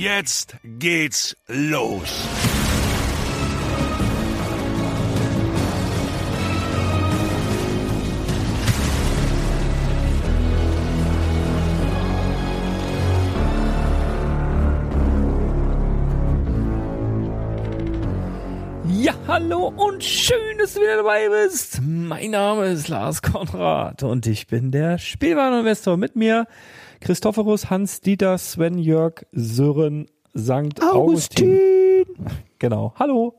[0.00, 2.28] Jetzt geht's los.
[18.88, 21.80] Ja, hallo und schön, dass du wieder dabei bist.
[21.82, 26.46] Mein Name ist Lars Konrad und ich bin der Spielwareninvestor mit mir
[27.00, 31.58] Christophorus, Hans, Dieter, Sven, Jörg, Sören, Sankt Augustin.
[31.58, 32.26] Augustin.
[32.58, 32.92] Genau.
[32.96, 33.34] Hallo.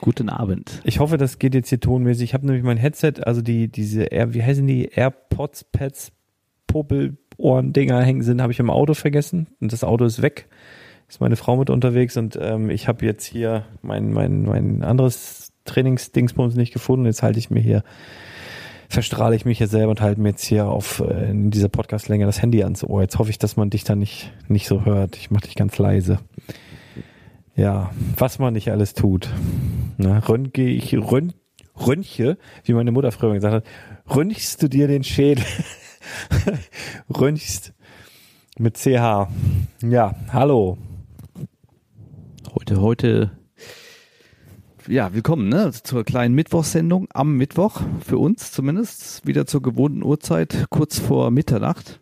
[0.00, 0.80] Guten Abend.
[0.84, 2.30] Ich hoffe, das geht jetzt hier tonmäßig.
[2.30, 4.86] Ich habe nämlich mein Headset, also die, diese, Air, wie heißen die?
[4.86, 6.12] AirPods, Pads,
[6.66, 9.48] Popel-Ohren-Dinger hängen sind, habe ich im Auto vergessen.
[9.60, 10.48] Und das Auto ist weg.
[11.08, 15.52] Ist meine Frau mit unterwegs und ähm, ich habe jetzt hier mein, mein, mein anderes
[15.64, 17.04] Trainingsdingsbums nicht gefunden.
[17.04, 17.82] Jetzt halte ich mir hier
[18.90, 22.26] verstrahle ich mich jetzt selber und halte mir jetzt hier auf äh, in dieser Podcast-Länge
[22.26, 23.02] das Handy ans Ohr.
[23.02, 25.16] Jetzt hoffe ich, dass man dich da nicht, nicht so hört.
[25.16, 26.18] Ich mache dich ganz leise.
[27.54, 29.30] Ja, was man nicht alles tut.
[29.96, 30.20] Ne?
[30.28, 31.32] Röntge ich, rön,
[31.86, 33.64] röntche, wie meine Mutter früher gesagt hat,
[34.14, 35.44] röntgst du dir den Schädel?
[37.16, 37.72] röntgst
[38.58, 39.28] mit CH.
[39.82, 40.78] Ja, hallo.
[42.56, 43.30] Heute, heute,
[44.90, 50.66] ja, willkommen ne, zur kleinen Mittwochssendung am Mittwoch, für uns zumindest, wieder zur gewohnten Uhrzeit,
[50.68, 52.00] kurz vor Mitternacht.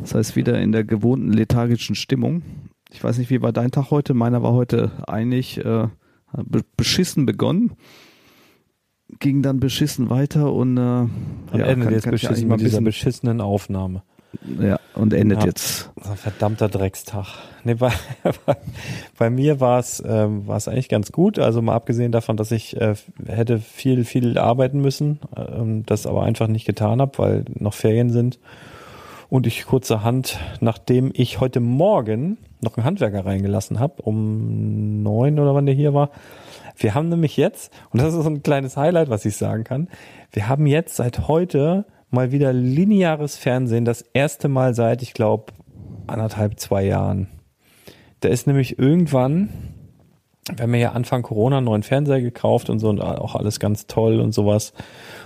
[0.00, 2.42] Das heißt, wieder in der gewohnten lethargischen Stimmung.
[2.90, 4.14] Ich weiß nicht, wie war dein Tag heute?
[4.14, 5.88] Meiner war heute eigentlich äh,
[6.78, 7.72] beschissen begonnen,
[9.18, 11.10] ging dann beschissen weiter und, äh, und
[11.52, 14.02] ja, endet kann, jetzt beschissen mit dieser beschissenen Aufnahme.
[14.60, 15.90] Ja, und endet ja, jetzt.
[16.02, 17.26] Ein verdammter Dreckstag.
[17.64, 17.92] Nee, bei,
[19.18, 21.38] bei mir war es ähm, war es eigentlich ganz gut.
[21.38, 22.94] Also mal abgesehen davon, dass ich äh,
[23.26, 28.10] hätte viel, viel arbeiten müssen, äh, das aber einfach nicht getan habe, weil noch Ferien
[28.10, 28.38] sind.
[29.28, 35.54] Und ich kurzerhand, nachdem ich heute Morgen noch einen Handwerker reingelassen habe, um neun oder
[35.54, 36.10] wann der hier war.
[36.76, 39.88] Wir haben nämlich jetzt, und das ist so ein kleines Highlight, was ich sagen kann,
[40.32, 45.52] wir haben jetzt seit heute mal wieder lineares Fernsehen, das erste Mal seit, ich glaube,
[46.06, 47.28] anderthalb, zwei Jahren.
[48.20, 49.48] Da ist nämlich irgendwann,
[50.54, 53.86] wir haben ja Anfang Corona einen neuen Fernseher gekauft und so und auch alles ganz
[53.86, 54.72] toll und sowas.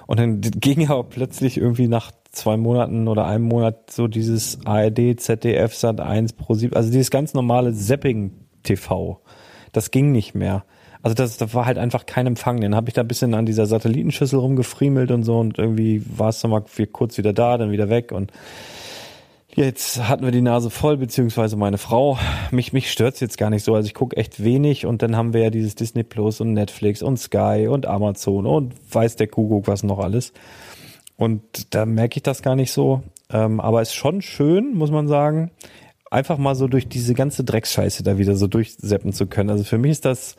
[0.06, 5.18] Und dann ging aber plötzlich irgendwie nach zwei Monaten oder einem Monat so dieses ARD,
[5.20, 9.20] ZDF, Sat 1, Pro 7, also dieses ganz normale Zapping TV.
[9.72, 10.64] Das ging nicht mehr.
[11.06, 12.60] Also das, das war halt einfach kein Empfang.
[12.60, 16.30] Dann habe ich da ein bisschen an dieser Satellitenschüssel rumgefriemelt und so und irgendwie war
[16.30, 18.32] es nochmal kurz wieder da, dann wieder weg und
[19.54, 22.18] Jetzt hatten wir die Nase voll, beziehungsweise meine Frau.
[22.50, 23.74] Mich, mich stört's jetzt gar nicht so.
[23.74, 27.02] Also ich gucke echt wenig und dann haben wir ja dieses Disney Plus und Netflix
[27.02, 30.32] und Sky und Amazon und weiß der Kuckuck was noch alles.
[31.16, 33.02] Und da merke ich das gar nicht so.
[33.30, 35.52] Ähm, aber ist schon schön, muss man sagen,
[36.10, 39.50] einfach mal so durch diese ganze Drecksscheiße da wieder so durchseppen zu können.
[39.50, 40.36] Also für mich ist das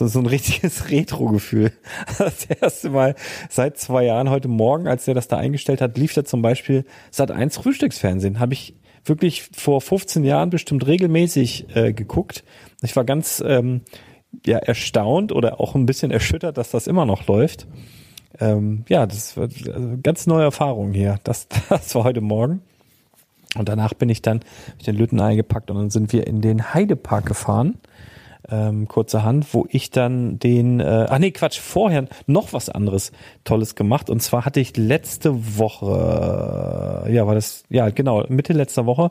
[0.00, 1.72] so, so ein richtiges Retro-Gefühl.
[2.18, 3.14] Das erste Mal
[3.48, 6.84] seit zwei Jahren heute Morgen, als der das da eingestellt hat, lief da zum Beispiel
[7.10, 8.40] Sat 1 Frühstücksfernsehen.
[8.40, 8.74] Habe ich
[9.04, 12.44] wirklich vor 15 Jahren bestimmt regelmäßig äh, geguckt.
[12.82, 13.82] Ich war ganz ähm,
[14.46, 17.66] ja erstaunt oder auch ein bisschen erschüttert, dass das immer noch läuft
[18.38, 21.18] ähm, ja, das war also ganz neue Erfahrung hier.
[21.24, 22.62] Das, das war heute Morgen.
[23.56, 24.40] Und danach bin ich dann
[24.78, 27.78] mit den Lütten eingepackt und dann sind wir in den Heidepark gefahren
[28.50, 33.12] ähm, kurzerhand, wo ich dann den, äh, ach nee, Quatsch, vorher noch was anderes
[33.44, 34.10] Tolles gemacht.
[34.10, 39.10] Und zwar hatte ich letzte Woche, äh, ja, war das, ja, genau, Mitte letzter Woche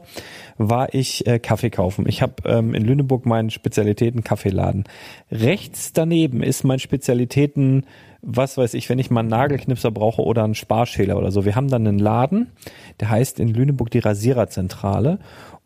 [0.58, 2.06] war ich äh, Kaffee kaufen.
[2.08, 4.84] Ich habe ähm, in Lüneburg meinen Spezialitäten Kaffeeladen.
[5.32, 7.86] Rechts daneben ist mein Spezialitäten,
[8.22, 11.46] was weiß ich, wenn ich mal einen Nagelknipser brauche oder einen Sparschäler oder so.
[11.46, 12.52] Wir haben dann einen Laden,
[13.00, 15.20] der heißt in Lüneburg die Rasiererzentrale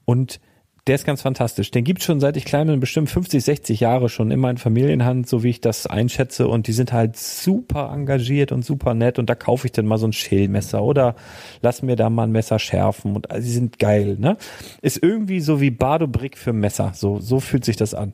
[0.06, 0.40] und
[0.88, 1.72] der ist ganz fantastisch.
[1.72, 5.30] Den gibt's schon seit ich klein bin, bestimmt 50, 60 Jahre schon in meinen Familienhand,
[5.30, 6.48] so wie ich das einschätze.
[6.50, 9.18] Und die sind halt super engagiert und super nett.
[9.18, 11.16] Und da kaufe ich dann mal so ein Schälmesser oder
[11.62, 13.16] lass mir da mal ein Messer schärfen.
[13.16, 14.36] Und also, sie sind geil, ne?
[14.82, 16.92] Ist irgendwie so wie Bardo-Brick für Messer.
[16.94, 18.12] So, so fühlt sich das an.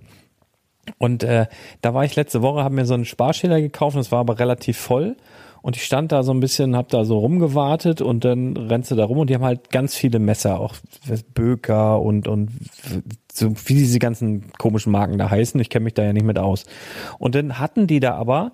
[1.00, 1.48] Und äh,
[1.82, 4.78] da war ich letzte Woche, habe mir so einen Sparschäler gekauft, das war aber relativ
[4.78, 5.18] voll.
[5.62, 8.96] Und ich stand da so ein bisschen, hab da so rumgewartet und dann rennst du
[8.96, 10.76] da rum und die haben halt ganz viele Messer, auch
[11.34, 12.52] Böker und, und
[13.32, 15.60] so wie diese ganzen komischen Marken da heißen.
[15.60, 16.66] Ich kenne mich da ja nicht mit aus.
[17.18, 18.52] Und dann hatten die da aber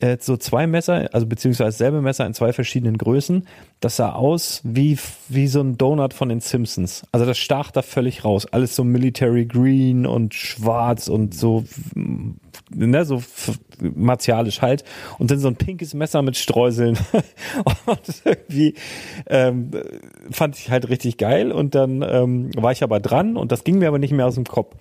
[0.00, 3.46] äh, so zwei Messer, also beziehungsweise selbe Messer in zwei verschiedenen Größen.
[3.80, 7.04] Das sah aus wie, wie so ein Donut von den Simpsons.
[7.12, 8.46] Also das stach da völlig raus.
[8.46, 13.22] Alles so Military Green und schwarz und so, ne, so
[13.80, 14.84] martialisch halt.
[15.18, 16.98] Und dann so ein pinkes Messer mit Streuseln.
[17.86, 18.74] und irgendwie
[19.26, 19.70] ähm,
[20.30, 21.52] fand ich halt richtig geil.
[21.52, 24.34] Und dann ähm, war ich aber dran und das ging mir aber nicht mehr aus
[24.34, 24.74] dem Kopf.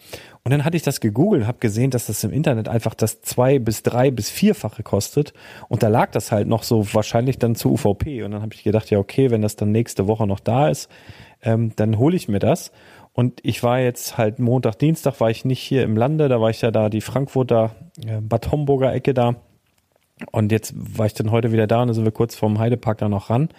[0.47, 3.21] Und dann hatte ich das gegoogelt und habe gesehen, dass das im Internet einfach das
[3.21, 5.33] zwei bis drei bis vierfache kostet.
[5.67, 8.23] Und da lag das halt noch so wahrscheinlich dann zu UVP.
[8.23, 10.89] Und dann habe ich gedacht, ja okay, wenn das dann nächste Woche noch da ist,
[11.41, 12.71] ähm, dann hole ich mir das.
[13.13, 16.49] Und ich war jetzt halt Montag, Dienstag war ich nicht hier im Lande, da war
[16.49, 17.71] ich ja da die Frankfurter
[18.05, 19.35] äh, Bad Homburger Ecke da.
[20.31, 22.97] Und jetzt war ich dann heute wieder da und dann sind wir kurz vorm Heidepark
[22.97, 23.49] da noch ran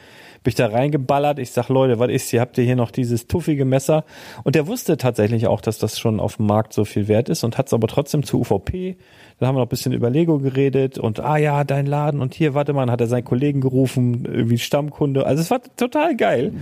[0.42, 1.38] bin ich da reingeballert.
[1.38, 2.40] Ich sag, Leute, was ist hier?
[2.40, 4.04] Habt ihr hier noch dieses tuffige Messer?
[4.45, 7.45] Und der wusste tatsächlich auch, dass das schon auf dem Markt so viel wert ist
[7.45, 8.97] und hat es aber trotzdem zu UVP.
[9.38, 12.35] Dann haben wir noch ein bisschen über Lego geredet und ah ja, dein Laden und
[12.35, 15.26] hier, warte mal, hat er seinen Kollegen gerufen, irgendwie Stammkunde.
[15.26, 16.52] Also es war total geil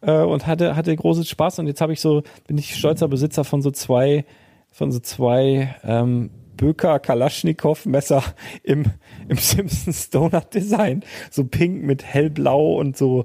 [0.00, 3.44] äh, und hatte hatte großes Spaß und jetzt habe ich so bin ich stolzer Besitzer
[3.44, 4.24] von so zwei
[4.70, 6.30] von so zwei ähm,
[6.60, 8.22] Böker Kalaschnikow Messer
[8.62, 8.84] im,
[9.28, 11.02] im Simpsons Donut Design.
[11.30, 13.24] So pink mit hellblau und so.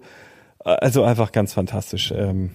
[0.59, 2.13] Also einfach ganz fantastisch.
[2.15, 2.51] Ähm,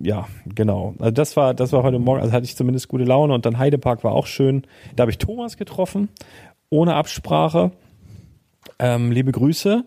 [0.00, 0.94] ja, genau.
[1.00, 3.58] Also das war, das war heute Morgen, also hatte ich zumindest gute Laune und dann
[3.58, 4.62] Heidepark war auch schön.
[4.94, 6.10] Da habe ich Thomas getroffen,
[6.70, 7.72] ohne Absprache.
[8.78, 9.84] Ähm, liebe Grüße.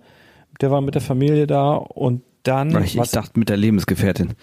[0.60, 2.84] Der war mit der Familie da und dann.
[2.84, 4.34] Ich, ich dachte mit der Lebensgefährtin.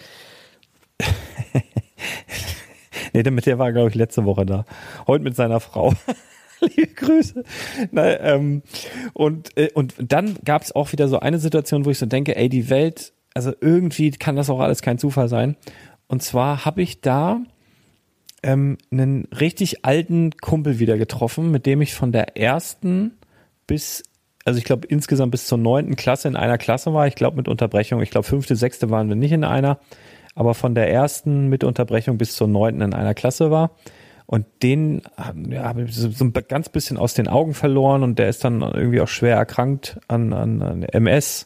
[3.13, 4.65] nee, mit der war, glaube ich, letzte Woche da.
[5.07, 5.93] Heute mit seiner Frau.
[6.61, 7.43] Liebe Grüße.
[7.91, 8.63] Na, ähm,
[9.13, 12.35] und, äh, und dann gab es auch wieder so eine Situation, wo ich so denke,
[12.35, 15.55] ey, die Welt, also irgendwie kann das auch alles kein Zufall sein.
[16.07, 17.41] Und zwar habe ich da
[18.43, 23.17] ähm, einen richtig alten Kumpel wieder getroffen, mit dem ich von der ersten
[23.67, 24.03] bis
[24.45, 27.07] also ich glaube insgesamt bis zur neunten Klasse in einer Klasse war.
[27.07, 28.01] Ich glaube mit Unterbrechung.
[28.01, 29.79] Ich glaube fünfte, sechste waren wir nicht in einer,
[30.35, 33.71] aber von der ersten mit Unterbrechung bis zur neunten in einer Klasse war.
[34.25, 35.01] Und den
[35.49, 38.61] ja, habe ich so, ein ganz bisschen aus den Augen verloren und der ist dann
[38.61, 41.45] irgendwie auch schwer erkrankt an, an, an MS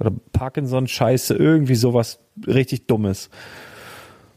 [0.00, 3.30] oder Parkinson-Scheiße, irgendwie sowas richtig Dummes.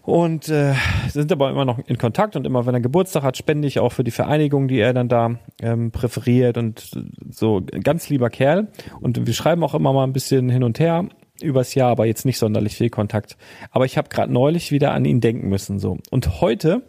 [0.02, 0.74] Und äh,
[1.10, 3.94] sind aber immer noch in Kontakt und immer wenn er Geburtstag hat, spende ich auch
[3.94, 6.92] für die Vereinigung, die er dann da ähm, präferiert und
[7.30, 8.68] so ganz lieber Kerl.
[9.00, 11.08] Und wir schreiben auch immer mal ein bisschen hin und her
[11.42, 13.38] übers Jahr, aber jetzt nicht sonderlich viel Kontakt.
[13.72, 15.98] Aber ich habe gerade neulich wieder an ihn denken müssen so.
[16.10, 16.84] Und heute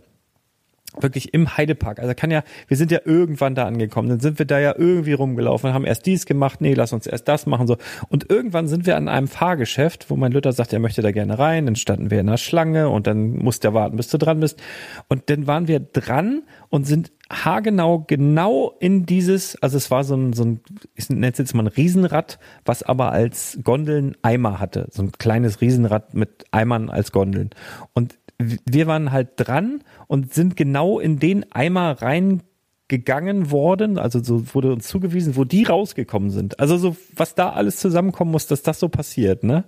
[1.01, 1.99] wirklich im Heidepark.
[1.99, 5.13] Also kann ja, wir sind ja irgendwann da angekommen, dann sind wir da ja irgendwie
[5.13, 7.77] rumgelaufen, haben erst dies gemacht, nee, lass uns erst das machen so.
[8.09, 11.39] Und irgendwann sind wir an einem Fahrgeschäft, wo mein Luther sagt, er möchte da gerne
[11.39, 14.41] rein, dann standen wir in der Schlange und dann musste er warten, bis du dran
[14.41, 14.63] bist.
[15.09, 20.15] Und dann waren wir dran und sind haargenau genau in dieses, also es war so
[20.15, 20.61] ein, so ein,
[20.95, 24.89] ich nenne es jetzt mal ein Riesenrad, was aber als Gondeln Eimer hatte.
[24.91, 27.51] So ein kleines Riesenrad mit Eimern als Gondeln.
[27.95, 34.55] Und wir waren halt dran und sind genau in den Eimer reingegangen worden, also so
[34.55, 36.59] wurde uns zugewiesen, wo die rausgekommen sind.
[36.61, 39.65] Also so, was da alles zusammenkommen muss, dass das so passiert, ne?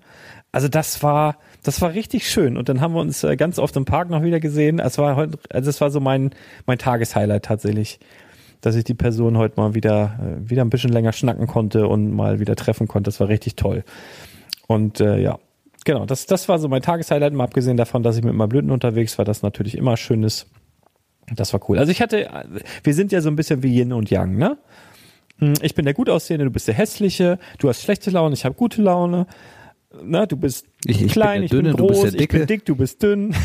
[0.53, 2.57] Also das war, das war richtig schön.
[2.57, 4.79] Und dann haben wir uns äh, ganz oft im Park noch wieder gesehen.
[4.79, 6.31] Es war heute, also es war so mein,
[6.65, 8.01] mein Tageshighlight tatsächlich,
[8.63, 12.11] dass ich die Person heute mal wieder, äh, wieder ein bisschen länger schnacken konnte und
[12.11, 13.09] mal wieder treffen konnte.
[13.09, 13.85] Das war richtig toll.
[14.67, 15.39] Und äh, ja,
[15.87, 18.71] genau, das, das war so mein Tageshighlight, mal abgesehen davon, dass ich mit meinem Blüten
[18.71, 20.51] unterwegs war, das natürlich immer schön ist.
[21.35, 21.79] Das war cool.
[21.79, 22.29] Also ich hatte,
[22.85, 24.59] wir sind ja so ein bisschen wie Yin und Yang, ne?
[25.39, 28.45] Hm, ich bin der gut aussehende, du bist der hässliche, du hast schlechte Laune, ich
[28.45, 29.27] habe gute Laune.
[30.03, 32.47] Ne, du bist Ich- ich klein, bin ich Dünne, bin du bist groß, ich bin
[32.47, 33.35] dick, du bist dünn.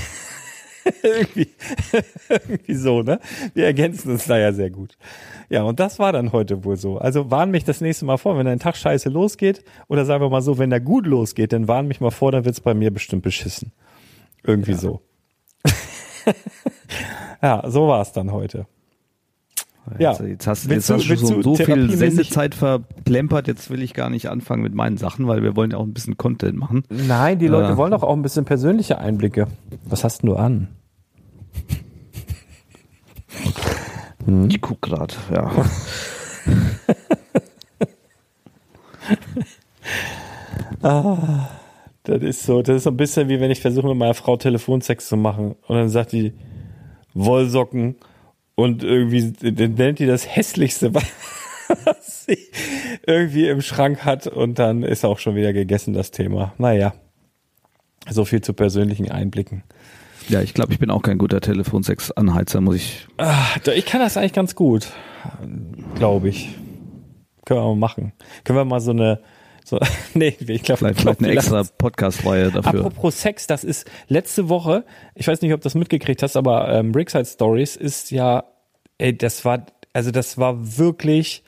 [1.04, 1.50] irgendwie,
[2.30, 3.20] irgendwie so, ne?
[3.54, 4.98] Wir ergänzen uns da ja sehr gut.
[5.50, 6.98] Ja, und das war dann heute wohl so.
[6.98, 10.30] Also warn mich das nächste Mal vor, wenn dein Tag scheiße losgeht, oder sagen wir
[10.30, 12.92] mal so, wenn der gut losgeht, dann warn mich mal vor, dann wird's bei mir
[12.92, 13.72] bestimmt beschissen.
[14.44, 15.02] Irgendwie so.
[17.42, 18.66] ja, so war's dann heute.
[20.00, 20.12] Ja.
[20.12, 23.70] Jetzt, jetzt hast, jetzt hast du- du willst so, du so viel Sendezeit verplempert, jetzt
[23.70, 26.18] will ich gar nicht anfangen mit meinen Sachen, weil wir wollen ja auch ein bisschen
[26.18, 26.84] Content machen.
[26.90, 27.78] Nein, die Leute Ja.
[27.78, 29.48] wollen doch auch ein bisschen persönliche Einblicke.
[29.86, 30.68] Was hast denn du an?
[34.50, 35.52] Ich guck grad, ja.
[42.04, 44.36] Das ist so, das ist so ein bisschen wie wenn ich versuche mit meiner Frau
[44.38, 46.34] Telefonsex zu machen und dann sagt die
[47.14, 47.96] Wollsocken
[48.56, 49.34] und irgendwie
[49.68, 50.94] nennt die das hässlichste,
[51.86, 52.38] was sie
[53.08, 56.54] irgendwie im Schrank hat und dann ist auch schon wieder gegessen das Thema.
[56.58, 56.94] Naja,
[58.10, 59.64] so viel zu persönlichen Einblicken.
[60.30, 63.08] Ja, ich glaube, ich bin auch kein guter Telefonsex-Anheizer, muss ich.
[63.18, 64.88] Da- ich kann das eigentlich ganz gut,
[65.96, 66.50] glaube ich.
[67.46, 68.14] Können wir mal machen.
[68.44, 69.20] Können wir mal so eine,
[69.66, 69.80] so,
[70.14, 72.86] nee, ich glaube, Vielleicht, vielleicht eine extra Podcast-Reihe dafür.
[72.86, 76.70] Apropos Sex, das ist letzte Woche, ich weiß nicht, ob du das mitgekriegt hast, aber
[76.74, 78.44] ähm, Brickside Stories ist ja,
[78.98, 81.44] ey, das war, also das war wirklich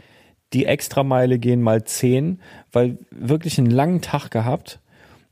[0.53, 2.39] die Extrameile gehen mal zehn,
[2.71, 4.79] weil wirklich einen langen Tag gehabt.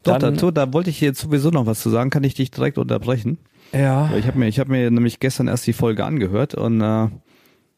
[0.04, 2.10] Doch, Dann- dazu, da wollte ich jetzt sowieso noch was zu sagen.
[2.10, 3.38] Kann ich dich direkt unterbrechen?
[3.72, 4.12] Ja.
[4.18, 7.08] Ich habe mir, ich habe mir nämlich gestern erst die Folge angehört und äh,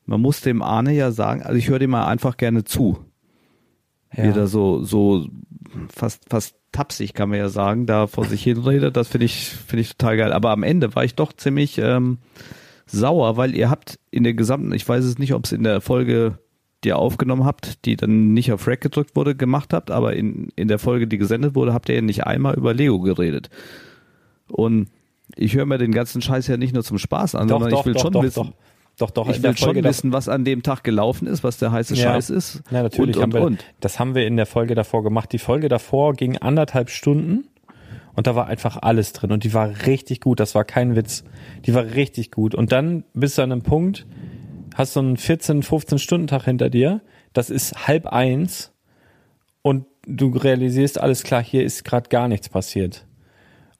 [0.06, 2.98] man muss dem Arne ja sagen, also ich höre dem mal einfach gerne zu.
[4.16, 5.28] Wie er da so, so
[5.90, 8.98] fast, fast tapsig kann man ja sagen, da vor sich hin redet.
[8.98, 10.34] Das finde ich, finde ich total geil.
[10.34, 12.18] Aber am Ende war ich doch ziemlich ähm,
[12.86, 15.82] sauer, weil ihr habt in der gesamten, ich weiß es nicht, ob es in der
[15.82, 16.38] Folge,
[16.84, 20.50] die ihr aufgenommen habt, die dann nicht auf Rack gedrückt wurde, gemacht habt, aber in,
[20.56, 23.50] in der Folge, die gesendet wurde, habt ihr ja nicht einmal über Lego geredet.
[24.48, 24.90] Und
[25.36, 27.80] ich höre mir den ganzen Scheiß ja nicht nur zum Spaß an, doch, sondern doch,
[27.82, 28.54] ich will doch, schon wissen,
[28.98, 31.96] doch, doch, ich will schon wissen, was an dem Tag gelaufen ist, was der heiße
[31.96, 32.14] Ja.
[32.14, 32.62] Scheiß ist.
[32.70, 33.66] Ja, natürlich Und, und, wir, und.
[33.80, 35.32] das haben wir in der Folge davor gemacht.
[35.32, 37.46] Die Folge davor ging anderthalb Stunden
[38.16, 40.40] und da war einfach alles drin und die war richtig gut.
[40.40, 41.24] Das war kein Witz.
[41.66, 42.54] Die war richtig gut.
[42.54, 44.06] Und dann bist du an einem Punkt,
[44.76, 47.02] hast so einen 14, 15 Stunden Tag hinter dir.
[47.34, 48.72] Das ist halb eins
[49.64, 53.08] und du realisierst alles klar, hier ist gerade gar nichts passiert.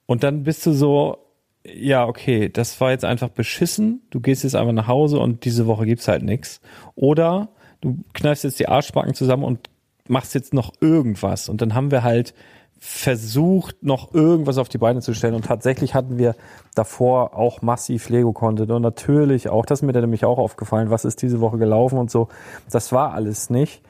[0.06, 1.18] Und dann bist du so,
[1.66, 4.02] ja, okay, das war jetzt einfach beschissen.
[4.10, 6.60] Du gehst jetzt einfach nach Hause und diese Woche gibt's halt nix.
[6.94, 7.48] Oder
[7.80, 9.70] du kneifst jetzt die Arschbacken zusammen und
[10.06, 11.48] machst jetzt noch irgendwas.
[11.48, 12.34] Und dann haben wir halt
[12.78, 15.34] versucht, noch irgendwas auf die Beine zu stellen.
[15.34, 16.36] Und tatsächlich hatten wir
[16.74, 18.70] davor auch massiv Lego-Content.
[18.70, 21.98] Und natürlich auch, das ist mir dann nämlich auch aufgefallen, was ist diese Woche gelaufen
[21.98, 22.28] und so.
[22.70, 23.80] Das war alles nicht.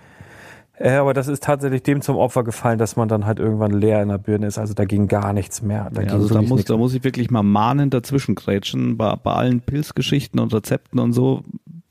[0.76, 4.02] Äh, aber das ist tatsächlich dem zum Opfer gefallen, dass man dann halt irgendwann leer
[4.02, 4.58] in der Birne ist.
[4.58, 5.88] Also da ging gar nichts mehr.
[5.92, 8.96] Da Ja, also da muss, da muss ich wirklich mal mahnend dazwischen grätschen.
[8.96, 11.42] Bei, bei allen Pilzgeschichten und Rezepten und so,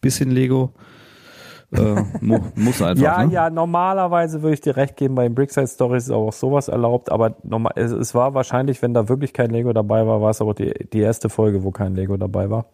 [0.02, 0.74] bisschen Lego.
[1.72, 3.02] Äh, mu, muss einfach.
[3.02, 3.34] Ja, ne?
[3.34, 7.12] ja, normalerweise würde ich dir recht geben, bei den Brickside Stories ist auch sowas erlaubt,
[7.12, 10.42] aber normal, es, es war wahrscheinlich, wenn da wirklich kein Lego dabei war, war es
[10.42, 12.66] aber die, die erste Folge, wo kein Lego dabei war.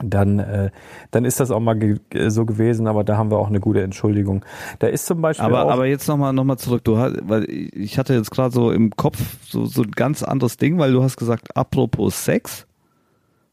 [0.00, 0.70] Dann, äh,
[1.10, 3.82] dann ist das auch mal ge so gewesen, aber da haben wir auch eine gute
[3.82, 4.44] Entschuldigung.
[4.78, 7.46] Da ist zum Beispiel Aber, auch, aber jetzt nochmal noch mal zurück, du hast, weil
[7.48, 11.02] ich hatte jetzt gerade so im Kopf so, so ein ganz anderes Ding, weil du
[11.02, 12.67] hast gesagt, apropos Sex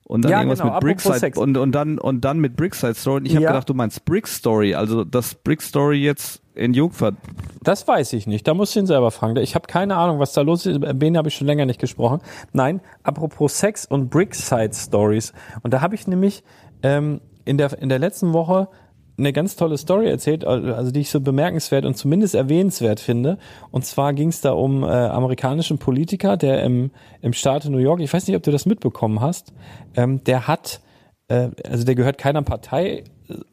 [0.06, 3.18] und dann Ja, irgendwas genau, mit Brickside und, und dann und dann mit Brickside Story.
[3.22, 3.52] Und ich habe Ja.
[3.52, 7.16] gedacht, du meinst Brick Story, also das Brick Story jetzt in Jungfert.
[7.64, 8.48] Das weiß ich nicht.
[8.48, 9.36] Da musst du ihn selber fragen.
[9.38, 10.80] Ich habe keine Ahnung, was da los ist.
[10.98, 12.22] Ben habe ich schon länger nicht gesprochen.
[12.54, 15.34] Nein, apropos Sex und Brickside Stories.
[15.64, 16.44] Und da habe ich nämlich
[16.84, 18.70] ähm, in, der, in der letzten Woche
[19.18, 23.38] eine ganz tolle Story erzählt, also die ich so bemerkenswert und zumindest erwähnenswert finde.
[23.72, 26.92] Und zwar ging es da um äh, amerikanischen Politiker, der im,
[27.22, 29.54] im Staate New York, ich weiß nicht, ob du das mitbekommen hast,
[29.96, 30.82] ähm, der hat
[31.28, 33.04] also der gehört keiner Partei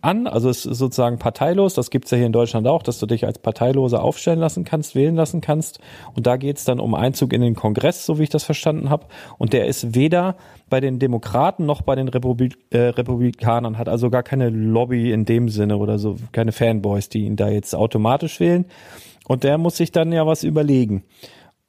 [0.02, 3.06] an, also es ist sozusagen parteilos, das gibt's ja hier in Deutschland auch, dass du
[3.06, 5.80] dich als Parteiloser aufstellen lassen kannst, wählen lassen kannst.
[6.14, 9.06] Und da geht's dann um Einzug in den Kongress, so wie ich das verstanden habe.
[9.38, 10.36] Und der ist weder
[10.68, 15.24] bei den Demokraten noch bei den Republik äh, Republikanern, hat also gar keine Lobby in
[15.24, 18.66] dem Sinne oder so, keine Fanboys, die ihn da jetzt automatisch wählen.
[19.26, 21.04] Und der muss sich dann ja was überlegen.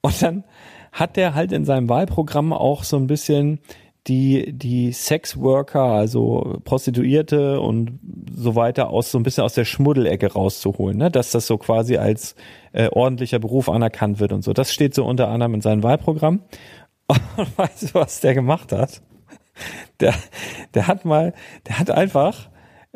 [0.01, 0.43] Und dann
[0.91, 3.60] hat der halt in seinem Wahlprogramm auch so ein bisschen
[4.07, 8.00] die, die Sexworker, also Prostituierte und
[8.36, 11.10] so weiter aus, so ein bisschen aus der Schmuddelecke rauszuholen, ne?
[11.10, 12.36] dass das so quasi als
[12.74, 14.51] äh, ordentlicher Beruf anerkannt wird und so.
[14.51, 16.42] Das steht so unter anderem in seinem Wahlprogramm.
[17.07, 17.22] Und
[17.57, 19.01] weißt du, was der gemacht hat?
[20.00, 20.13] Der,
[20.74, 21.33] der hat mal,
[21.68, 22.50] der hat einfach,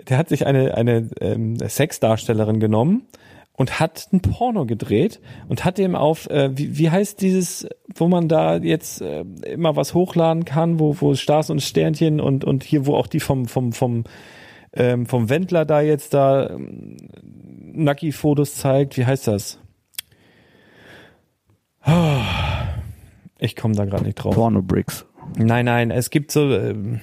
[0.10, 3.08] der hat sich eine, eine ähm, Sexdarstellerin genommen
[3.58, 8.08] und hat ein Porno gedreht und hat dem auf, äh, wie, wie heißt dieses, wo
[8.08, 12.64] man da jetzt äh, immer was hochladen kann, wo, wo Stars und Sternchen und, und
[12.64, 14.04] hier, wo auch die vom, vom, vom,
[14.74, 16.98] ähm, vom Wendler da jetzt da ähm,
[17.74, 19.60] Nacki-Fotos zeigt, wie heißt das?
[21.82, 22.22] Ah,
[23.40, 24.36] Ich komme da gerade nicht drauf.
[24.36, 25.06] Porno Bricks.
[25.38, 26.52] Nein, nein, es gibt so.
[26.54, 27.02] Ähm,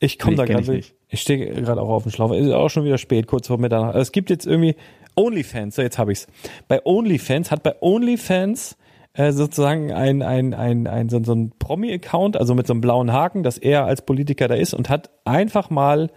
[0.00, 0.70] ich komme Nee, da ich gerade.
[0.76, 0.94] nicht.
[1.08, 2.32] Ich, stehe gerade auch auf dem Schlauch.
[2.32, 3.96] Ist auch schon wieder spät, kurz vor Mitternacht.
[3.96, 4.76] Es gibt jetzt irgendwie
[5.18, 5.76] OnlyFans.
[5.76, 6.26] So, jetzt habe ich's.
[6.68, 8.76] Bei OnlyFans hat bei OnlyFans
[9.14, 13.12] äh, sozusagen ein ein ein ein so, so ein Promi-Account, also mit so einem blauen
[13.12, 16.10] Haken, dass er als Politiker da ist und hat einfach mal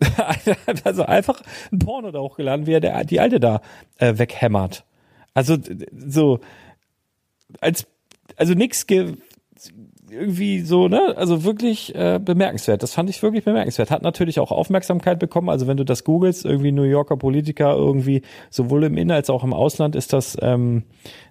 [0.84, 3.60] also einfach ein Porno da hochgeladen, wie er der, die alte da
[3.98, 4.84] äh, weghämmert.
[5.34, 5.56] Also
[5.92, 6.40] so
[7.60, 7.86] als
[8.36, 9.16] also ge
[10.10, 11.14] irgendwie so, ne?
[11.16, 12.82] Also wirklich äh, bemerkenswert.
[12.82, 13.90] Das fand ich wirklich bemerkenswert.
[13.90, 15.48] Hat natürlich auch Aufmerksamkeit bekommen.
[15.48, 19.44] Also wenn du das googelst, irgendwie New Yorker Politiker, irgendwie sowohl im In- als auch
[19.44, 20.84] im Ausland ist das ähm,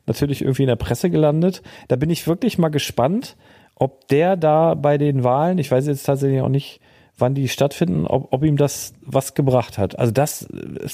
[0.05, 1.61] natürlich irgendwie in der Presse gelandet.
[1.87, 3.35] Da bin ich wirklich mal gespannt,
[3.75, 6.81] ob der da bei den Wahlen, ich weiß jetzt tatsächlich auch nicht,
[7.17, 9.99] wann die stattfinden, ob, ob ihm das was gebracht hat.
[9.99, 10.47] Also das,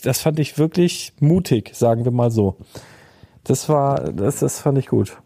[0.03, 2.55] das fand ich wirklich mutig, sagen wir mal so.
[3.43, 5.17] Das war, das, das fand ich gut.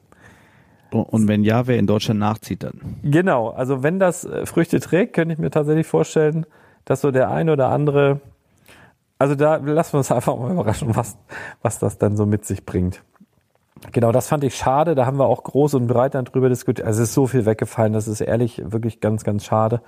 [0.91, 2.97] Und, wenn ja, wer in Deutschland nachzieht dann.
[3.03, 6.45] Genau, also wenn das äh, Früchte trägt, könnte ich mir tatsächlich vorstellen,
[6.85, 8.21] dass so der eine oder andere,
[9.19, 11.17] also da lassen wir uns einfach mal überraschen, was,
[11.61, 13.03] was das dann so mit sich bringt.
[13.91, 14.95] Genau, das fand ich schade.
[14.95, 16.85] Da haben wir auch groß und breit dann drüber diskutiert.
[16.85, 19.81] Also es ist so viel weggefallen, das ist ehrlich wirklich ganz, ganz schade.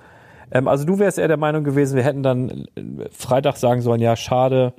[0.50, 4.00] Ähm, also du wärst eher der Meinung gewesen, wir hätten dann äh, Freitag sagen sollen,
[4.00, 4.72] ja, schade,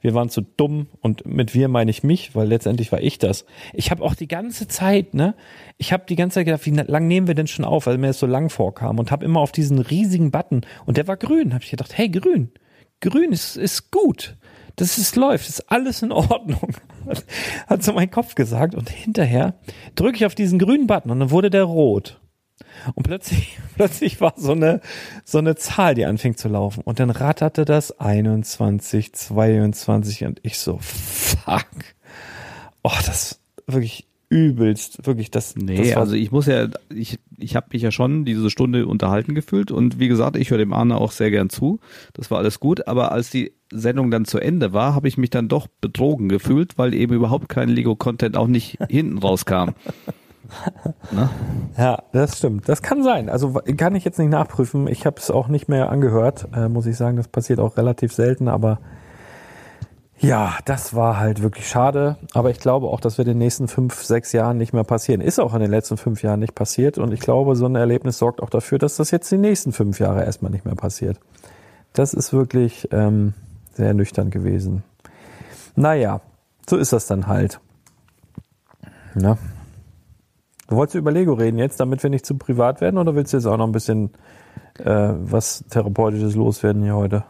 [0.00, 3.44] wir waren zu dumm und mit wir meine ich mich, weil letztendlich war ich das.
[3.72, 5.34] Ich habe auch die ganze Zeit, ne,
[5.76, 8.08] ich habe die ganze Zeit gedacht, wie lang nehmen wir denn schon auf, weil mir
[8.08, 11.52] das so lang vorkam und habe immer auf diesen riesigen Button und der war grün,
[11.52, 12.50] habe ich gedacht, hey, grün,
[13.00, 14.36] grün ist ist gut.
[14.76, 16.76] Das ist läuft, ist alles in Ordnung.
[17.66, 19.54] Hat, so mein Kopf gesagt und hinterher
[19.96, 22.20] drücke ich auf diesen grünen Button und dann wurde der rot.
[22.94, 24.80] Und plötzlich, plötzlich war so eine,
[25.24, 26.82] so eine Zahl, die anfing zu laufen.
[26.84, 31.66] Und dann ratterte das 21, 22 und ich so, fuck.
[32.82, 35.56] Oh, das wirklich übelst, wirklich das.
[35.56, 39.34] Nee, das also ich muss ja, ich, ich habe mich ja schon diese Stunde unterhalten
[39.34, 41.80] gefühlt und wie gesagt, ich höre dem Arne auch sehr gern zu.
[42.12, 45.30] Das war alles gut, aber als die Sendung dann zu Ende war, habe ich mich
[45.30, 49.70] dann doch betrogen gefühlt, weil eben überhaupt kein Lego-Content auch nicht hinten rauskam.
[51.10, 51.30] Ne?
[51.78, 52.68] Ja, das stimmt.
[52.68, 53.30] Das kann sein.
[53.30, 54.86] Also kann ich jetzt nicht nachprüfen.
[54.88, 57.16] Ich habe es auch nicht mehr angehört, äh, muss ich sagen.
[57.16, 58.78] Das passiert auch relativ selten, aber
[60.20, 62.16] ja, das war halt wirklich schade.
[62.34, 65.20] Aber ich glaube auch, das wird in den nächsten fünf, sechs Jahren nicht mehr passieren.
[65.20, 66.98] Ist auch in den letzten fünf Jahren nicht passiert.
[66.98, 70.00] Und ich glaube, so ein Erlebnis sorgt auch dafür, dass das jetzt die nächsten fünf
[70.00, 71.18] Jahre erstmal nicht mehr passiert.
[71.92, 73.34] Das ist wirklich ähm,
[73.74, 74.82] sehr nüchtern gewesen.
[75.76, 76.20] Naja,
[76.68, 77.60] so ist das dann halt.
[79.14, 79.38] Ja.
[80.68, 83.38] Du wolltest über Lego reden jetzt, damit wir nicht zu privat werden, oder willst du
[83.38, 84.10] jetzt auch noch ein bisschen
[84.78, 87.24] äh, was Therapeutisches loswerden hier heute?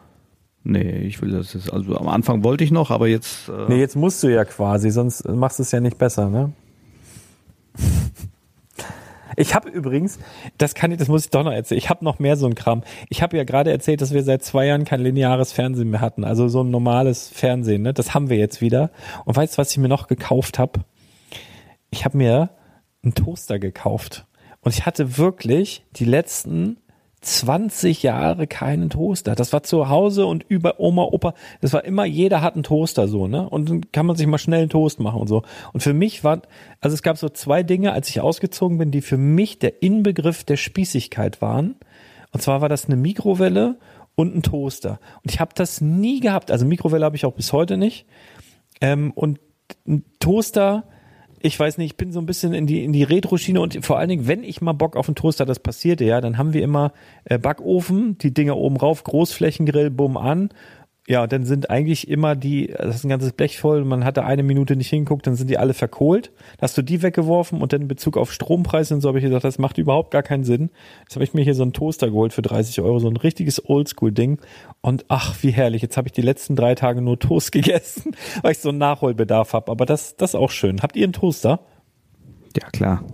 [0.65, 3.79] Nee, ich will das jetzt, also am Anfang wollte ich noch, aber jetzt, äh, Nee,
[3.79, 6.53] jetzt musst du ja quasi, sonst machst du es ja nicht besser, ne?
[9.37, 10.19] Ich habe übrigens,
[10.59, 11.79] das kann ich, das muss ich doch noch erzählen.
[11.79, 12.83] Ich habe noch mehr so ein Kram.
[13.09, 16.25] Ich habe ja gerade erzählt, dass wir seit zwei Jahren kein lineares Fernsehen mehr hatten,
[16.25, 17.83] also so ein normales Fernsehen.
[17.83, 17.95] Ne?
[17.95, 18.91] Das haben wir jetzt wieder.
[19.27, 20.81] Und weißt du, was ich mir noch gekauft habe?
[21.91, 22.51] Ich habe mir
[23.03, 24.27] einen Toaster gekauft
[24.61, 26.79] und ich hatte wirklich die letzten
[27.21, 29.35] 20 Jahre keinen Toaster.
[29.35, 33.09] Das war zu Hause und über Oma, Opa, das war immer, jeder hat einen Toaster
[33.09, 33.49] so, ne?
[33.49, 35.43] Und dann kann man sich mal schnell einen Toast machen und so.
[35.73, 36.43] Und für mich war,
[36.81, 40.45] also es gab so zwei Dinge, als ich ausgezogen bin, die für mich der Inbegriff
[40.45, 41.75] der Spießigkeit waren.
[42.33, 43.79] Und zwar war das eine Mikrowelle
[44.15, 45.01] und ein Toaster.
[45.25, 46.51] Und ich habe das nie gehabt.
[46.51, 48.07] Also Mikrowelle habe ich auch bis heute nicht.
[48.81, 49.41] Ähm, und
[49.87, 50.85] ein Toaster,
[51.41, 53.99] ich weiß nicht, ich bin so ein bisschen in die, in die Retro-Schiene und vor
[53.99, 56.63] allen Dingen, wenn ich mal Bock auf einen Toaster, das passierte ja, dann haben wir
[56.63, 56.93] immer
[57.25, 60.51] äh, Backofen, die Dinger oben rauf, Großflächengrill, bumm an.
[61.09, 64.43] Ja, dann sind eigentlich immer die, das ist ein ganzes Blech voll, man hatte eine
[64.43, 66.33] Minute nicht hingeguckt, dann sind die alle verkohlt.
[66.59, 69.25] Da hast du die weggeworfen und dann in Bezug auf Strompreise und so habe ich
[69.25, 70.69] gesagt, das macht überhaupt gar keinen Sinn.
[71.01, 73.67] Jetzt habe ich mir hier so einen Toaster geholt für 30 Euro, so ein richtiges
[73.67, 74.39] Oldschool-Ding.
[74.83, 78.53] Und ach, wie herrlich, jetzt habe ich die letzten drei Tage nur Toast gegessen, weil
[78.53, 79.73] ich so einen Nachholbedarf habe.
[79.73, 80.83] Aber das, das ist auch schön.
[80.83, 81.61] Habt ihr einen Toaster?
[82.55, 83.05] ja klar.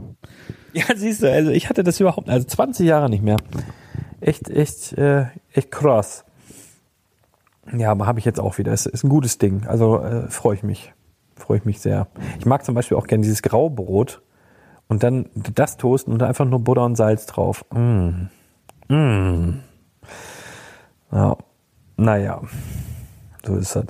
[0.72, 3.36] Ja, siehst du, also ich hatte das überhaupt, also 20 Jahre nicht mehr.
[4.20, 6.24] Echt, echt, äh, echt krass.
[7.72, 8.72] Ja, aber habe ich jetzt auch wieder.
[8.72, 9.66] Es ist ein gutes Ding.
[9.66, 10.92] Also äh, freue ich mich.
[11.36, 12.06] Freue ich mich sehr.
[12.38, 14.22] Ich mag zum Beispiel auch gerne dieses Graubrot
[14.88, 17.64] und dann das toasten und einfach nur Butter und Salz drauf.
[17.72, 18.28] Mm.
[18.92, 19.60] Mm.
[21.10, 21.36] Ja,
[21.96, 22.42] naja,
[23.46, 23.86] so ist das.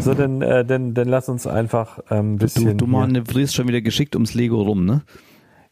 [0.00, 2.76] So, dann, äh, dann, dann lass uns einfach ähm, ein Du, bisschen.
[2.78, 5.02] du hier- manövrierst schon wieder geschickt ums Lego rum, ne?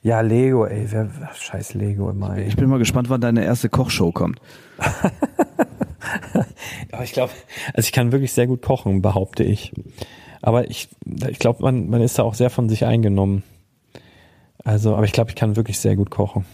[0.03, 2.45] ja, Lego, ey, wer, scheiß Lego immer, ey.
[2.45, 4.41] Ich bin mal gespannt, wann deine erste Kochshow kommt.
[6.93, 7.33] Aber ich glaube,
[7.75, 9.73] also ich kann wirklich sehr gut kochen, behaupte ich.
[10.43, 10.89] Aber ich,
[11.29, 13.43] ich glaube, man, man ist da auch sehr von sich eingenommen.
[14.65, 16.45] Also, aber ich glaube, ich kann wirklich sehr gut kochen.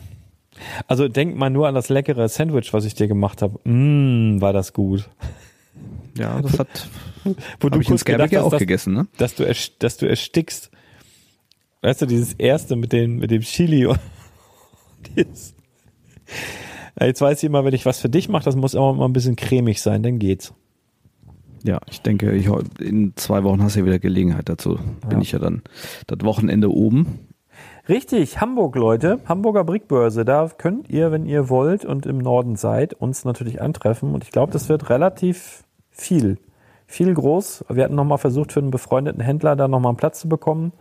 [0.87, 3.59] Also denk mal nur an das leckere Sandwich, was ich dir gemacht habe.
[3.65, 5.09] Mmm, war das gut.
[6.17, 6.89] Ja, das hat
[7.61, 9.07] Wo hab ich kurz ja hast, auch dass, gegessen, ne?
[9.17, 10.71] dass du dass du erstickst.
[11.81, 13.99] Weißt du, dieses erste mit dem mit dem Chili und
[15.17, 15.55] dieses.
[16.99, 19.07] Ja, Jetzt weiß ich immer, wenn ich was für dich mache, das muss auch immer
[19.07, 20.55] ein bisschen cremig sein, dann geht's.
[21.65, 22.49] Ja, ich denke, ich,
[22.81, 24.79] in zwei Wochen hast du ja wieder Gelegenheit dazu.
[25.09, 25.63] Bin ich ja dann
[26.09, 27.29] das Wochenende oben.
[27.89, 29.21] Richtig, Hamburg, Leute.
[29.27, 30.25] Hamburger Brickbörse.
[30.25, 34.13] Da könnt ihr, wenn ihr wollt und im Norden seid, uns natürlich antreffen.
[34.13, 36.39] Und ich glaube, das wird relativ viel.
[36.87, 37.65] Viel groß.
[37.69, 40.73] Wir hatten nochmal versucht, für einen befreundeten Händler da nochmal einen Platz zu bekommen.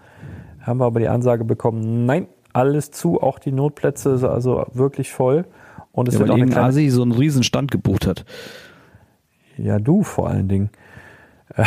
[0.59, 5.45] Haben wir aber die Ansage bekommen, nein, alles zu, auch die Notplätze, also wirklich voll.
[5.91, 8.25] Und es Ja, wird auch eine irgendein kleine, Asi so einen riesen Stand gebucht hat.
[9.57, 10.69] Ja, du vor allen Dingen.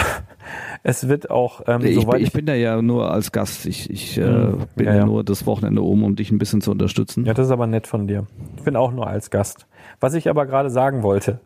[0.82, 3.64] Es wird auch, ähm, Ich, soweit bin- ich bin da ja nur als Gast.
[3.64, 4.64] Ich, ich äh, Mhm.
[4.76, 5.06] bin Ja, ja, ja.
[5.06, 7.24] nur das Wochenende oben, um dich ein bisschen zu unterstützen.
[7.24, 8.26] Ja, das ist aber nett von dir.
[8.56, 9.66] Ich bin auch nur als Gast.
[10.00, 11.40] Was ich aber gerade sagen wollte,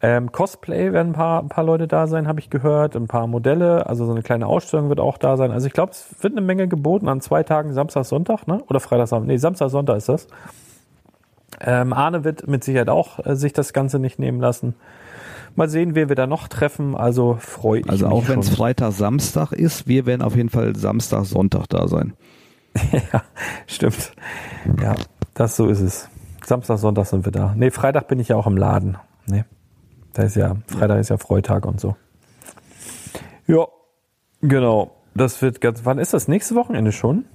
[0.00, 3.28] ähm, Cosplay werden ein paar, ein paar Leute da sein, habe ich gehört, ein paar
[3.28, 5.52] Modelle, also so eine kleine Ausstellung wird auch da sein.
[5.52, 8.62] Also ich glaube, es wird eine Menge geboten an zwei Tagen, Samstag, Sonntag, ne?
[8.68, 10.26] Oder Freitag, Samstag, nee, Samstag, Sonntag ist das.
[11.64, 14.74] Ähm, Arne wird mit Sicherheit auch äh, sich das Ganze nicht nehmen lassen.
[15.54, 16.96] Mal sehen, wer wir da noch treffen.
[16.96, 18.48] Also freue ich Also mich auch wenn es.
[18.48, 22.14] Freitag, Samstag ist, wir werden auf jeden Fall Samstag, Sonntag da sein.
[23.12, 23.22] ja,
[23.66, 24.12] stimmt.
[24.80, 24.94] Ja,
[25.34, 26.08] das so ist es.
[26.44, 27.54] Samstag, Sonntag sind wir da.
[27.56, 28.96] Nee, Freitag bin ich ja auch im Laden.
[29.26, 29.44] Nee.
[30.14, 31.96] Da ist ja, Freitag ist ja Freitag und so.
[33.46, 33.66] Ja,
[34.40, 34.96] genau.
[35.14, 36.28] Das wird ganz, wann ist das?
[36.28, 37.26] Nächste Wochenende schon?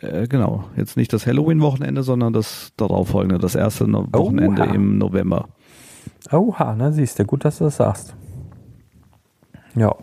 [0.00, 0.64] Äh, genau.
[0.76, 4.74] Jetzt nicht das Halloween-Wochenende, sondern das darauffolgende, das erste no Wochenende Oha.
[4.74, 5.48] im November.
[6.30, 8.14] Oha, na siehst du, gut, dass du das sagst.
[9.74, 9.94] Ja.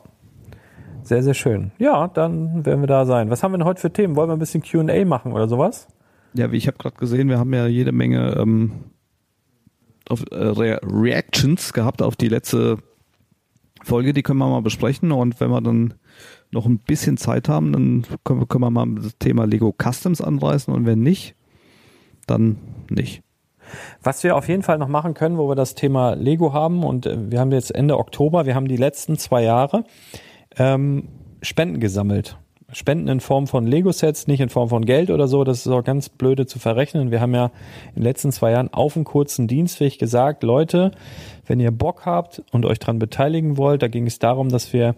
[1.04, 1.72] Sehr, sehr schön.
[1.78, 3.30] Ja, dann werden wir da sein.
[3.30, 4.16] Was haben wir denn heute für Themen?
[4.16, 5.88] Wollen wir ein bisschen Q&A machen oder sowas?
[6.34, 8.72] Ja, wie ich habe gerade gesehen, wir haben ja jede Menge ähm,
[10.10, 12.78] auf, äh, Re Reactions gehabt auf die letzte
[13.84, 15.94] Folge, die können wir mal besprechen und wenn wir dann
[16.52, 20.22] noch ein bisschen Zeit haben, dann können, wir- können wir mal das Thema Lego Customs
[20.22, 21.36] anreißen und wenn nicht,
[22.26, 22.58] dann
[22.90, 23.22] nicht.
[24.02, 27.06] Was wir auf jeden Fall noch machen können, wo wir das Thema Lego haben und
[27.06, 29.84] äh, wir haben jetzt Ende Oktober, wir haben die letzten zwei Jahre
[30.58, 31.10] ähm,
[31.42, 32.38] Spenden gesammelt.
[32.74, 35.46] Spenden in Form von Lego-Sets, nicht in Form von Geld oder so.
[35.46, 37.12] Das ist auch ganz blöde zu verrechnen.
[37.12, 37.46] Wir haben ja
[37.90, 40.92] in den letzten zwei Jahren auf einen kurzen Dienstweg gesagt, Leute,
[41.46, 44.96] wenn ihr Bock habt und euch dran beteiligen wollt, da ging es darum, dass wir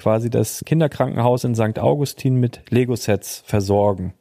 [0.00, 1.78] quasi das Kinderkrankenhaus in St.
[1.78, 4.14] Augustin mit Lego-Sets versorgen.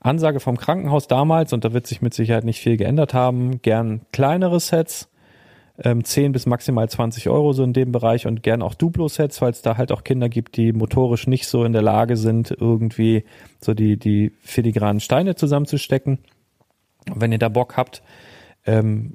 [0.00, 4.02] Ansage vom Krankenhaus damals, und da wird sich mit Sicherheit nicht viel geändert haben, gern
[4.12, 5.08] kleinere Sets,
[5.82, 9.50] ähm, 10 bis maximal 20 Euro so in dem Bereich und gern auch Duplo-Sets, weil
[9.50, 13.24] es da halt auch Kinder gibt, die motorisch nicht so in der Lage sind, irgendwie
[13.60, 16.18] so die, die filigranen Steine zusammenzustecken.
[17.12, 18.02] Wenn ihr da Bock habt,
[18.66, 19.14] ähm,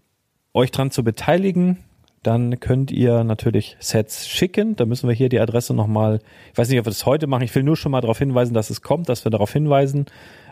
[0.53, 1.79] euch dran zu beteiligen,
[2.23, 4.75] dann könnt ihr natürlich Sets schicken.
[4.75, 6.19] Da müssen wir hier die Adresse nochmal,
[6.51, 8.53] ich weiß nicht, ob wir das heute machen, ich will nur schon mal darauf hinweisen,
[8.53, 10.05] dass es kommt, dass wir darauf hinweisen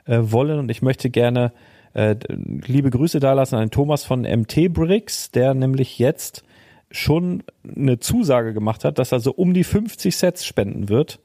[0.05, 1.51] äh, wollen und ich möchte gerne
[1.93, 6.43] äh, liebe Grüße dalassen an Thomas von MT Bricks, der nämlich jetzt
[6.91, 7.43] schon
[7.77, 11.19] eine Zusage gemacht hat, dass er so um die 50 Sets spenden wird.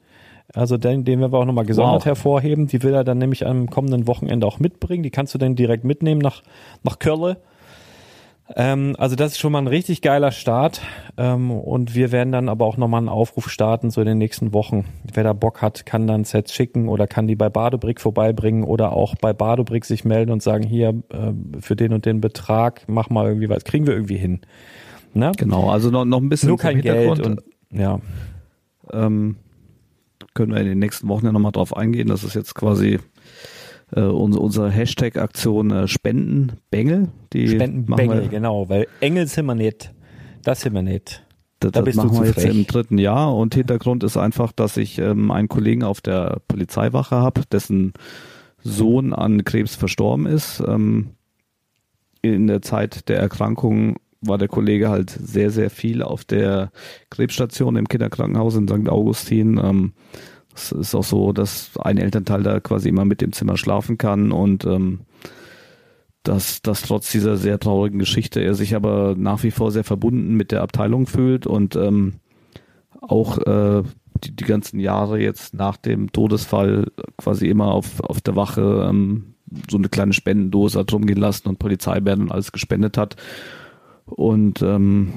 [0.53, 2.05] Also den, den werden wir auch nochmal gesondert Wow.
[2.05, 2.67] hervorheben.
[2.67, 5.03] Die will er dann nämlich am kommenden Wochenende auch mitbringen.
[5.03, 6.41] Die kannst du dann direkt mitnehmen nach,
[6.83, 7.35] nach Köln.
[8.55, 10.81] Ähm, also das ist schon mal ein richtig geiler Start.
[11.17, 14.53] Ähm, und wir werden dann aber auch nochmal einen Aufruf starten, so in den nächsten
[14.53, 14.85] Wochen.
[15.13, 18.93] Wer da Bock hat, kann dann Sets schicken oder kann die bei Badobrick vorbeibringen oder
[18.93, 23.09] auch bei Badobrick sich melden und sagen, hier, äh, für den und den Betrag, mach
[23.09, 23.63] mal irgendwie was.
[23.63, 24.41] Kriegen wir irgendwie hin.
[25.13, 25.31] Ne?
[25.37, 27.99] Genau, also noch, noch ein bisschen Nur kein Geld und ja.
[28.91, 29.37] ähm,
[30.33, 32.07] können wir in den nächsten Wochen ja nochmal drauf eingehen.
[32.07, 32.99] Das ist jetzt quasi
[33.95, 37.09] äh, unsere, Hashtag-Aktion äh, Spendenbengel.
[37.33, 39.93] Die machen Spendenbengel, genau, weil Engel sind wir nicht.
[40.43, 41.23] Das sind wir nicht.
[41.59, 42.55] Das, Da das machen wir jetzt frech.
[42.55, 47.15] im dritten Jahr und Hintergrund ist einfach, dass ich ähm, einen Kollegen auf der Polizeiwache
[47.15, 47.93] habe, dessen
[48.63, 50.61] Sohn an Krebs verstorben ist.
[50.67, 51.11] Ähm,
[52.21, 56.71] in der Zeit der Erkrankung war der Kollege halt sehr, sehr viel auf der
[57.09, 58.89] Krebsstation im Kinderkrankenhaus in St.
[58.89, 59.59] Augustin.
[59.63, 59.93] Ähm,
[60.57, 64.31] es ist auch so, dass ein Elternteil da quasi immer mit im Zimmer schlafen kann
[64.31, 65.01] und ähm,
[66.23, 70.35] dass, dass trotz dieser sehr traurigen Geschichte er sich aber nach wie vor sehr verbunden
[70.35, 72.15] mit der Abteilung fühlt und ähm,
[73.01, 73.83] auch äh,
[74.23, 79.35] die, die ganzen Jahre jetzt nach dem Todesfall quasi immer auf, auf der Wache ähm,
[79.69, 83.15] so eine kleine Spendendose hat rumgehen lassen und Polizeibären und alles gespendet hat.
[84.05, 85.13] Und ähm,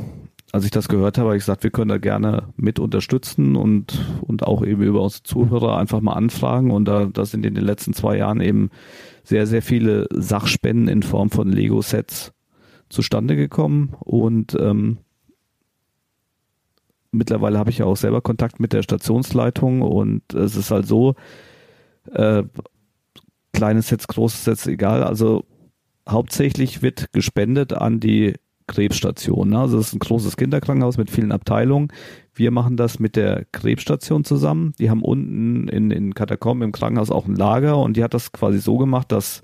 [0.53, 3.99] als ich das gehört habe, habe ich gesagt, wir können da gerne mit unterstützen und,
[4.23, 6.71] und auch eben über unsere Zuhörer einfach mal anfragen.
[6.71, 8.71] Und da, da sind in den letzten zwei Jahren eben
[9.23, 12.33] sehr, sehr viele Sachspenden in Form von Lego-Sets
[12.89, 13.95] zustande gekommen.
[14.01, 14.99] Und ähm,
[17.13, 21.15] mittlerweile habe ich ja auch selber Kontakt mit der Stationsleitung und es ist halt so,
[22.13, 22.43] äh,
[23.53, 25.05] kleine Sets, große Sets, egal.
[25.05, 25.45] Also
[26.09, 28.35] hauptsächlich wird gespendet an die
[28.71, 29.51] Krebsstation.
[29.51, 29.59] Ne?
[29.59, 31.89] Also das ist ein großes Kinderkrankenhaus mit vielen Abteilungen.
[32.35, 34.73] Wir machen das mit der Krebsstation zusammen.
[34.79, 38.33] Die haben unten in, in Katakomben im Krankenhaus auch ein Lager und die hat das
[38.33, 39.43] quasi so gemacht, dass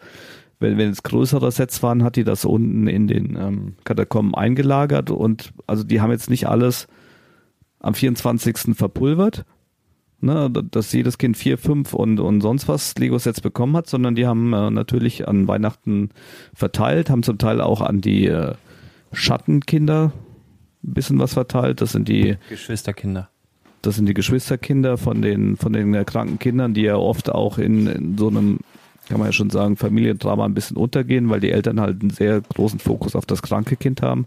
[0.60, 5.10] wenn, wenn es größere Sets waren, hat die das unten in den ähm, Katakomben eingelagert
[5.10, 6.86] und also die haben jetzt nicht alles
[7.80, 8.76] am 24.
[8.76, 9.44] verpulvert,
[10.20, 14.26] ne, dass jedes Kind vier, fünf und, und sonst was Lego-Sets bekommen hat, sondern die
[14.26, 16.10] haben äh, natürlich an Weihnachten
[16.54, 18.54] verteilt, haben zum Teil auch an die äh,
[19.12, 20.12] Schattenkinder
[20.84, 21.80] ein bisschen was verteilt.
[21.80, 23.28] Das sind die, Geschwisterkinder.
[23.82, 27.86] das sind die Geschwisterkinder von den, von den kranken Kindern, die ja oft auch in,
[27.86, 28.60] in so einem,
[29.08, 32.40] kann man ja schon sagen, Familiendrama ein bisschen untergehen, weil die Eltern halt einen sehr
[32.40, 34.26] großen Fokus auf das kranke Kind haben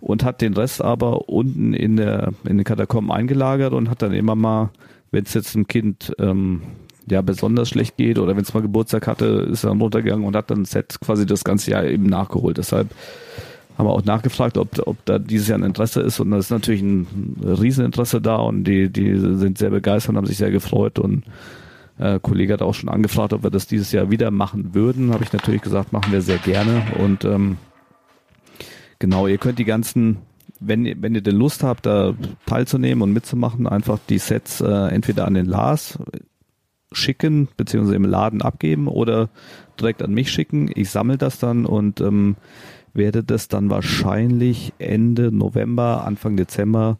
[0.00, 4.12] und hat den Rest aber unten in der in den Katakomben eingelagert und hat dann
[4.12, 4.70] immer mal,
[5.12, 6.62] wenn es jetzt einem Kind ähm,
[7.08, 10.34] ja besonders schlecht geht oder wenn es mal Geburtstag hatte, ist er dann runtergegangen und
[10.34, 12.58] hat dann Set quasi das ganze Jahr eben nachgeholt.
[12.58, 12.90] Deshalb
[13.76, 16.50] haben wir auch nachgefragt, ob, ob da dieses Jahr ein Interesse ist und da ist
[16.50, 20.98] natürlich ein Rieseninteresse da und die, die sind sehr begeistert und haben sich sehr gefreut
[20.98, 21.24] und
[21.98, 25.12] äh, Kollege hat auch schon angefragt, ob wir das dieses Jahr wieder machen würden.
[25.12, 27.58] Habe ich natürlich gesagt, machen wir sehr gerne und ähm,
[29.02, 30.18] Genau, ihr könnt die ganzen,
[30.60, 32.14] wenn, wenn ihr denn Lust habt, da
[32.46, 35.98] teilzunehmen und mitzumachen, einfach die Sets äh, entweder an den Lars
[36.92, 39.28] schicken, beziehungsweise im Laden abgeben oder
[39.80, 40.70] direkt an mich schicken.
[40.72, 42.36] Ich sammle das dann und ähm,
[42.94, 46.98] werde das dann wahrscheinlich Ende November, Anfang Dezember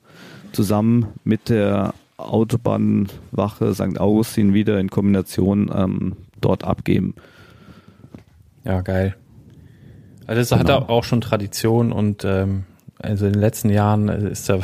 [0.52, 3.98] zusammen mit der Autobahnwache St.
[4.00, 7.14] Augustin wieder in Kombination ähm, dort abgeben.
[8.64, 9.16] Ja, geil.
[10.26, 10.81] Also das hat Genau.
[10.81, 12.64] er auch schon Tradition und ähm,
[12.98, 14.61] also in den letzten Jahren ist da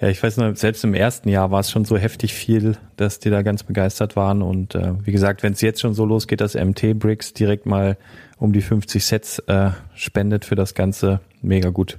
[0.00, 3.18] Ja, ich weiß noch, selbst im ersten Jahr war es schon so heftig viel, dass
[3.18, 4.40] die da ganz begeistert waren.
[4.40, 7.98] Und äh, wie gesagt, wenn es jetzt schon so losgeht, dass MT Bricks direkt mal
[8.38, 11.98] um die 50 Sets äh, spendet für das Ganze, mega gut.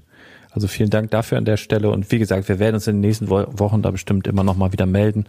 [0.50, 1.92] Also vielen Dank dafür an der Stelle.
[1.92, 4.58] Und wie gesagt, wir werden uns in den nächsten Wo Wochen da bestimmt immer noch
[4.58, 5.26] mal wieder melden.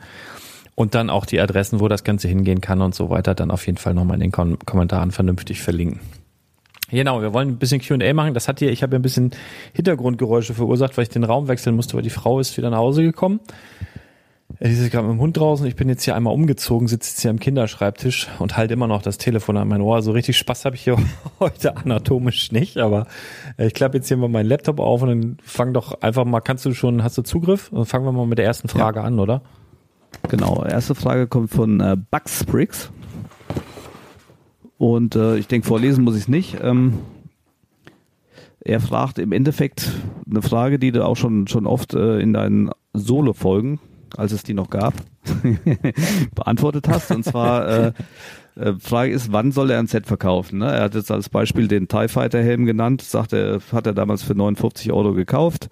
[0.74, 3.66] Und dann auch die Adressen, wo das Ganze hingehen kann und so weiter, dann auf
[3.66, 6.00] jeden Fall nochmal in den Kom Kommentaren vernünftig verlinken.
[6.92, 8.34] Genau, wir wollen ein bisschen Q&A machen.
[8.34, 9.30] Das hat hier, ich habe ein bisschen
[9.72, 13.02] Hintergrundgeräusche verursacht, weil ich den Raum wechseln musste, weil die Frau ist wieder nach Hause
[13.02, 13.40] gekommen.
[14.60, 15.66] Die ist gerade mit dem Hund draußen.
[15.66, 19.00] Ich bin jetzt hier einmal umgezogen, sitze jetzt hier am Kinderschreibtisch und halte immer noch
[19.00, 19.94] das Telefon an mein Ohr.
[19.94, 20.98] So also richtig Spaß habe ich hier
[21.40, 23.06] heute anatomisch nicht, aber
[23.56, 26.40] äh, ich klappe jetzt hier mal meinen Laptop auf und dann fang doch einfach mal,
[26.40, 27.70] kannst du schon, hast du Zugriff?
[27.72, 29.06] Dann fangen wir mal mit der ersten Frage ja.
[29.06, 29.40] an, oder?
[30.28, 32.92] Genau, erste Frage kommt von äh, Bugs Briggs.
[34.82, 36.56] Und äh, ich denke, vorlesen muss ich es nicht.
[36.60, 36.94] Ähm,
[38.58, 39.92] er fragt im Endeffekt
[40.28, 43.78] eine Frage, die du auch schon, schon oft äh, in deinen Solo-Folgen,
[44.16, 44.94] als es die noch gab,
[46.34, 47.12] beantwortet hast.
[47.12, 47.92] Und zwar, äh,
[48.56, 50.58] äh, Frage ist, wann soll er ein Set verkaufen?
[50.58, 50.72] Ne?
[50.72, 54.22] Er hat jetzt als Beispiel den TIE Fighter Helm genannt, sagt er, hat er damals
[54.22, 55.68] für 59 Euro gekauft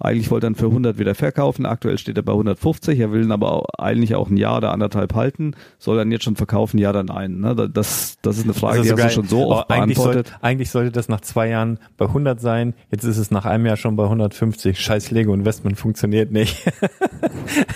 [0.00, 1.66] eigentlich wollte er ihn für 100 wieder verkaufen.
[1.66, 2.98] Aktuell steht er bei 150.
[2.98, 5.54] Er will ihn aber auch, eigentlich auch ein Jahr oder anderthalb halten.
[5.78, 6.78] Soll er ihn jetzt schon verkaufen?
[6.78, 7.38] Ja oder nein?
[7.40, 7.54] Ne?
[7.70, 10.28] Das, das ist eine Frage, also die hast du schon so oft eigentlich beantwortet.
[10.28, 12.72] Soll, eigentlich sollte das nach zwei Jahren bei 100 sein.
[12.90, 14.80] Jetzt ist es nach einem Jahr schon bei 150.
[14.80, 16.64] Scheiß Lego Investment funktioniert nicht.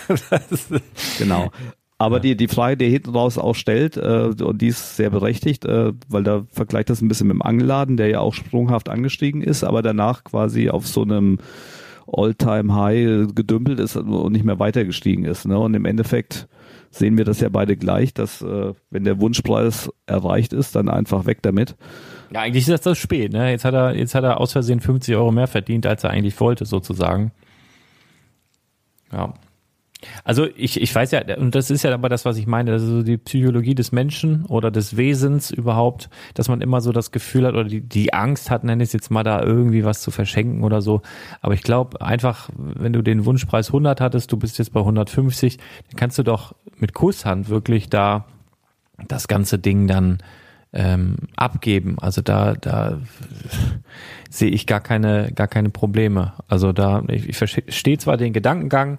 [1.19, 1.51] genau.
[1.97, 2.23] Aber ja.
[2.23, 5.65] die, die Frage, die er hinten raus auch stellt, äh, und die ist sehr berechtigt,
[5.65, 9.43] äh, weil da vergleicht das ein bisschen mit dem Angelladen, der ja auch sprunghaft angestiegen
[9.43, 11.39] ist, aber danach quasi auf so einem
[12.07, 15.47] All-Time-High gedümpelt ist und nicht mehr weitergestiegen ist.
[15.47, 15.59] Ne?
[15.59, 16.49] Und im Endeffekt
[16.91, 21.27] sehen wir das ja beide gleich, dass äh, wenn der Wunschpreis erreicht ist, dann einfach
[21.27, 21.77] weg damit.
[22.33, 23.33] Ja, eigentlich ist das das spät.
[23.33, 23.51] Ne?
[23.51, 26.39] Jetzt hat er jetzt hat er aus Versehen 50 Euro mehr verdient, als er eigentlich
[26.41, 27.33] wollte, sozusagen.
[29.13, 29.35] Ja.
[30.25, 32.83] Also ich, ich weiß ja, und das ist ja aber das, was ich meine, das
[32.83, 37.11] ist so die Psychologie des Menschen oder des Wesens überhaupt, dass man immer so das
[37.13, 40.03] Gefühl hat oder die, die Angst hat, nenne ich es jetzt mal, da irgendwie was
[40.03, 41.03] zu verschenken oder so.
[41.41, 45.59] Aber ich glaube einfach, wenn du den Wunschpreis 100 hattest, du bist jetzt bei 150,
[45.59, 48.27] dann kannst du doch mit Kusshand wirklich da
[49.09, 50.19] das ganze Ding dann
[50.75, 51.97] ähm, abgeben.
[52.01, 52.99] Also da, da
[54.31, 56.33] sehe ich gar keine, gar keine Probleme.
[56.49, 58.99] Also da, ich, ich verstehe zwar den Gedankengang,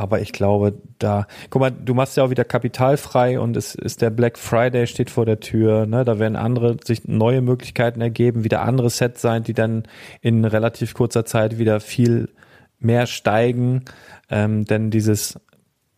[0.00, 4.00] aber ich glaube, da, guck mal, du machst ja auch wieder kapitalfrei und es ist
[4.00, 6.06] der Black Friday steht vor der Tür, ne?
[6.06, 9.82] Da werden andere sich neue Möglichkeiten ergeben, wieder andere Sets sein, die dann
[10.22, 12.30] in relativ kurzer Zeit wieder viel
[12.78, 13.84] mehr steigen.
[14.30, 15.38] Ähm, denn dieses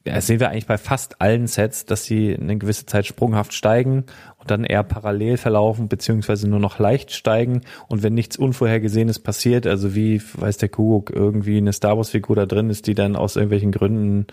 [0.04, 3.54] ja, das sehen wir eigentlich bei fast allen Sets, dass sie eine gewisse Zeit sprunghaft
[3.54, 4.04] steigen
[4.42, 7.62] und dann eher parallel verlaufen, beziehungsweise nur noch leicht steigen.
[7.88, 12.46] Und wenn nichts Unvorhergesehenes passiert, also wie, weiß der Kuckuck, irgendwie eine Star Wars-Figur da
[12.46, 14.26] drin ist, die dann aus irgendwelchen Gründen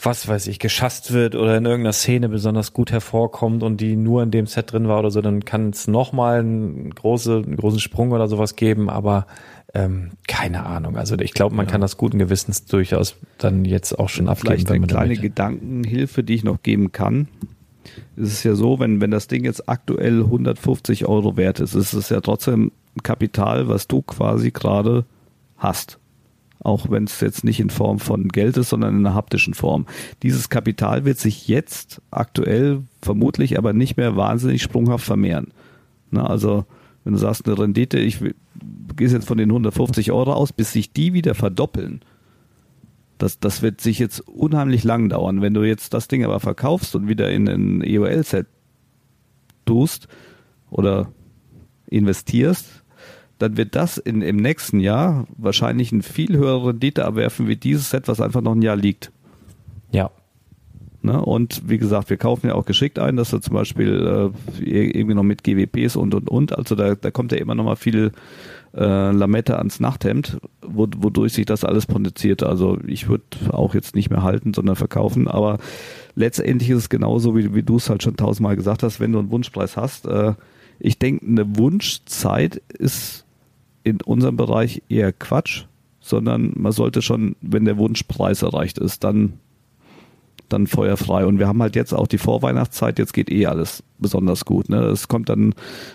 [0.00, 4.22] was weiß ich, geschasst wird oder in irgendeiner Szene besonders gut hervorkommt und die nur
[4.22, 7.80] in dem Set drin war oder so, dann kann es nochmal einen, große, einen großen
[7.80, 9.26] Sprung oder sowas geben, aber
[9.74, 10.96] ähm, keine Ahnung.
[10.96, 11.72] Also ich glaube, man ja.
[11.72, 14.46] kann das guten Gewissens durchaus dann jetzt auch schon abgeben.
[14.46, 17.26] Vielleicht eine kleine Gedankenhilfe, die ich noch geben kann.
[18.16, 21.92] Es ist ja so, wenn, wenn das Ding jetzt aktuell 150 Euro wert ist, ist
[21.92, 22.72] es ja trotzdem
[23.02, 25.04] Kapital, was du quasi gerade
[25.56, 25.98] hast.
[26.60, 29.86] Auch wenn es jetzt nicht in Form von Geld ist, sondern in einer haptischen Form.
[30.22, 35.48] Dieses Kapital wird sich jetzt aktuell vermutlich aber nicht mehr wahnsinnig sprunghaft vermehren.
[36.10, 36.64] Na, also
[37.04, 38.34] wenn du sagst, eine Rendite, ich gehe
[39.08, 42.00] jetzt von den 150 Euro aus, bis sich die wieder verdoppeln,
[43.18, 45.42] das, das wird sich jetzt unheimlich lang dauern.
[45.42, 48.46] Wenn du jetzt das Ding aber verkaufst und wieder in ein EOL-Set
[49.66, 50.08] tust
[50.70, 51.12] oder
[51.88, 52.84] investierst,
[53.38, 57.90] dann wird das in, im nächsten Jahr wahrscheinlich eine viel höhere Rendite abwerfen wie dieses
[57.90, 59.12] Set, was einfach noch ein Jahr liegt.
[59.92, 60.10] Ja.
[61.02, 61.24] Ne?
[61.24, 65.14] Und wie gesagt, wir kaufen ja auch geschickt ein, dass er zum Beispiel äh, irgendwie
[65.14, 68.10] noch mit GWPs und und und, also da, da kommt ja immer noch mal viel
[68.74, 72.42] äh, Lamette ans Nachthemd, wo, wodurch sich das alles potenziert.
[72.42, 75.58] Also ich würde auch jetzt nicht mehr halten, sondern verkaufen, aber
[76.14, 79.18] letztendlich ist es genauso, wie, wie du es halt schon tausendmal gesagt hast, wenn du
[79.18, 80.06] einen Wunschpreis hast.
[80.06, 80.34] Äh,
[80.78, 83.24] ich denke, eine Wunschzeit ist
[83.82, 85.64] in unserem Bereich eher Quatsch,
[86.00, 89.34] sondern man sollte schon, wenn der Wunschpreis erreicht ist, dann
[90.48, 91.26] dann feuerfrei.
[91.26, 94.68] Und wir haben halt jetzt auch die Vorweihnachtszeit, jetzt geht eh alles besonders gut.
[94.68, 94.78] Ne?
[94.84, 95.54] Es kommt dann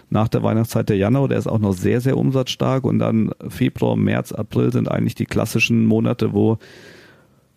[0.10, 3.96] nach der Weihnachtszeit der Januar, der ist auch noch sehr, sehr umsatzstark und dann Februar,
[3.96, 6.58] März, April sind eigentlich die klassischen Monate, wo,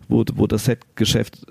[0.09, 1.47] wo, wo das Setgeschäft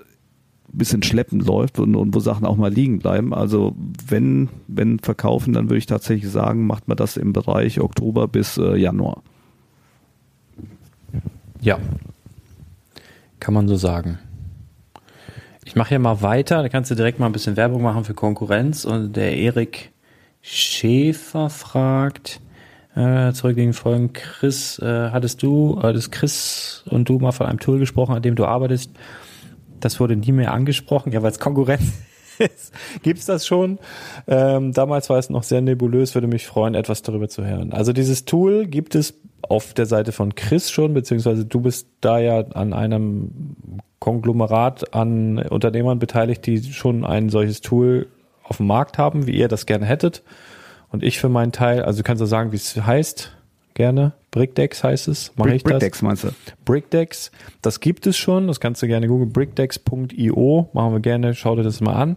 [0.72, 3.32] ein bisschen schleppend läuft und, und wo Sachen auch mal liegen bleiben.
[3.32, 3.74] Also
[4.06, 8.58] wenn, wenn verkaufen, dann würde ich tatsächlich sagen, macht man das im Bereich Oktober bis
[8.58, 9.22] äh, Januar.
[11.60, 11.78] Ja,
[13.40, 14.18] Kann man so sagen.
[15.66, 18.14] Ich mache hier mal weiter, da kannst du direkt mal ein bisschen Werbung machen für
[18.14, 18.84] Konkurrenz.
[18.84, 19.90] Und der Erik
[20.40, 22.40] Schäfer fragt,
[22.94, 27.58] äh, zurückliegenden Folgen, Chris, äh, hattest du, äh, das Chris und du mal von einem
[27.58, 28.92] Tool gesprochen, an dem du arbeitest?
[29.80, 31.82] Das wurde nie mehr angesprochen, ja, weil es Konkurrenz
[32.38, 32.72] ist.
[33.02, 33.80] Gibt's das schon?
[34.28, 37.72] Ähm, damals war es noch sehr nebulös, würde mich freuen, etwas darüber zu hören.
[37.72, 42.20] Also dieses Tool gibt es auf der Seite von Chris schon, beziehungsweise du bist da
[42.20, 43.32] ja an einem
[44.06, 48.06] Konglomerat an Unternehmern beteiligt, die schon ein solches Tool
[48.44, 50.22] auf dem Markt haben, wie ihr das gerne hättet.
[50.92, 53.36] Und ich für meinen Teil, also du kannst ja sagen, wie es heißt,
[53.74, 54.12] gerne.
[54.30, 55.32] Brickdex heißt es.
[55.34, 55.72] Mache Brick, ich das?
[55.72, 56.28] Brickdex meinst du?
[56.64, 57.32] Brickdex,
[57.62, 61.64] das gibt es schon, das kannst du gerne googeln, brickdex.io, machen wir gerne, schau dir
[61.64, 62.16] das mal an.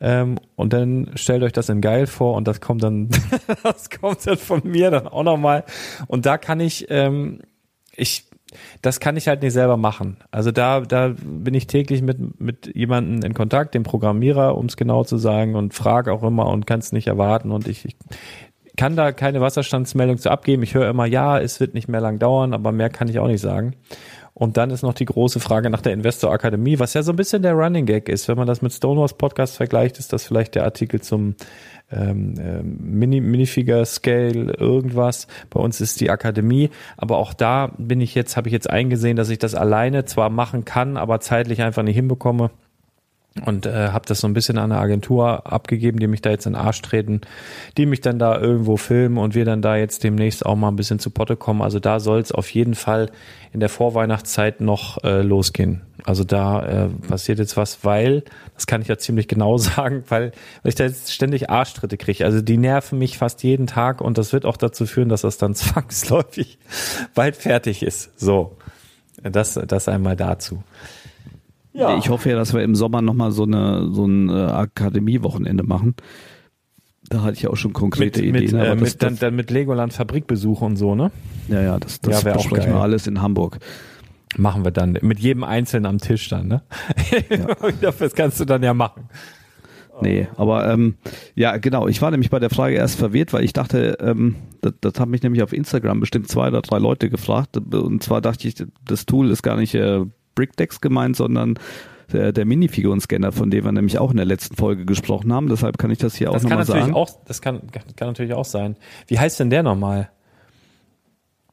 [0.00, 3.08] Ähm, und dann stellt euch das in geil vor und das kommt dann,
[3.62, 5.62] das kommt dann von mir dann auch nochmal.
[6.08, 7.38] Und da kann ich, ähm,
[7.94, 8.29] ich,
[8.82, 10.16] das kann ich halt nicht selber machen.
[10.30, 14.76] Also da, da bin ich täglich mit, mit jemandem in Kontakt, dem Programmierer, um es
[14.76, 17.50] genau zu sagen, und frage auch immer und kann es nicht erwarten.
[17.50, 17.96] Und ich, ich
[18.76, 20.62] kann da keine Wasserstandsmeldung zu abgeben.
[20.62, 23.26] Ich höre immer, ja, es wird nicht mehr lang dauern, aber mehr kann ich auch
[23.26, 23.74] nicht sagen.
[24.32, 27.16] Und dann ist noch die große Frage nach der Investor Akademie, was ja so ein
[27.16, 28.28] bisschen der Running Gag ist.
[28.28, 31.34] Wenn man das mit Stonewalls Podcast vergleicht, ist das vielleicht der Artikel zum
[31.90, 35.26] ähm, ähm, Mini, Minifigure Scale irgendwas.
[35.50, 39.16] Bei uns ist die Akademie, aber auch da bin ich jetzt, habe ich jetzt eingesehen,
[39.16, 42.50] dass ich das alleine zwar machen kann, aber zeitlich einfach nicht hinbekomme
[43.44, 46.46] und äh, habe das so ein bisschen an eine Agentur abgegeben, die mich da jetzt
[46.46, 47.20] in den Arsch treten,
[47.76, 50.76] die mich dann da irgendwo filmen und wir dann da jetzt demnächst auch mal ein
[50.76, 51.62] bisschen zu Potte kommen.
[51.62, 53.10] Also da soll es auf jeden Fall
[53.52, 55.82] in der Vorweihnachtszeit noch äh, losgehen.
[56.04, 58.24] Also da äh, passiert jetzt was, weil,
[58.54, 62.24] das kann ich ja ziemlich genau sagen, weil, weil ich da jetzt ständig Arschtritte kriege.
[62.24, 65.38] Also die nerven mich fast jeden Tag und das wird auch dazu führen, dass das
[65.38, 66.58] dann zwangsläufig
[67.14, 68.18] bald fertig ist.
[68.18, 68.56] So,
[69.22, 70.64] das, das einmal dazu.
[71.72, 71.96] Ja.
[71.98, 75.94] Ich hoffe ja, dass wir im Sommer nochmal so, eine, so ein äh, Akademiewochenende machen.
[77.08, 78.58] Da hatte ich auch schon konkrete mit, Ideen.
[78.58, 81.10] Mit, äh, mit, dann, dann mit Legoland Fabrikbesuch und so, ne?
[81.48, 83.58] ja, ja, das, das Ja, besprechen wir alles in Hamburg.
[84.36, 84.96] Machen wir dann.
[85.02, 86.62] Mit jedem Einzelnen am Tisch dann, ne?
[87.30, 87.70] Ja.
[87.98, 89.08] das kannst du dann ja machen.
[90.02, 90.94] Nee, aber ähm,
[91.34, 91.88] ja, genau.
[91.88, 95.10] Ich war nämlich bei der Frage erst verwirrt, weil ich dachte, ähm, das, das haben
[95.10, 97.56] mich nämlich auf Instagram bestimmt zwei oder drei Leute gefragt.
[97.56, 98.54] Und zwar dachte ich,
[98.84, 100.04] das Tool ist gar nicht äh,
[100.40, 101.58] Brickdex gemeint, sondern
[102.12, 105.50] der, der Minifigurenscanner, von dem wir nämlich auch in der letzten Folge gesprochen haben.
[105.50, 106.94] Deshalb kann ich das hier Das auch nochmal sagen.
[106.94, 108.76] auch, das kann, kann natürlich auch sein.
[109.06, 110.10] Wie heißt denn der nochmal?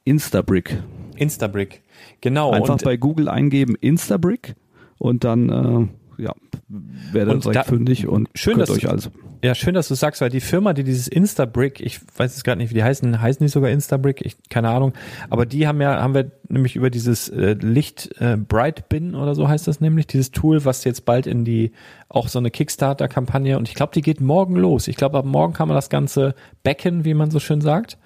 [0.05, 0.81] Instabrick.
[1.17, 1.83] Instabrick.
[2.21, 2.51] Genau.
[2.51, 4.55] Einfach und, bei Google eingeben Instabrick
[4.97, 5.87] und dann äh,
[6.17, 6.33] ja,
[7.11, 9.09] werdet Und direkt da- fündig und schön, dass euch du- also
[9.43, 12.57] ja, schön, dass du sagst, weil die Firma, die dieses Instabrick, ich weiß jetzt gerade
[12.57, 14.93] nicht, wie die heißen, heißen die sogar Instabrick, ich, keine Ahnung,
[15.29, 19.35] aber die haben ja, haben wir nämlich über dieses äh, Licht äh, Bright Bin oder
[19.35, 21.71] so heißt das nämlich, dieses Tool, was jetzt bald in die,
[22.09, 24.87] auch so eine Kickstarter-Kampagne und ich glaube, die geht morgen los.
[24.87, 27.97] Ich glaube, ab morgen kann man das Ganze backen, wie man so schön sagt.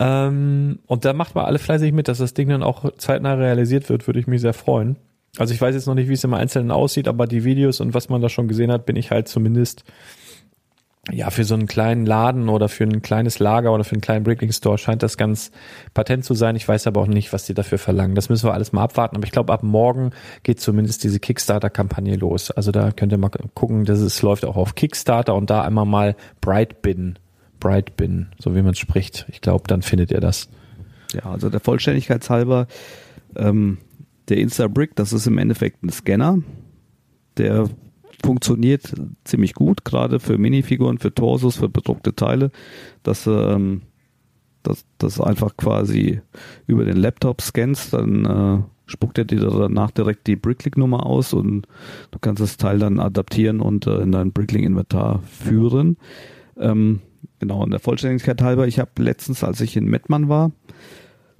[0.00, 3.88] Ähm, und da macht man alle fleißig mit, dass das Ding dann auch zeitnah realisiert
[3.88, 4.96] wird, würde ich mich sehr freuen.
[5.38, 7.94] Also ich weiß jetzt noch nicht, wie es im Einzelnen aussieht, aber die Videos und
[7.94, 9.84] was man da schon gesehen hat, bin ich halt zumindest
[11.10, 14.22] ja, für so einen kleinen Laden oder für ein kleines Lager oder für einen kleinen
[14.22, 15.50] Bricklink Store scheint das ganz
[15.94, 16.54] patent zu sein.
[16.54, 18.14] Ich weiß aber auch nicht, was die dafür verlangen.
[18.14, 19.16] Das müssen wir alles mal abwarten.
[19.16, 20.10] Aber ich glaube, ab morgen
[20.44, 22.52] geht zumindest diese Kickstarter-Kampagne los.
[22.52, 25.86] Also da könnt ihr mal gucken, dass es läuft auch auf Kickstarter und da einmal
[25.86, 27.18] mal Brightbin,
[27.58, 29.26] Brightbin, so wie man spricht.
[29.28, 30.48] Ich glaube, dann findet ihr das.
[31.14, 32.68] Ja, also der Vollständigkeit halber,
[33.36, 33.78] ähm,
[34.32, 36.38] der Instabrick, das ist im Endeffekt ein Scanner,
[37.36, 37.68] der
[38.24, 42.50] funktioniert ziemlich gut, gerade für Minifiguren, für Torsos, für bedruckte Teile,
[43.02, 43.82] dass ähm,
[44.62, 46.20] dass das einfach quasi
[46.66, 51.66] über den Laptop scannst, dann äh, spuckt er dir danach direkt die Bricklink-Nummer aus und
[52.10, 55.96] du kannst das Teil dann adaptieren und äh, in dein Bricklink-Inventar führen.
[56.56, 57.00] Ähm,
[57.38, 60.52] genau, und der Vollständigkeit halber, ich habe letztens, als ich in Mettmann war,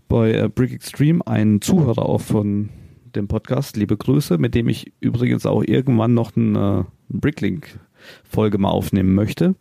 [0.08, 2.70] bei äh, Brick Extreme einen Zuhörer auch von
[3.16, 9.14] dem Podcast, liebe Grüße, mit dem ich übrigens auch irgendwann noch eine Bricklink-Folge mal aufnehmen
[9.14, 9.54] möchte.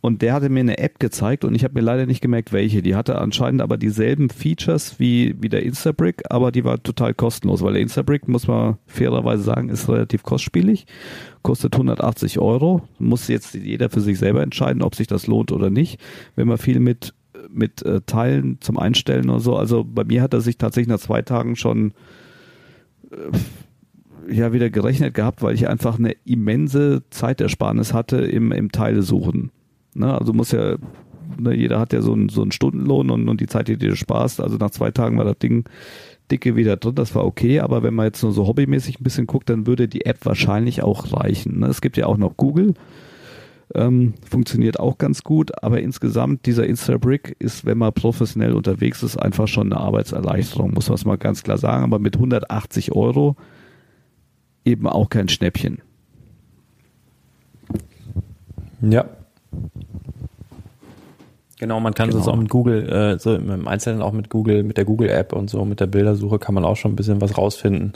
[0.00, 2.82] Und der hatte mir eine App gezeigt und ich habe mir leider nicht gemerkt, welche.
[2.82, 7.62] Die hatte anscheinend aber dieselben Features wie, wie der Instabrick, aber die war total kostenlos,
[7.62, 10.86] weil der Instabrick, muss man fairerweise sagen, ist relativ kostspielig,
[11.40, 12.82] kostet 180 Euro.
[12.98, 15.98] Muss jetzt jeder für sich selber entscheiden, ob sich das lohnt oder nicht.
[16.36, 17.14] Wenn man viel mit,
[17.48, 21.00] mit äh, Teilen zum Einstellen oder so, also bei mir hat er sich tatsächlich nach
[21.00, 21.92] zwei Tagen schon äh,
[24.28, 29.50] ja wieder gerechnet gehabt, weil ich einfach eine immense Zeitersparnis hatte im, im Teile suchen.
[29.94, 30.76] Ne, also muss ja,
[31.38, 33.96] ne, jeder hat ja so einen, so einen Stundenlohn und, und die Zeit, die dir
[33.96, 34.40] sparst.
[34.40, 35.64] Also nach zwei Tagen war das Ding
[36.30, 39.26] dicke wieder drin, das war okay, aber wenn man jetzt nur so hobbymäßig ein bisschen
[39.26, 41.60] guckt, dann würde die App wahrscheinlich auch reichen.
[41.60, 41.66] Ne?
[41.66, 42.74] Es gibt ja auch noch Google,
[43.74, 49.16] ähm, funktioniert auch ganz gut, aber insgesamt dieser Instabrick ist, wenn man professionell unterwegs ist,
[49.16, 53.36] einfach schon eine Arbeitserleichterung, muss man es mal ganz klar sagen, aber mit 180 Euro
[54.64, 55.78] eben auch kein Schnäppchen.
[58.80, 59.04] Ja.
[61.58, 62.18] Genau, man kann Genau.
[62.18, 65.32] das auch mit Google, äh, so im Einzelnen auch mit Google, mit der Google App
[65.32, 67.92] und so, mit der Bildersuche kann man auch schon ein bisschen was rausfinden.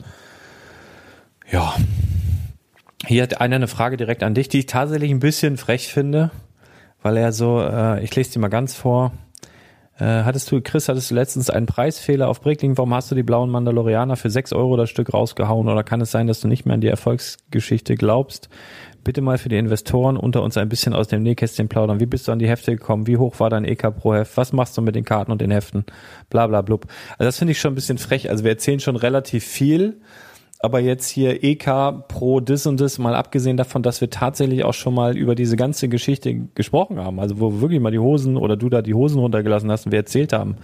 [1.50, 1.74] Ja.
[3.08, 6.30] Hier hat einer eine Frage direkt an dich, die ich tatsächlich ein bisschen frech finde,
[7.00, 9.12] weil er so, äh, ich lese die mal ganz vor.
[9.98, 12.76] Äh, hattest du, Chris, hattest du letztens einen Preisfehler auf Brickling?
[12.76, 15.70] Warum hast du die blauen Mandalorianer für 6 Euro das Stück rausgehauen?
[15.70, 18.50] Oder kann es sein, dass du nicht mehr an die Erfolgsgeschichte glaubst?
[19.04, 22.00] Bitte mal für die Investoren unter uns ein bisschen aus dem Nähkästchen plaudern.
[22.00, 23.06] Wie bist du an die Hefte gekommen?
[23.06, 24.36] Wie hoch war dein EK pro Heft?
[24.36, 25.86] Was machst du mit den Karten und den Heften?
[26.28, 26.44] Bla.
[26.44, 26.76] Also
[27.16, 28.28] das finde ich schon ein bisschen frech.
[28.28, 30.02] Also wir erzählen schon relativ viel,
[30.60, 34.74] aber jetzt hier EK pro dis und das, mal abgesehen davon, dass wir tatsächlich auch
[34.74, 38.36] schon mal über diese ganze Geschichte gesprochen haben, also wo wir wirklich mal die Hosen
[38.36, 40.56] oder du da die Hosen runtergelassen hast und wir erzählt haben,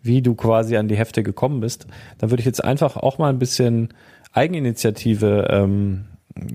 [0.00, 1.86] wie du quasi an die Hefte gekommen bist,
[2.18, 3.90] dann würde ich jetzt einfach auch mal ein bisschen
[4.32, 6.06] Eigeninitiative ähm,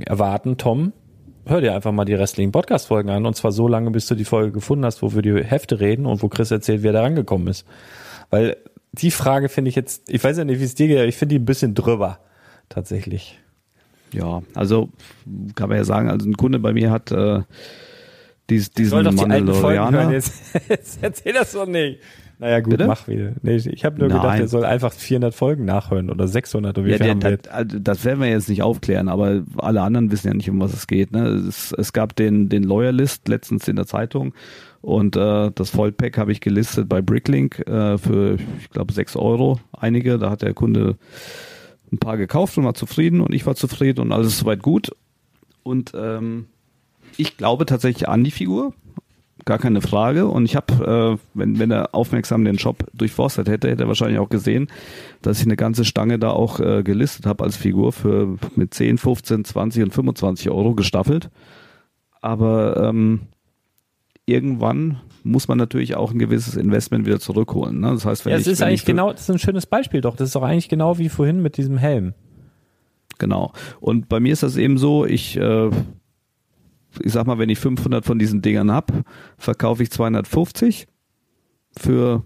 [0.05, 0.91] erwarten, Tom.
[1.45, 4.25] Hör dir einfach mal die restlichen Podcast-Folgen an und zwar so lange, bis du die
[4.25, 7.03] Folge gefunden hast, wo wir die Hefte reden und wo Chris erzählt, wie er da
[7.03, 7.65] rangekommen ist.
[8.31, 8.57] Weil
[8.91, 11.15] die Frage finde ich jetzt, ich weiß ja nicht, wie es dir geht, aber ich
[11.15, 12.19] finde die ein bisschen drüber
[12.69, 13.39] tatsächlich.
[14.13, 14.89] Ja, also
[15.55, 17.41] kann man ja sagen, also ein Kunde bei mir hat äh,
[18.49, 20.11] dies, Ich diesen soll doch die alten Folgen hören, Mandalorianer.
[20.13, 20.33] jetzt,
[20.69, 21.99] jetzt erzähl das doch nicht.
[22.39, 22.85] Naja gut, Bitte?
[22.85, 23.31] mach wieder.
[23.41, 24.41] Nee, ich habe nur gedacht, Nein.
[24.41, 27.37] er soll einfach 400 Folgen nachhören oder 600 oder wie Ja, viel der, haben wir
[27.37, 30.59] das, also das werden wir jetzt nicht aufklären, aber alle anderen wissen ja nicht, um
[30.61, 31.11] was es geht.
[31.11, 31.23] Ne?
[31.27, 34.33] Es, es gab den, den Loyalist letztens in der Zeitung
[34.81, 39.59] und äh, das Vollpack habe ich gelistet bei Bricklink äh, für, ich glaube, 6 Euro.
[39.75, 40.95] Einige, da hat der Kunde
[41.91, 44.91] ein paar gekauft und war zufrieden und ich war zufrieden und alles soweit gut.
[45.63, 46.47] Und ähm,
[47.17, 48.73] ich glaube tatsächlich an die Figur,
[49.45, 50.27] gar keine Frage.
[50.27, 54.19] Und ich habe, äh, wenn, wenn er aufmerksam den Shop durchforstet hätte, hätte er wahrscheinlich
[54.19, 54.67] auch gesehen,
[55.21, 58.99] dass ich eine ganze Stange da auch äh, gelistet habe als Figur für mit 10,
[58.99, 61.29] 15, 20 und 25 Euro gestaffelt.
[62.21, 63.21] Aber ähm,
[64.25, 67.79] irgendwann muss man natürlich auch ein gewisses Investment wieder zurückholen.
[67.79, 67.91] Ne?
[67.91, 70.01] Das heißt, wenn Ja, ich, es ist eigentlich ich genau, das ist ein schönes Beispiel
[70.01, 70.15] doch.
[70.15, 72.13] Das ist doch eigentlich genau wie vorhin mit diesem Helm.
[73.17, 73.51] Genau.
[73.79, 75.69] Und bei mir ist das eben so, ich, äh,
[77.01, 78.91] ich sag mal, wenn ich 500 von diesen Dingern hab,
[79.37, 80.87] verkaufe ich 250
[81.77, 82.23] für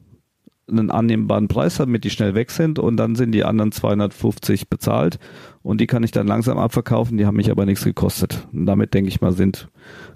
[0.70, 5.20] einen annehmbaren Preis, damit die schnell weg sind und dann sind die anderen 250 bezahlt
[5.62, 8.48] und die kann ich dann langsam abverkaufen, die haben mich aber nichts gekostet.
[8.54, 9.70] Und damit denke ich mal, sind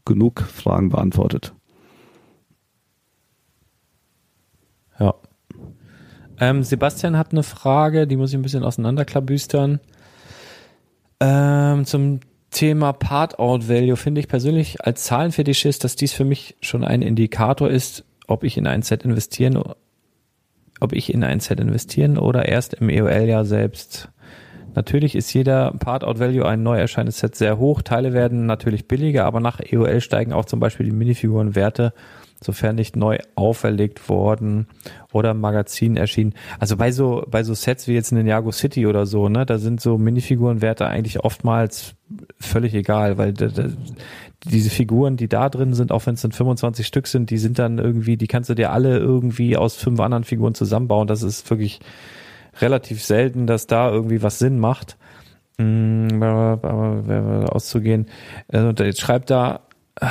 [0.06, 1.54] genug Fragen beantwortet.
[5.00, 5.16] Ja.
[6.40, 9.80] Ähm, Sebastian hat eine Frage, die muss ich ein bisschen auseinanderklabüstern.
[11.20, 12.20] Ähm, zum
[12.52, 18.04] Thema Part-Out-Value finde ich persönlich als Zahlenfetischist, dass dies für mich schon ein Indikator ist,
[18.28, 19.62] ob ich in ein Set investieren,
[20.80, 24.10] ob ich in ein Set investieren oder erst im EOL-Jahr selbst.
[24.74, 27.82] Natürlich ist jeder Part-Out-Value ein neu erscheinendes Set sehr hoch.
[27.82, 31.94] Teile werden natürlich billiger, aber nach EOL steigen auch zum Beispiel die Minifigurenwerte,
[32.42, 34.68] sofern nicht neu auferlegt worden
[35.12, 36.34] oder im Magazin erschienen.
[36.60, 39.58] Also bei so, bei so Sets wie jetzt in Ninjago City oder so, ne, da
[39.58, 41.96] sind so Minifigurenwerte eigentlich oftmals
[42.40, 43.70] völlig egal, weil da, da,
[44.46, 47.58] diese Figuren, die da drin sind, auch wenn es dann 25 Stück sind, die sind
[47.58, 51.08] dann irgendwie, die kannst du dir alle irgendwie aus fünf anderen Figuren zusammenbauen.
[51.08, 51.80] Das ist wirklich
[52.62, 54.98] relativ selten, dass da irgendwie was Sinn macht.
[55.58, 58.08] Mm, auszugehen.
[58.52, 59.62] Also, und jetzt schreibt da,
[60.00, 60.08] äh,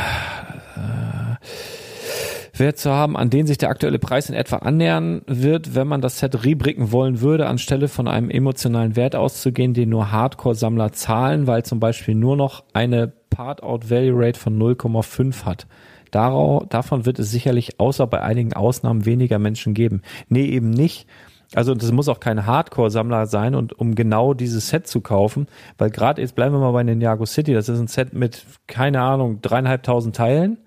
[2.59, 6.01] Wert zu haben, an den sich der aktuelle Preis in etwa annähern wird, wenn man
[6.01, 11.47] das Set rebricken wollen würde, anstelle von einem emotionalen Wert auszugehen, den nur Hardcore-Sammler zahlen,
[11.47, 15.67] weil zum Beispiel nur noch eine Part-Out-Value-Rate von 0,5 hat.
[16.11, 20.03] Darau, davon wird es sicherlich außer bei einigen Ausnahmen weniger Menschen geben.
[20.29, 21.09] Nee, eben nicht.
[21.55, 25.47] Also das muss auch kein Hardcore-Sammler sein und um genau dieses Set zu kaufen,
[25.79, 29.01] weil gerade jetzt bleiben wir mal bei Ninjago City, das ist ein Set mit, keine
[29.01, 30.59] Ahnung, dreieinhalbtausend Teilen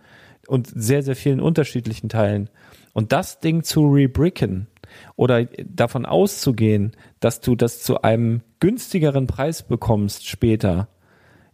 [0.48, 2.50] und sehr, sehr vielen unterschiedlichen Teilen.
[2.94, 4.68] Und das Ding zu rebricken
[5.16, 10.88] oder davon auszugehen, dass du das zu einem günstigeren Preis bekommst später,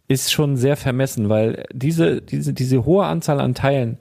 [0.06, 3.98] ist schon sehr vermessen, weil diese, diese, diese hohe Anzahl an Teilen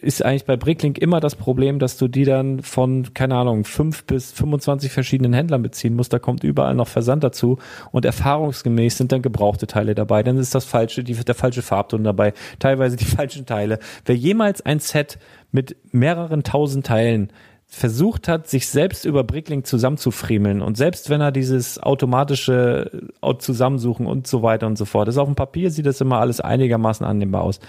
[0.00, 4.04] ist eigentlich bei Bricklink immer das Problem, dass du die dann von, keine Ahnung, fünf
[4.04, 6.12] bis 25 verschiedenen Händlern beziehen musst.
[6.12, 7.58] Da kommt überall noch Versand dazu
[7.90, 10.22] und erfahrungsgemäß sind dann gebrauchte Teile dabei.
[10.22, 13.78] Dann ist das falsche, die, der falsche Farbton dabei, teilweise die falschen Teile.
[14.04, 15.18] Wer jemals ein Set
[15.50, 17.32] mit mehreren tausend Teilen
[17.76, 24.06] versucht hat, sich selbst über Bricklink zusammenzufriemeln und selbst wenn er dieses automatische äh, Zusammensuchen
[24.06, 27.04] und so weiter und so fort, ist auf dem Papier sieht das immer alles einigermaßen
[27.04, 27.60] annehmbar aus.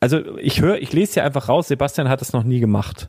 [0.00, 3.08] Also ich höre, ich lese ja einfach raus, Sebastian hat es noch nie gemacht.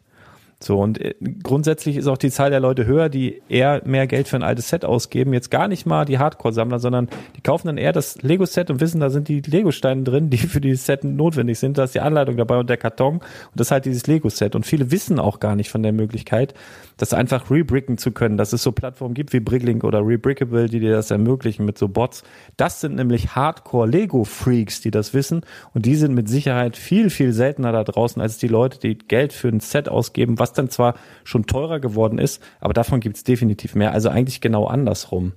[0.62, 4.28] So, und äh, grundsätzlich ist auch die Zahl der Leute höher, die eher mehr Geld
[4.28, 5.34] für ein altes Set ausgeben.
[5.34, 9.02] Jetzt gar nicht mal die Hardcore-Sammler, sondern die kaufen dann eher das Lego-Set und wissen,
[9.02, 11.78] da sind die Lego-Steine drin, die für dieses Set notwendig sind.
[11.78, 13.16] Da ist die Anleitung dabei und der Karton.
[13.16, 13.24] Und
[13.56, 14.56] das ist halt dieses Lego-Set.
[14.56, 16.54] Und viele wissen auch gar nicht von der Möglichkeit,
[16.98, 20.80] das einfach rebricken zu können, dass es so Plattformen gibt wie Bricklink oder Rebrickable, die
[20.80, 22.24] dir das ermöglichen mit so Bots.
[22.58, 25.42] Das sind nämlich Hardcore-Lego-Freaks, die das wissen.
[25.74, 29.34] Und die sind mit Sicherheit viel, viel seltener da draußen als die Leute, die Geld
[29.34, 33.24] für ein Set ausgeben, was dann zwar schon teurer geworden ist, aber davon gibt es
[33.24, 33.92] definitiv mehr.
[33.92, 35.34] Also eigentlich genau andersrum.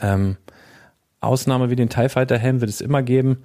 [0.00, 0.36] Ähm,
[1.20, 3.44] Ausnahme wie den TIE Fighter Helm wird es immer geben.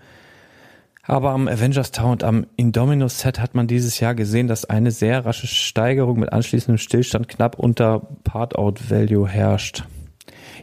[1.10, 4.92] Aber am Avengers Tower und am Indominus Set hat man dieses Jahr gesehen, dass eine
[4.92, 9.86] sehr rasche Steigerung mit anschließendem Stillstand knapp unter Part-Out Value herrscht.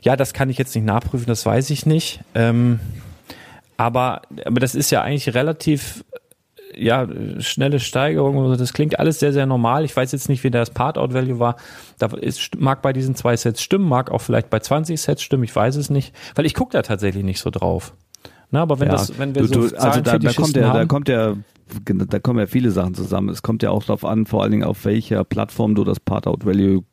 [0.03, 2.21] Ja, das kann ich jetzt nicht nachprüfen, das weiß ich nicht.
[2.37, 2.79] Ähm,
[3.77, 6.05] aber, aber das ist ja eigentlich relativ
[6.77, 7.09] ja,
[7.41, 8.57] schnelle Steigerung.
[8.57, 9.85] Das klingt alles sehr, sehr normal.
[9.85, 11.57] Ich weiß jetzt nicht, wie das Part-Out-Value war.
[11.99, 15.43] Da ist, mag bei diesen zwei Sets stimmen, mag auch vielleicht bei 20 Sets stimmen.
[15.43, 17.95] Ich weiß es nicht, weil ich gucke da tatsächlich nicht so drauf.
[18.51, 20.73] Na, aber wenn Ja, das, wenn wir du, so du, also da, da kommt ja,
[20.73, 21.35] da kommt ja,
[21.85, 23.29] da kommen ja viele Sachen zusammen.
[23.29, 26.85] Es kommt ja auch darauf an, vor allen Dingen auf welcher Plattform du das Part-Out-Value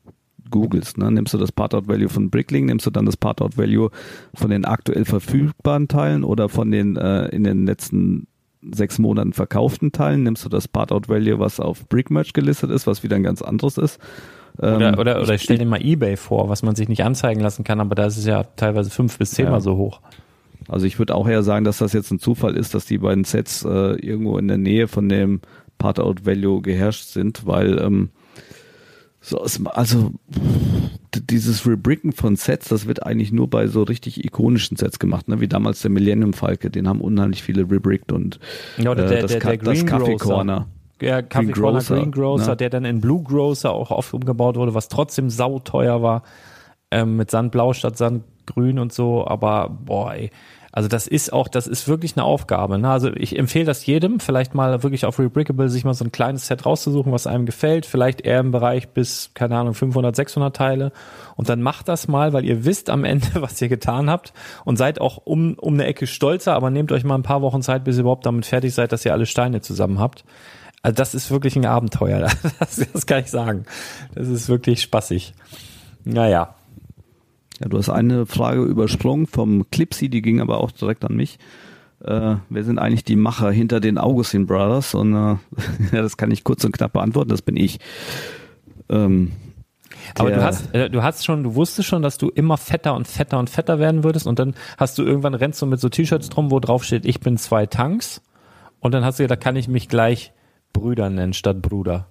[0.50, 0.98] googelst.
[0.98, 1.12] Ne?
[1.12, 3.90] Nimmst du das Part-Out-Value von Bricklink, nimmst du dann das Part-Out-Value
[4.34, 8.28] von den aktuell verfügbaren Teilen oder von den äh, in den letzten
[8.72, 13.16] sechs Monaten verkauften Teilen, nimmst du das Part-Out-Value, was auf Brickmerch gelistet ist, was wieder
[13.18, 14.00] ein ganz anderes ist.
[14.62, 17.42] Ähm, Oder, oder, oder ich stell dir mal Ebay vor, was man sich nicht anzeigen
[17.42, 19.62] lassen kann, aber da ist es ja teilweise fünf bis zehnmal Ja.
[19.62, 20.00] so hoch.
[20.68, 23.24] Also ich würde auch eher sagen, dass das jetzt ein Zufall ist, dass die beiden
[23.24, 25.42] Sets äh, irgendwo in der Nähe von dem
[25.78, 28.10] Part-Out-Value geherrscht sind, weil ähm,
[29.22, 30.12] so es, also
[31.30, 35.40] dieses Rebricken von Sets, das wird eigentlich nur bei so richtig ikonischen Sets gemacht, ne?
[35.42, 38.40] wie damals der Millennium Falke, den haben unheimlich viele rebrickt und
[38.78, 40.18] Ja, oder äh, der, das, der, Ka- der das Grocer.
[40.18, 40.68] Corner.
[41.02, 42.58] Ja, Kaffeecorner Green Green Grocer, Grocer, ne?
[42.58, 46.24] der dann in Blue Grocer auch oft umgebaut wurde, was trotzdem sauteuer war,
[46.92, 47.98] ähm, mit Sandblau statt
[48.44, 50.16] Sandgrün und so, aber boah,
[50.72, 52.80] also das ist auch, das ist wirklich eine Aufgabe.
[52.80, 52.90] Ne?
[52.90, 56.48] Also ich empfehle das jedem, vielleicht mal wirklich auf Rebrickable sich mal so ein kleines
[56.48, 60.92] Set rauszusuchen, was einem gefällt, vielleicht eher im Bereich bis, keine Ahnung, 500, 600 Teile
[61.36, 64.34] und dann macht das mal, weil ihr wisst am Ende, was ihr getan habt
[64.66, 67.62] und seid auch um, um eine Ecke stolzer, aber nehmt euch mal ein paar Wochen
[67.62, 70.24] Zeit, bis ihr überhaupt damit fertig seid, dass ihr alle Steine zusammen habt.
[70.82, 72.20] Also das ist wirklich ein Abenteuer,
[72.60, 73.66] das, das kann ich sagen.
[74.16, 75.34] Das ist wirklich spaßig.
[76.04, 76.56] Naja,
[77.60, 81.38] Ja, du hast eine Frage übersprungen vom Clipsy, die ging aber auch direkt an mich.
[82.04, 84.94] Äh, wer sind eigentlich die Macher hinter den Augustin Brothers?
[84.96, 85.38] Und äh,
[85.92, 87.80] ja, das kann ich kurz und knapp beantworten, das bin ich.
[88.90, 89.32] Ähm,
[90.16, 93.08] aber du hast, äh, du hast schon, du wusstest schon, dass du immer fetter und
[93.08, 96.30] fetter und fetter werden würdest und dann hast du irgendwann rennst du mit so T-Shirts
[96.30, 98.22] drum, wo drauf steht, ich bin zwei Tanks
[98.80, 100.34] und dann hast du gedacht, da kann ich mich gleich
[100.74, 102.08] Brüder nennen statt Bruder.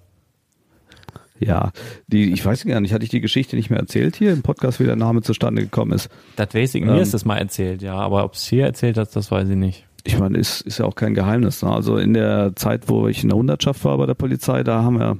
[1.45, 1.71] Ja,
[2.07, 4.79] die, ich weiß gar nicht, hatte ich die Geschichte nicht mehr erzählt hier im Podcast,
[4.79, 6.09] wie der Name zustande gekommen ist.
[6.35, 6.89] Das weiß ich, Ähm.
[6.89, 9.55] mir ist das mal erzählt, ja, aber ob es hier erzählt hast, das weiß ich
[9.55, 9.85] nicht.
[10.05, 11.61] Ich meine, ist, ist ja auch kein Geheimnis.
[11.63, 11.71] Ne?
[11.71, 14.99] Also in der Zeit, wo ich in der Hundertschaft war bei der Polizei, da haben
[14.99, 15.17] wir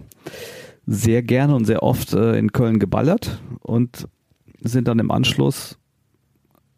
[0.86, 4.08] sehr gerne und sehr oft äh, in Köln geballert und
[4.60, 5.78] sind dann im Anschluss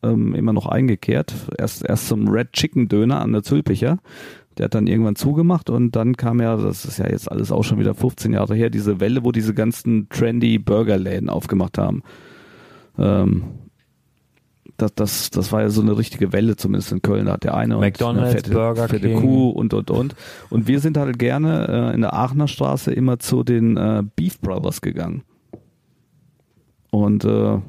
[0.04, 1.34] ähm, immer noch eingekehrt.
[1.58, 3.98] Erst, erst zum Red Chicken Döner an der Zülpicher.
[4.58, 7.64] Der hat dann irgendwann zugemacht und dann kam ja, das ist ja jetzt alles auch
[7.64, 12.04] schon wieder 15 Jahre her, diese Welle, wo diese ganzen trendy Burgerläden aufgemacht haben.
[12.98, 13.44] Ähm,
[14.78, 17.26] das, das, das war ja so eine richtige Welle, zumindest in Köln.
[17.28, 19.22] Da hat der eine und McDonald's, eine fette, Burger fette King.
[19.22, 20.16] Kuh und und und.
[20.50, 24.40] Und wir sind halt gerne äh, in der Aachener Straße immer zu den äh, Beef
[24.42, 25.24] Brothers gegangen.
[26.92, 27.60] Und äh,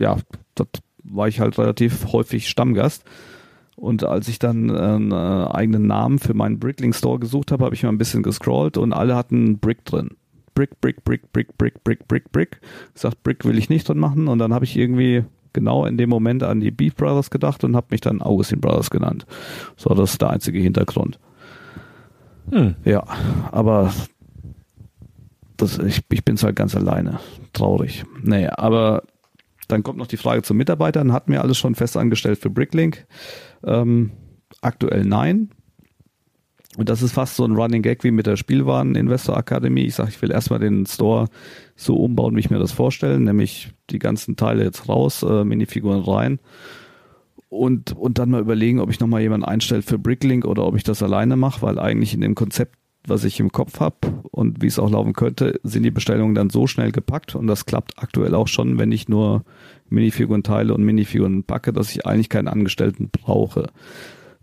[0.00, 0.16] ja,
[0.54, 3.04] dort war ich halt relativ häufig Stammgast.
[3.76, 7.64] Und als ich dann äh, einen äh, eigenen Namen für meinen Brickling Store gesucht habe,
[7.64, 10.16] habe ich mal ein bisschen gescrollt und alle hatten Brick drin.
[10.54, 12.60] Brick, Brick, Brick, Brick, Brick, Brick, Brick, Brick.
[12.94, 14.26] Ich sag, Brick will ich nicht drin machen.
[14.28, 17.76] Und dann habe ich irgendwie genau in dem Moment an die Beef Brothers gedacht und
[17.76, 19.26] habe mich dann Augustin Brothers genannt.
[19.76, 21.18] So, das ist der einzige Hintergrund.
[22.50, 22.76] Hm.
[22.84, 23.04] Ja,
[23.52, 23.92] aber
[25.58, 27.20] das, ich, ich bin's halt ganz alleine.
[27.52, 28.04] Traurig.
[28.22, 29.02] Nee, aber
[29.68, 31.12] dann kommt noch die Frage zu Mitarbeitern.
[31.12, 33.06] Hatten wir alles schon fest angestellt für Bricklink?
[33.64, 34.12] Ähm,
[34.60, 35.50] aktuell nein.
[36.76, 39.84] Und das ist fast so ein Running Gag wie mit der Spielwaren Investor Akademie.
[39.84, 41.28] Ich sage, ich will erstmal den Store
[41.74, 46.02] so umbauen, wie ich mir das vorstelle, nämlich die ganzen Teile jetzt raus, äh, Minifiguren
[46.02, 46.38] rein
[47.48, 50.82] und, und dann mal überlegen, ob ich nochmal jemanden einstelle für Bricklink oder ob ich
[50.82, 52.76] das alleine mache, weil eigentlich in dem Konzept
[53.08, 53.96] was ich im Kopf habe
[54.32, 57.64] und wie es auch laufen könnte, sind die Bestellungen dann so schnell gepackt und das
[57.64, 59.44] klappt aktuell auch schon, wenn ich nur
[59.88, 63.68] Minifiguren teile und Minifiguren packe, dass ich eigentlich keinen Angestellten brauche.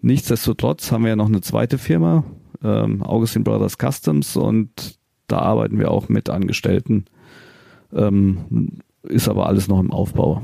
[0.02, 2.24] Nichtsdestotrotz haben wir ja noch eine zweite Firma,
[2.64, 7.06] ähm, Augustine Brothers Customs und da arbeiten wir auch mit Angestellten.
[7.94, 10.44] Ähm, ist aber alles noch im Aufbau.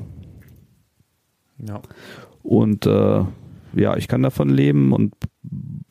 [1.58, 1.82] Ja.
[2.44, 3.24] Und äh,
[3.76, 5.14] ja, ich kann davon leben und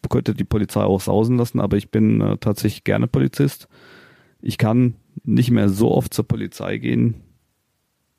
[0.09, 3.69] könnte die Polizei auch sausen lassen, aber ich bin äh, tatsächlich gerne Polizist.
[4.41, 4.95] Ich kann
[5.25, 7.17] nicht mehr so oft zur Polizei gehen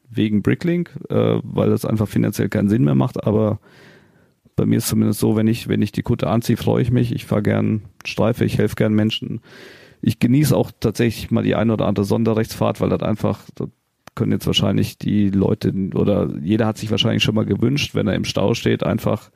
[0.10, 3.60] wegen Bricklink, äh, weil das einfach finanziell keinen Sinn mehr macht, aber
[4.60, 7.14] bei mir ist zumindest so, wenn ich, wenn ich die Kutte anziehe, freue ich mich.
[7.14, 9.40] Ich fahre gern Streife, ich helfe gern Menschen.
[10.02, 13.70] Ich genieße auch tatsächlich mal die eine oder andere Sonderrechtsfahrt, weil das einfach, das
[14.16, 18.16] können jetzt wahrscheinlich die Leute oder jeder hat sich wahrscheinlich schon mal gewünscht, wenn er
[18.16, 19.32] im Stau steht, einfach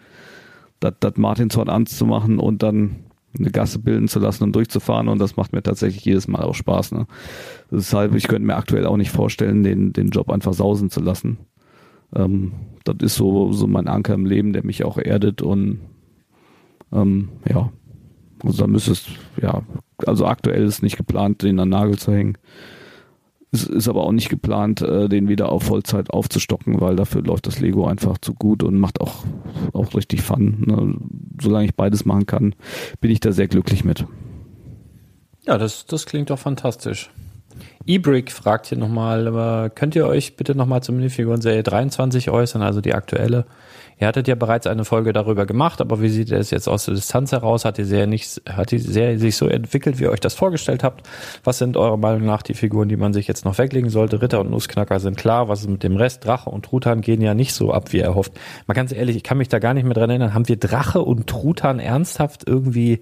[0.82, 3.06] das, Martinshorn anzumachen und dann
[3.38, 6.56] eine Gasse bilden zu lassen und durchzufahren und das macht mir tatsächlich jedes Mal auch
[6.56, 6.92] Spaß.
[6.92, 7.08] Ne?
[7.72, 11.38] Deshalb, ich könnte mir aktuell auch nicht vorstellen, den, den Job einfach sausen zu lassen.
[12.16, 12.54] Ähm,
[12.84, 15.80] das ist so, so mein Anker im Leben, der mich auch erdet und
[16.92, 17.72] ähm, ja,
[18.44, 19.08] also da müsste es,
[19.42, 19.64] ja,
[20.06, 22.38] also aktuell ist nicht geplant, den an Nagel zu hängen.
[23.54, 27.46] Es ist aber auch nicht geplant, äh, den wieder auf Vollzeit aufzustocken, weil dafür läuft
[27.46, 29.24] das Lego einfach zu gut und macht auch,
[29.74, 30.64] auch richtig Fun.
[30.66, 30.96] Ne?
[31.40, 32.56] Solange ich beides machen kann,
[33.00, 34.06] bin ich da sehr glücklich mit.
[35.46, 37.12] Ja, das, das klingt doch fantastisch.
[37.86, 42.94] eBrick fragt hier nochmal, könnt ihr euch bitte nochmal zur Minifiguren-Serie 23 äußern, also die
[42.94, 43.46] aktuelle?
[44.00, 46.96] Ihr hattet ja bereits eine Folge darüber gemacht, aber wie sieht es jetzt aus der
[46.96, 47.64] Distanz heraus?
[47.64, 50.84] Hat die Serie nicht, hat die Serie sich so entwickelt, wie ihr euch das vorgestellt
[50.84, 51.08] habt?
[51.44, 54.22] Was sind eurer Meinung nach die Figuren, die man sich jetzt noch weglegen sollte?
[54.22, 55.48] Ritter und Nussknacker sind klar.
[55.48, 56.26] Was ist mit dem Rest?
[56.26, 58.34] Drache und Truthahn gehen ja nicht so ab, wie er hofft.
[58.68, 60.34] Mal ganz ehrlich, ich kann mich da gar nicht mehr dran erinnern.
[60.34, 63.02] Haben wir Drache und Truthahn ernsthaft irgendwie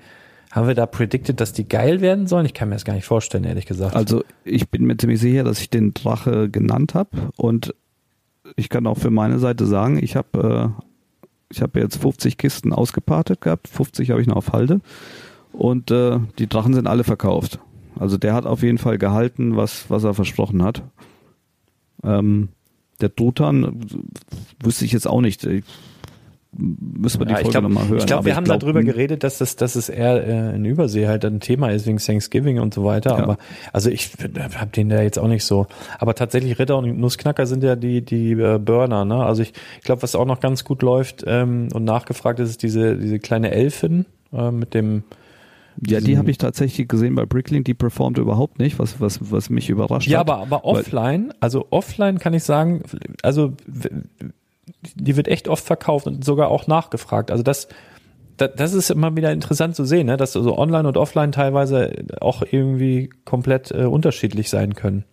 [0.51, 2.45] haben wir da predicted, dass die geil werden sollen?
[2.45, 3.95] Ich kann mir das gar nicht vorstellen, ehrlich gesagt.
[3.95, 7.73] Also ich bin mir ziemlich sicher, dass ich den Drache genannt habe und
[8.55, 10.83] ich kann auch für meine Seite sagen, ich habe äh,
[11.51, 14.79] ich habe jetzt 50 Kisten ausgepartet gehabt, 50 habe ich noch auf Halde
[15.51, 17.59] und äh, die Drachen sind alle verkauft.
[17.99, 20.81] Also der hat auf jeden Fall gehalten, was, was er versprochen hat.
[22.03, 22.49] Ähm,
[23.01, 23.81] der Truthahn
[24.63, 25.43] wüsste ich jetzt auch nicht.
[25.45, 25.65] Ich,
[26.57, 27.97] müssen wir die Ja, ich Folge glaub- nochmal hören.
[27.99, 31.07] Ich glaube, wir haben glaub, darüber geredet, dass es, dass es eher äh, in Übersee
[31.07, 33.11] halt ein Thema ist wegen Thanksgiving und so weiter.
[33.11, 33.23] Ja.
[33.23, 33.37] Aber
[33.71, 34.11] also ich
[34.55, 35.67] habe den da jetzt auch nicht so.
[35.99, 39.05] Aber tatsächlich Ritter und Nussknacker sind ja die die äh, Burner.
[39.05, 39.23] Ne?
[39.23, 42.63] Also ich, ich glaube, was auch noch ganz gut läuft ähm, und nachgefragt ist, ist
[42.63, 45.03] diese diese kleine Elfin äh, mit dem
[45.87, 49.49] Ja, die habe ich tatsächlich gesehen bei Bricklink, die performt überhaupt nicht, was, was, was
[49.49, 50.29] mich überrascht Ja, hat.
[50.29, 52.83] aber, aber offline, also offline kann ich sagen,
[53.23, 53.53] also
[54.95, 57.31] die wird echt oft verkauft und sogar auch nachgefragt.
[57.31, 57.67] Also das,
[58.37, 60.17] da- das ist immer wieder interessant zu sehen, ne?
[60.17, 65.05] dass also online und offline teilweise auch irgendwie komplett äh, unterschiedlich sein können.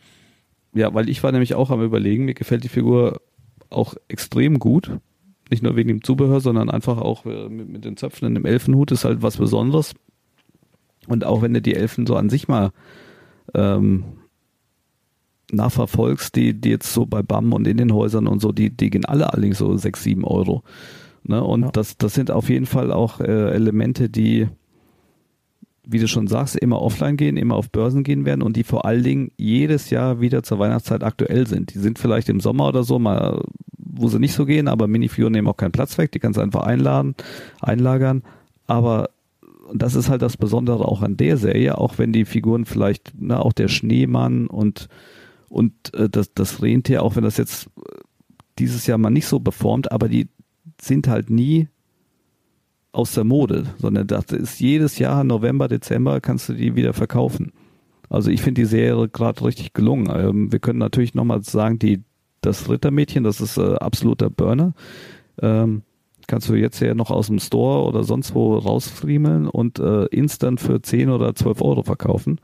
[0.75, 3.21] Ja, weil ich war nämlich auch am überlegen, mir gefällt die Figur
[3.71, 4.91] auch extrem gut.
[5.51, 8.45] Nicht nur wegen dem Zubehör, sondern einfach auch äh, mit, mit den Zöpfen in dem
[8.45, 9.95] Elfenhut ist halt was Besonderes.
[11.07, 12.71] Und auch wenn du die Elfen so an sich mal
[13.55, 14.05] ähm,
[15.53, 18.91] nachverfolgst, die, die jetzt so bei BAM und in den Häusern und so, die, die
[18.91, 20.63] gehen alle allerdings so sechs, sieben Euro.
[21.25, 21.43] Ne?
[21.43, 21.71] Und Ja.
[21.71, 24.49] das, das sind auf jeden Fall auch äh, Elemente, die,
[25.87, 28.85] wie du schon sagst, immer offline gehen, immer auf Börsen gehen werden und die vor
[28.85, 31.75] allen Dingen jedes Jahr wieder zur Weihnachtszeit aktuell sind.
[31.75, 33.43] Die sind vielleicht im Sommer oder so mal,
[33.79, 36.43] wo sie nicht so gehen, aber Minifiguren nehmen auch keinen Platz weg, die kannst du
[36.43, 37.15] einfach einladen,
[37.61, 38.23] einlagern.
[38.67, 39.09] Aber
[39.73, 43.41] das ist halt das Besondere auch an der Serie, auch wenn die Figuren vielleicht, ne,
[43.43, 44.89] auch der Schneemann und
[45.49, 47.99] und äh, das, das Rentier, auch wenn das jetzt äh,
[48.59, 50.29] dieses Jahr mal nicht so performt, aber die
[50.81, 51.69] sind halt nie
[52.93, 57.53] aus der Mode, sondern das ist jedes Jahr November, Dezember kannst du die wieder verkaufen.
[58.09, 60.09] Also ich finde die Serie gerade richtig gelungen.
[60.15, 62.03] Ähm, wir können natürlich nochmal sagen, die
[62.41, 64.73] das Rittermädchen, das ist äh, absoluter Burner.
[65.41, 65.83] Ähm,
[66.27, 70.61] kannst du jetzt ja noch aus dem Store oder sonst wo rausfriemeln und äh, instant
[70.61, 72.41] für 10 oder 12 Euro verkaufen.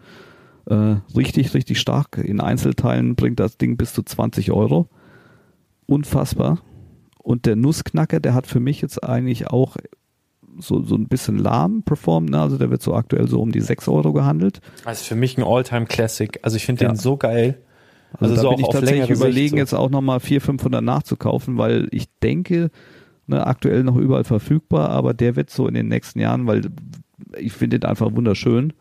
[0.66, 2.18] Äh, richtig, richtig stark.
[2.18, 4.88] In Einzelteilen bringt das Ding bis zu 20 Euro.
[5.86, 6.60] Unfassbar.
[7.22, 9.76] Und der Nussknacker, der hat für mich jetzt eigentlich auch
[10.58, 12.30] so, so ein bisschen lahm performt.
[12.30, 12.40] Ne?
[12.40, 14.60] Also der wird so aktuell so um die 6 Euro gehandelt.
[14.90, 16.38] Ist für mich ein Alltime Classic.
[16.42, 16.92] Also ich finde Ja.
[16.92, 17.58] den so geil.
[18.12, 19.56] Also, Also so da bin ich tatsächlich überlegen, so.
[19.56, 22.70] jetzt auch nochmal 400, 500 nachzukaufen, weil ich denke,
[23.26, 26.70] ne, aktuell noch überall verfügbar, aber der wird so in den nächsten Jahren, weil
[27.38, 28.72] ich finde den einfach wunderschön.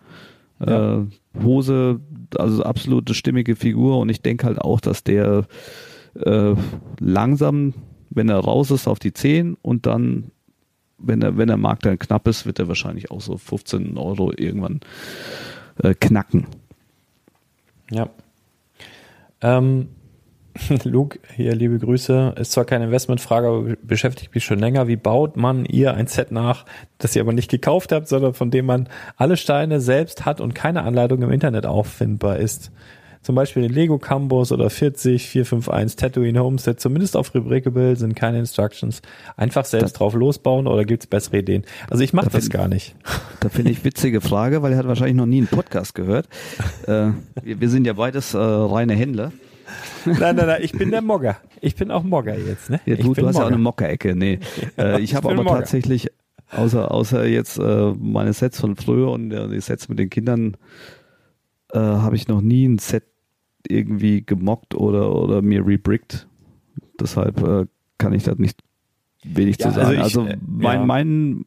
[0.60, 1.00] Ja.
[1.00, 1.06] Äh,
[1.42, 2.00] Hose,
[2.38, 5.46] also absolute stimmige Figur und ich denke halt auch, dass der
[6.16, 6.56] äh,
[7.00, 7.74] langsam,
[8.10, 10.32] wenn er raus ist, auf die 10 und dann
[11.04, 14.32] wenn der, wenn der Markt dann knapp ist, wird er wahrscheinlich auch so 15 Euro
[14.32, 14.80] irgendwann
[15.82, 16.48] äh, knacken.
[17.92, 18.10] Ja.
[19.42, 19.90] Ähm,
[20.84, 22.36] Luke, hier liebe Grüße.
[22.40, 24.88] Ist zwar keine Investmentfrage, aber beschäftigt mich schon länger.
[24.88, 26.66] Wie baut man ihr ein Set nach,
[27.00, 28.88] das ihr aber nicht gekauft habt, sondern von dem man
[29.18, 32.72] alle Steine selbst hat und keine Anleitung im Internet auffindbar ist?
[33.24, 38.38] Zum Beispiel den Lego Campus oder 40, 451 Tatooine Homestead, zumindest auf Rebrickable sind keine
[38.38, 39.02] Instructions.
[39.38, 41.64] Einfach selbst Das- drauf losbauen oder gibt's bessere Ideen?
[41.90, 42.96] Also ich mache Da das find- gar nicht.
[43.40, 46.28] Da finde ich witzige Frage, weil er hat wahrscheinlich noch nie einen Podcast gehört.
[46.86, 49.32] äh, wir, wir sind ja beides äh, reine Händler.
[50.06, 51.38] Nein, nein, nein, ich bin der Mogger.
[51.62, 52.82] Ich bin auch Mogger jetzt, ne?
[52.86, 53.56] Ja, ich du, bin du hast ja auch Mogger.
[53.56, 54.16] eine Mockerecke.
[54.16, 54.40] Nee.
[54.78, 55.60] Äh, ich habe aber Mogger.
[55.60, 56.10] tatsächlich,
[56.52, 60.58] außer, außer jetzt äh, meine Sets von früher und äh, die Sets mit den Kindern,
[61.72, 63.06] äh, habe ich noch nie ein Set
[63.68, 66.28] irgendwie gemockt oder, oder mir rebrickt.
[67.00, 67.66] Deshalb äh,
[67.98, 68.60] kann ich da nicht
[69.24, 69.94] wenig Ja, zu also sagen.
[69.96, 70.86] ich, Also, äh, mein, ja.
[70.86, 71.46] mein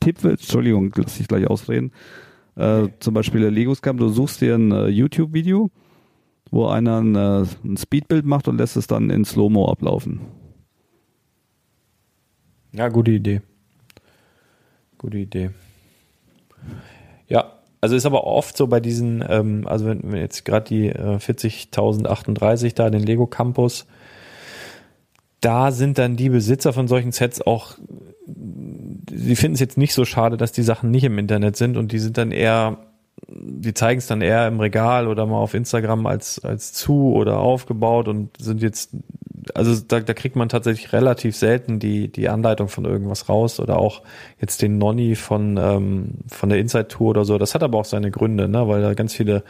[0.00, 1.92] Tipp, wird- Entschuldigung, lass ich gleich ausreden.
[2.56, 5.70] Äh, Zum Beispiel der Lego Scam, du suchst dir ein YouTube-Video,
[6.50, 10.20] wo einer ein, äh, ein Speedbild macht und lässt es dann in Slow-Mo ablaufen.
[12.72, 13.40] Ja, gute Idee.
[14.98, 15.50] Gute Idee.
[17.28, 20.88] Ja, also ist aber oft so bei diesen, ähm, also wenn, wenn jetzt gerade die
[20.88, 23.86] äh, 40.038 da, den Lego Campus,
[25.40, 27.78] da sind dann die Besitzer von solchen Sets auch,
[28.26, 31.92] sie finden es jetzt nicht so schade, dass die Sachen nicht im Internet sind und
[31.92, 32.78] die sind dann eher,
[33.32, 37.38] die zeigen es dann eher im Regal oder mal auf Instagram als, als zu oder
[37.38, 38.90] aufgebaut und sind jetzt,
[39.54, 43.78] also da, da kriegt man tatsächlich relativ selten die, die Anleitung von irgendwas raus oder
[43.78, 44.02] auch
[44.40, 47.38] jetzt den Nonny von, ähm, von der Inside Tour oder so.
[47.38, 49.44] Das hat aber auch seine Gründe, ne, weil da ganz viele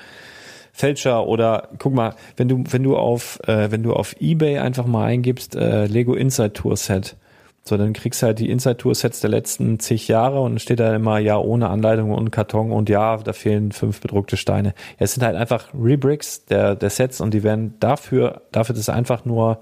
[0.72, 4.86] Fälscher oder guck mal, wenn du wenn du auf äh, wenn du auf eBay einfach
[4.86, 7.16] mal eingibst äh, Lego Inside Tour Set,
[7.64, 10.80] so dann kriegst du halt die Inside Tour Sets der letzten zig Jahre und steht
[10.80, 14.70] da immer ja ohne Anleitung und Karton und ja da fehlen fünf bedruckte Steine.
[14.98, 18.88] Ja, es sind halt einfach Rebricks der der Sets und die werden dafür dafür dass
[18.88, 19.60] einfach nur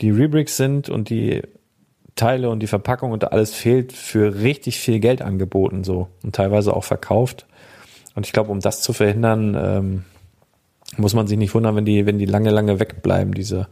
[0.00, 1.42] die Rebricks sind und die
[2.14, 6.74] Teile und die Verpackung und alles fehlt für richtig viel Geld angeboten so und teilweise
[6.74, 7.46] auch verkauft.
[8.14, 10.04] Und ich glaube, um das zu verhindern, ähm,
[10.96, 13.68] muss man sich nicht wundern, wenn die, wenn die lange, lange wegbleiben, diese,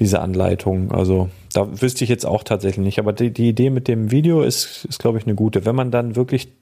[0.00, 0.90] diese Anleitungen.
[0.90, 2.98] Also da wüsste ich jetzt auch tatsächlich nicht.
[2.98, 5.64] Aber die, die Idee mit dem Video ist, ist glaube ich, eine gute.
[5.64, 6.52] Wenn man dann wirklich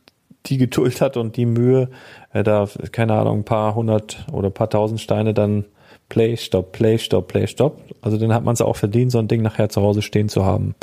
[0.47, 1.89] die Geduld hat und die Mühe,
[2.33, 5.64] äh, da, keine Ahnung, ein paar hundert oder ein paar tausend Steine dann
[6.09, 7.80] Play, Stopp, Play, Stopp, Play, Stopp.
[8.03, 10.45] Also dann hat man es auch verdient, so ein Ding nachher zu Hause stehen zu
[10.45, 10.74] haben.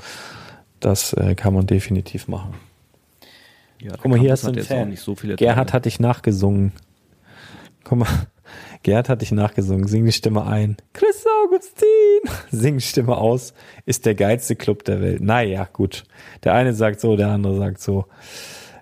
[0.79, 2.55] Das äh, kann man definitiv machen.
[3.81, 4.89] Ja, Guck mal, hier hast du einen Fan.
[4.89, 6.71] nicht so viele Gerhard hat dich nachgesungen.
[7.83, 8.07] Guck mal,
[8.83, 9.87] Gerhard hat dich nachgesungen.
[9.87, 10.77] Sing die Stimme ein.
[10.93, 12.19] Chris Augustin.
[12.51, 13.53] Sing die Stimme aus.
[13.85, 15.21] Ist der geilste Club der Welt.
[15.21, 16.03] Naja, gut.
[16.43, 18.05] Der eine sagt so, der andere sagt so.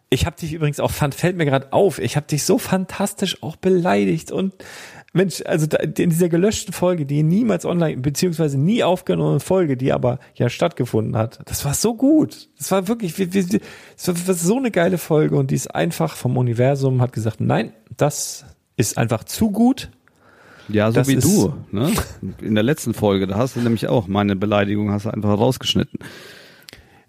[0.09, 3.57] Ich habe dich übrigens auch, fällt mir gerade auf, ich habe dich so fantastisch auch
[3.57, 4.53] beleidigt und
[5.13, 10.19] Mensch, also in dieser gelöschten Folge, die niemals online, beziehungsweise nie aufgenommene Folge, die aber
[10.35, 12.49] ja stattgefunden hat, das war so gut.
[12.57, 16.15] Das war wirklich, wir, wir, das war so eine geile Folge und die ist einfach
[16.15, 18.45] vom Universum, hat gesagt, nein, das
[18.77, 19.89] ist einfach zu gut.
[20.69, 21.53] Ja, so Das wie du.
[21.71, 21.93] Ne?
[22.41, 25.99] In der letzten Folge, da hast du nämlich auch meine Beleidigung hast du einfach rausgeschnitten.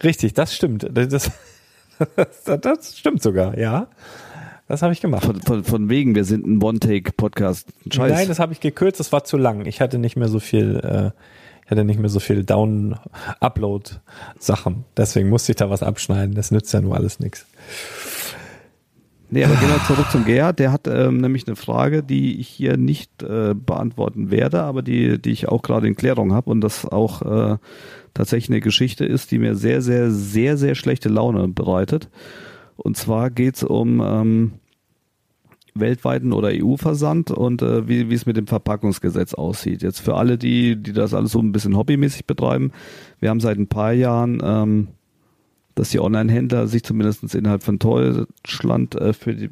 [0.02, 0.86] Richtig, das stimmt.
[0.92, 1.30] Das, das,
[2.60, 3.88] das stimmt sogar, ja.
[4.68, 5.24] Das habe ich gemacht.
[5.24, 7.68] Von, von, von wegen, wir sind ein One-Take-Podcast.
[7.90, 8.12] Scheiß.
[8.12, 9.64] Nein, das habe ich gekürzt, das war zu lang.
[9.66, 11.10] Ich hatte nicht mehr so viel, äh,
[11.64, 14.84] ich hatte nicht mehr so viel Down-Upload-Sachen.
[14.96, 16.34] Deswegen musste ich da was abschneiden.
[16.34, 17.46] Das nützt ja nur alles nichts.
[19.30, 20.58] Nee, aber gehen wir zurück zum Gerhard.
[20.58, 25.20] Der hat ähm, nämlich eine Frage, die ich hier nicht äh, beantworten werde, aber die,
[25.20, 27.58] die ich auch gerade in Klärung habe und das auch äh,
[28.14, 32.08] tatsächlich eine Geschichte ist, die mir sehr, sehr, sehr, sehr schlechte Laune bereitet.
[32.76, 34.52] Und zwar geht's um ähm,
[35.74, 39.82] weltweiten oder EU-Versand und äh, wie, wie es mit dem Verpackungsgesetz aussieht.
[39.82, 42.72] Jetzt für alle, die, die das alles so ein bisschen hobbymäßig betreiben,
[43.20, 44.88] wir haben seit ein paar Jahren ähm,
[45.78, 49.50] dass die Online-Händler sich zumindest innerhalb von Deutschland äh, für, die,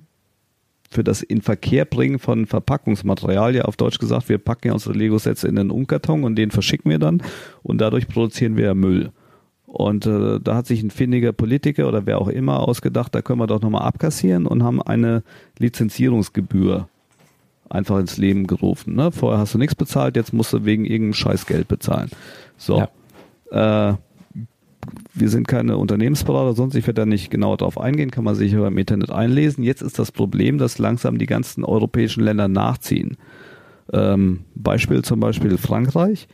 [0.91, 4.95] für das in Verkehr bringen von Verpackungsmaterial, ja auf Deutsch gesagt, wir packen ja unsere
[4.95, 7.23] Lego-Sets in einen Umkarton und den verschicken wir dann
[7.63, 9.13] und dadurch produzieren wir ja Müll.
[9.67, 13.41] Und äh, da hat sich ein findiger Politiker oder wer auch immer ausgedacht, da können
[13.41, 15.23] wir doch nochmal abkassieren und haben eine
[15.59, 16.89] Lizenzierungsgebühr
[17.69, 18.95] einfach ins Leben gerufen.
[18.95, 19.13] Ne?
[19.13, 22.11] Vorher hast du nichts bezahlt, jetzt musst du wegen irgendeinem Scheiß Geld bezahlen.
[22.57, 22.87] So.
[23.51, 23.95] Äh,
[25.15, 28.55] wir sind keine Unternehmensberater, sonst ich werde da nicht genau drauf eingehen, kann man sich
[28.55, 29.65] aber im Internet einlesen.
[29.65, 33.17] Jetzt ist das Problem, dass langsam die ganzen europäischen Länder nachziehen.
[33.93, 36.29] Ähm, Beispiel zum Beispiel Frankreich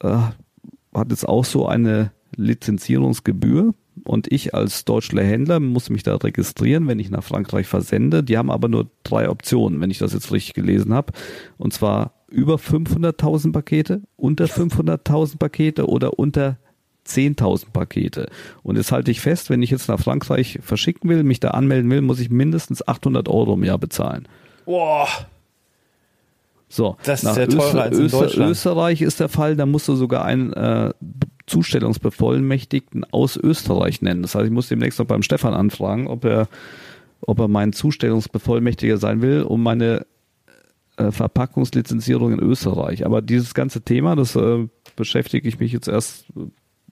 [0.00, 0.18] äh,
[0.94, 6.86] hat jetzt auch so eine Lizenzierungsgebühr und ich als deutscher Händler muss mich da registrieren,
[6.88, 8.22] wenn ich nach Frankreich versende.
[8.22, 11.12] Die haben aber nur drei Optionen, wenn ich das jetzt richtig gelesen habe.
[11.58, 16.58] Und zwar über 500.000 Pakete, unter 500.000 Pakete oder unter
[17.14, 18.28] 10.000 Pakete.
[18.62, 21.90] Und jetzt halte ich fest, wenn ich jetzt nach Frankreich verschicken will, mich da anmelden
[21.90, 24.26] will, muss ich mindestens 800 Euro im Jahr bezahlen.
[24.64, 25.08] Boah.
[26.68, 28.50] So, Das ist nach ja teurer als in Deutschland.
[28.50, 30.92] Österreich ist der Fall, da musst du sogar einen äh,
[31.46, 34.22] Zustellungsbevollmächtigten aus Österreich nennen.
[34.22, 36.48] Das heißt, ich muss demnächst noch beim Stefan anfragen, ob er,
[37.22, 40.06] ob er mein Zustellungsbevollmächtiger sein will, um meine
[40.96, 43.04] äh, Verpackungslizenzierung in Österreich.
[43.04, 46.26] Aber dieses ganze Thema, das äh, beschäftige ich mich jetzt erst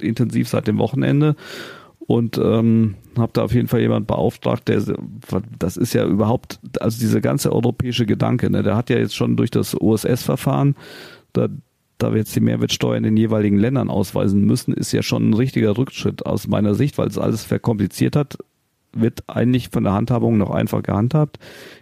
[0.03, 1.37] intensiv seit dem Wochenende
[2.09, 4.83] und ähm, habe da auf jeden Fall jemand beauftragt, der
[5.59, 9.37] das ist ja überhaupt, also dieser ganze europäische Gedanke, ne, der hat ja jetzt schon
[9.37, 10.75] durch das OSS-Verfahren,
[11.35, 11.49] da,
[11.99, 15.35] da wir jetzt die Mehrwertsteuer in den jeweiligen Ländern ausweisen müssen, ist ja schon ein
[15.35, 18.39] richtiger Rückschritt aus meiner Sicht, weil es alles verkompliziert hat,
[18.93, 21.39] wird eigentlich von der Handhabung noch einfach gehandhabt.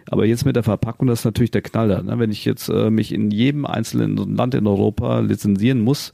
[0.09, 2.03] Aber jetzt mit der Verpackung, das ist natürlich der Knaller.
[2.03, 2.19] Ne?
[2.19, 6.11] Wenn ich jetzt äh, mich in jedem einzelnen Land in Europa lizenzieren muss,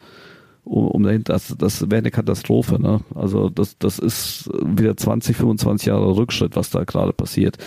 [0.63, 2.81] um, um dahin, das, das wäre eine Katastrophe.
[2.81, 3.01] Ne?
[3.15, 7.57] Also das, das ist wieder 20, 25 Jahre Rückschritt, was da gerade passiert.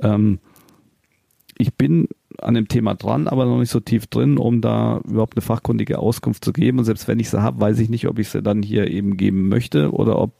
[0.00, 0.38] Ähm,
[1.58, 5.36] ich bin an dem Thema dran, aber noch nicht so tief drin, um da überhaupt
[5.36, 6.78] eine fachkundige Auskunft zu geben.
[6.78, 9.16] Und selbst wenn ich sie habe, weiß ich nicht, ob ich sie dann hier eben
[9.16, 10.32] geben möchte oder ob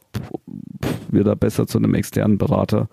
[1.09, 2.87] wir da besser zu einem externen Berater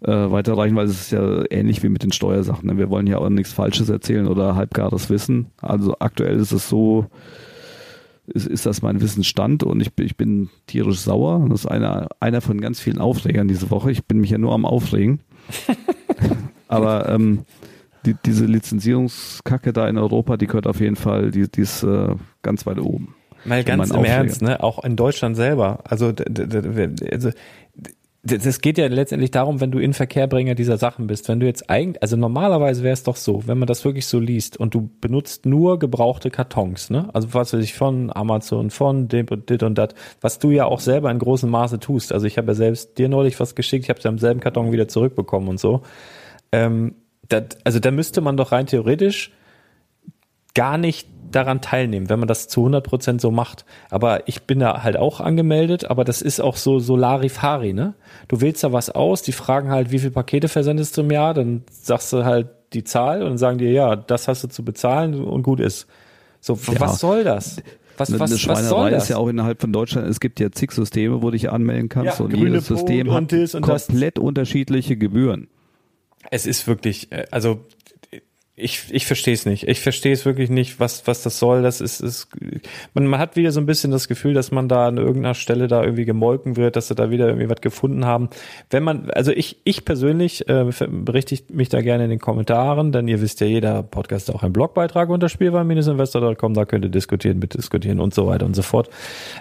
[0.00, 2.68] äh, weiterreichen, weil es ist ja ähnlich wie mit den Steuersachen.
[2.68, 2.78] Ne?
[2.78, 5.46] Wir wollen ja auch nichts Falsches erzählen oder halbgares Wissen.
[5.60, 7.06] Also aktuell ist es so,
[8.26, 11.46] ist, ist das mein Wissensstand und ich, bin- ich bin tierisch sauer.
[11.48, 13.90] Das ist einer, einer von ganz vielen Aufregern diese Woche.
[13.90, 15.20] Ich bin mich ja nur am Aufregen.
[16.68, 17.44] Aber ähm,
[18.04, 22.14] die, diese Lizenzierungskacke da in Europa, die gehört auf jeden Fall, die, die ist äh,
[22.42, 23.14] ganz weit oben.
[23.44, 24.14] Mal ganz im Aufreger.
[24.14, 24.62] Ernst, ne?
[24.62, 25.80] Auch in Deutschland selber.
[25.84, 26.12] Also,
[27.12, 27.30] also
[28.26, 31.28] das geht ja letztendlich darum, wenn du Inverkehrbringer dieser Sachen bist.
[31.28, 34.18] Wenn du jetzt eigentlich, also normalerweise wäre es doch so, wenn man das wirklich so
[34.18, 37.08] liest und du benutzt nur gebrauchte Kartons, ne?
[37.14, 40.64] Also was weiß ich von Amazon, von dit und dit und dat, was du ja
[40.64, 42.12] auch selber in großem Maße tust.
[42.12, 44.40] Also ich habe ja selbst dir neulich was geschickt, ich habe es ja im selben
[44.40, 45.82] Karton wieder zurückbekommen und so.
[46.52, 46.96] Ähm,
[47.28, 49.30] dat, also da müsste man doch rein theoretisch
[50.56, 53.64] gar nicht daran teilnehmen, wenn man das zu 100 Prozent so macht.
[53.90, 57.94] Aber ich bin da halt auch angemeldet, aber das ist auch so Solarifari, ne?
[58.28, 61.34] Du wählst da was aus, die fragen halt, wie viele Pakete versendest du im Jahr,
[61.34, 65.22] dann sagst du halt die Zahl und sagen dir, ja, das hast du zu bezahlen
[65.22, 65.86] und gut ist.
[66.40, 66.80] So, Ja.
[66.80, 67.62] was soll das?
[67.98, 69.04] Was, Eine, was, eine was soll Schweinerei das?
[69.04, 70.06] ist ja auch innerhalb von Deutschland.
[70.08, 73.32] Es gibt ja zig Systeme, wo du dich anmelden kannst Ja, und jedes System Punkt
[73.32, 75.48] hat und und komplett unterschiedliche Gebühren.
[76.30, 77.60] Es ist wirklich, äh, also
[78.58, 79.68] ich, ich verstehe es nicht.
[79.68, 81.60] Ich verstehe es wirklich nicht, was, was das soll.
[81.60, 82.28] Das ist, ist
[82.94, 85.68] man, man hat wieder so ein bisschen das Gefühl, dass man da an irgendeiner Stelle
[85.68, 88.30] da irgendwie gemolken wird, dass sie da wieder irgendwie was gefunden haben.
[88.70, 93.08] Wenn man, also ich, ich persönlich äh, berichtigt mich da gerne in den Kommentaren, denn
[93.08, 97.38] ihr wisst ja, jeder Podcast hat auch einen Blogbeitrag unter spielwaren-investor.com, da könnt ihr diskutieren,
[97.38, 98.88] mitdiskutieren und so weiter und so fort.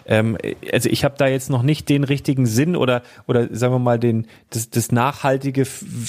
[0.07, 0.38] Ähm,
[0.74, 3.97] also ich habe da jetzt noch nicht den richtigen Sinn oder oder sagen wir mal
[3.97, 5.66] den das, das nachhaltige,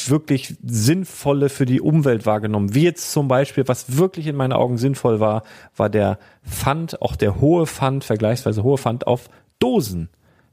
[0.08, 2.74] wirklich sinnvolle für die Umwelt wahrgenommen.
[2.74, 5.42] Wie jetzt zum Beispiel, was wirklich in meinen Augen sinnvoll war,
[5.76, 9.28] war der Pfand, auch der hohe Pfand, vergleichsweise hohe Pfand auf
[9.58, 10.08] Dosen.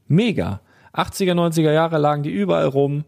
[0.06, 0.60] Mega.
[0.92, 3.04] 80er, 90er Jahre lagen die überall rum.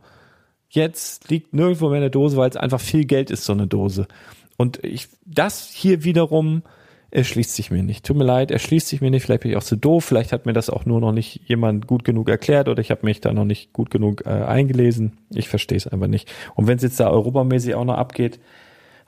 [0.69, 4.09] Jetzt liegt nirgendwo mehr eine Dose, weil es einfach viel Geld ist, so eine Dose.
[4.57, 6.63] Und ich, das hier wiederum
[7.11, 8.05] erschließt sich mir nicht.
[8.05, 9.23] Tut mir leid, erschließt sich mir nicht.
[9.23, 10.05] Vielleicht bin ich auch zu doof.
[10.05, 13.07] Vielleicht hat mir das auch nur noch nicht jemand gut genug erklärt oder ich habe
[13.07, 15.19] mich da noch nicht gut genug äh, eingelesen.
[15.31, 16.29] Ich verstehe es einfach nicht.
[16.55, 18.41] Und wenn es jetzt da europamäßig auch noch abgeht,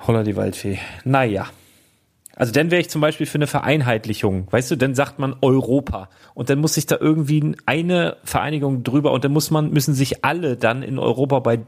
[0.07, 0.79] holla die Waldfee.
[1.05, 1.47] Naja.
[2.37, 4.47] Also dann wäre ich zum Beispiel für eine Vereinheitlichung.
[4.53, 6.09] Weißt du, dann sagt man Europa.
[6.35, 10.25] Und dann muss sich da irgendwie eine Vereinigung drüber und dann muss man, müssen sich
[10.25, 11.61] alle dann in Europa bei,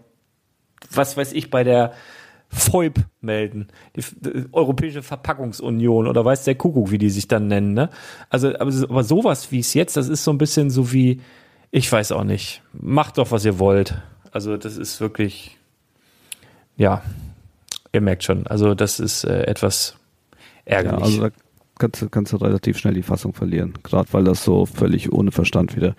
[0.92, 1.92] was weiß ich, bei der
[2.50, 3.68] FOIP melden.
[3.96, 7.90] Die, die Europäische Verpackungsunion oder weiß der Kuckuck, wie die sich dann nennen, ne?
[8.28, 11.20] Also, aber, aber sowas wie es jetzt, das ist so ein bisschen so wie,
[11.70, 12.62] ich weiß auch nicht.
[12.72, 14.00] Macht doch, was ihr wollt.
[14.32, 15.58] Also, das ist wirklich,
[16.76, 17.02] ja,
[17.92, 18.46] ihr merkt schon.
[18.46, 19.96] Also, das ist äh, etwas
[20.66, 21.04] Ja, ärgerlich.
[21.04, 21.30] also da
[21.78, 25.32] kannst, du- kannst du relativ schnell die Fassung verlieren, gerade weil das so völlig ohne
[25.32, 25.94] Verstand wieder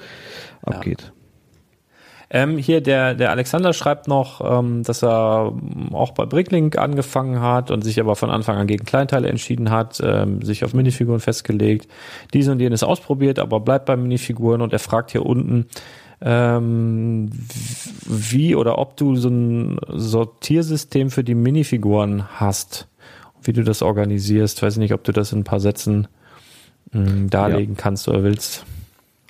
[0.64, 1.12] abgeht.
[2.34, 7.42] Ähm, hier der, der Alexander schreibt noch, ähm, dass er ähm, auch bei Bricklink angefangen
[7.42, 11.20] hat und sich aber von Anfang an gegen Kleinteile entschieden hat, ähm, sich auf Minifiguren
[11.20, 11.90] festgelegt,
[12.34, 15.66] dies und jenes ausprobiert, aber bleibt bei Minifiguren und er fragt hier unten,
[16.22, 17.32] ähm,
[18.06, 22.88] wie oder ob du so ein Sortiersystem für die Minifiguren hast,
[23.42, 24.62] wie du das organisierst.
[24.62, 26.08] Weiß nicht, ob du das in ein paar Sätzen
[26.92, 28.66] mh, darlegen kannst oder willst.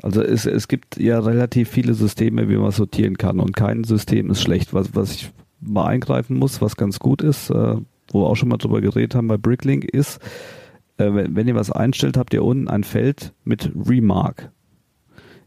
[0.02, 4.30] Also es, es gibt ja relativ viele Systeme, wie man sortieren kann und kein System
[4.32, 4.74] ist schlecht.
[4.74, 5.32] Was, was ich
[5.62, 7.76] mal eingreifen muss, was ganz gut ist, äh,
[8.10, 10.20] wo wir auch schon mal drüber geredet haben bei Bricklink, ist,
[10.98, 14.52] äh, wenn, wenn ihr was einstellt, habt ihr unten ein Feld mit Remark.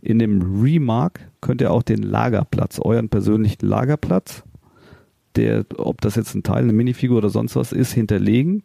[0.04, 4.44] In dem Remark könnt ihr auch den Lagerplatz, euren persönlichen Lagerplatz,
[5.34, 8.64] der, ob das jetzt ein Teil, eine Minifigur oder sonst was ist, hinterlegen.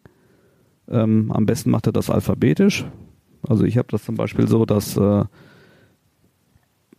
[0.86, 2.84] Ähm, am besten macht er das alphabetisch.
[3.48, 5.24] Also ich habe das zum Beispiel so, dass äh,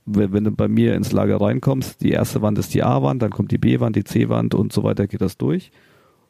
[0.07, 3.29] wenn, wenn, du bei mir ins Lager reinkommst, die erste Wand ist die A-Wand, dann
[3.29, 5.71] kommt die B-Wand, die C-Wand und so weiter geht das durch.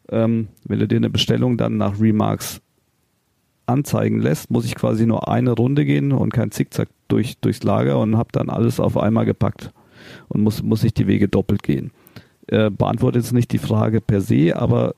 [0.09, 2.61] Ähm, wenn du dir eine Bestellung dann nach Remarks
[3.71, 7.99] anzeigen lässt, muss ich quasi nur eine Runde gehen und kein Zickzack durch, durchs Lager
[7.99, 9.71] und habe dann alles auf einmal gepackt
[10.27, 11.91] und muss, muss ich die Wege doppelt gehen.
[12.47, 14.95] Äh, beantwortet jetzt nicht die Frage per se, aber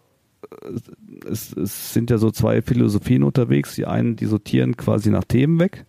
[0.63, 3.76] äh, es, es sind ja so zwei Philosophien unterwegs.
[3.76, 5.86] Die einen, die sortieren quasi nach Themen weg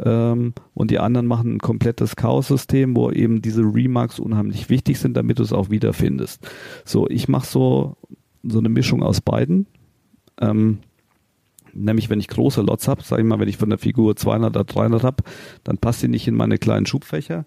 [0.00, 5.16] ähm, und die anderen machen ein komplettes Chaos-System, wo eben diese Remarks unheimlich wichtig sind,
[5.16, 6.46] damit du es auch wiederfindest.
[6.84, 7.96] So, ich mache so,
[8.42, 9.66] so eine Mischung aus beiden.
[10.40, 10.78] Ähm,
[11.74, 14.50] nämlich wenn ich große Lots habe, sage ich mal, wenn ich von der Figur 200
[14.50, 15.24] oder 300 habe,
[15.64, 17.46] dann passt die nicht in meine kleinen Schubfächer.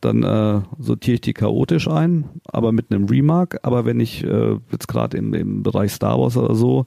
[0.00, 3.58] Dann äh, sortiere ich die chaotisch ein, aber mit einem Remark.
[3.62, 6.86] Aber wenn ich äh, jetzt gerade im, im Bereich Star Wars oder so,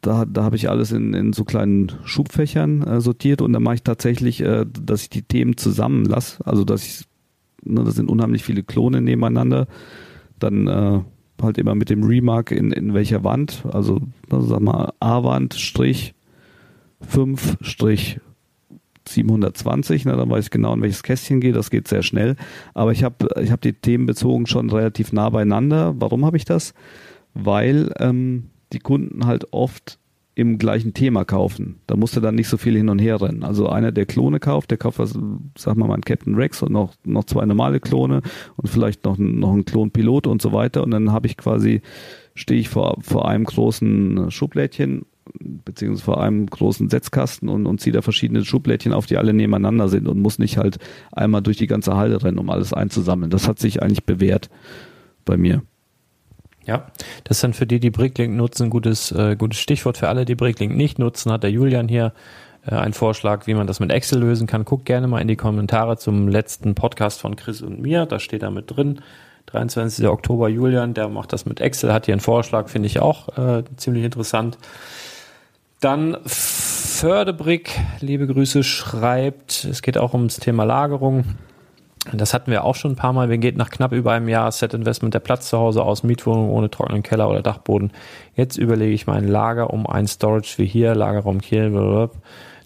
[0.00, 3.76] da, da habe ich alles in, in so kleinen Schubfächern äh, sortiert und da mache
[3.76, 6.46] ich tatsächlich, äh, dass ich die Themen zusammenlasse.
[6.46, 7.04] Also dass ich,
[7.64, 9.66] ne, das sind unheimlich viele Klone nebeneinander.
[10.38, 11.00] Dann äh,
[11.42, 16.14] halt immer mit dem Remark in, in welcher Wand, also ne, sag mal A-Wand Strich
[17.00, 18.20] 5 Strich
[19.08, 22.36] 720, ne, dann weiß ich genau, in welches Kästchen geht, das geht sehr schnell.
[22.74, 25.94] Aber ich habe ich hab die Themen bezogen schon relativ nah beieinander.
[25.98, 26.74] Warum habe ich das?
[27.34, 29.98] Weil ähm, die Kunden halt oft
[30.38, 31.80] im gleichen Thema kaufen.
[31.88, 33.42] Da musst du dann nicht so viel hin und her rennen.
[33.42, 35.18] Also einer, der Klone kauft, der kauft, was,
[35.56, 38.22] sag mal, einen Captain Rex und noch, noch zwei normale Klone
[38.54, 40.84] und vielleicht noch, noch einen Klonpilot und so weiter.
[40.84, 41.82] Und dann habe ich quasi,
[42.36, 45.06] stehe ich vor, vor einem großen Schublädchen
[45.40, 49.88] beziehungsweise vor einem großen Setzkasten und, und ziehe da verschiedene Schublädchen auf, die alle nebeneinander
[49.88, 50.78] sind und muss nicht halt
[51.10, 53.30] einmal durch die ganze Halle rennen, um alles einzusammeln.
[53.30, 54.50] Das hat sich eigentlich bewährt
[55.24, 55.62] bei mir.
[56.68, 56.84] Ja,
[57.24, 59.96] das ist dann für die, die Bricklink nutzen, ein gutes, äh, gutes Stichwort.
[59.96, 62.12] Für alle, die Bricklink nicht nutzen, hat der Julian hier
[62.66, 64.66] äh, einen Vorschlag, wie man das mit Excel lösen kann.
[64.66, 68.04] Guckt gerne mal in die Kommentare zum letzten Podcast von Chris und mir.
[68.04, 69.00] Da steht da mit drin.
[69.46, 70.06] 23.
[70.08, 73.64] Oktober Julian, der macht das mit Excel, hat hier einen Vorschlag, finde ich auch äh,
[73.78, 74.58] ziemlich interessant.
[75.80, 81.24] Dann Fördebrick, liebe Grüße, schreibt, es geht auch ums Thema Lagerung.
[82.12, 83.28] Das hatten wir auch schon ein paar Mal.
[83.28, 86.50] Wir gehen nach knapp über einem Jahr Set Investment der Platz zu Hause aus, Mietwohnung
[86.50, 87.92] ohne trockenen Keller oder Dachboden.
[88.34, 92.10] Jetzt überlege ich mein Lager um ein Storage wie hier, Lagerraum Kiel, blablabla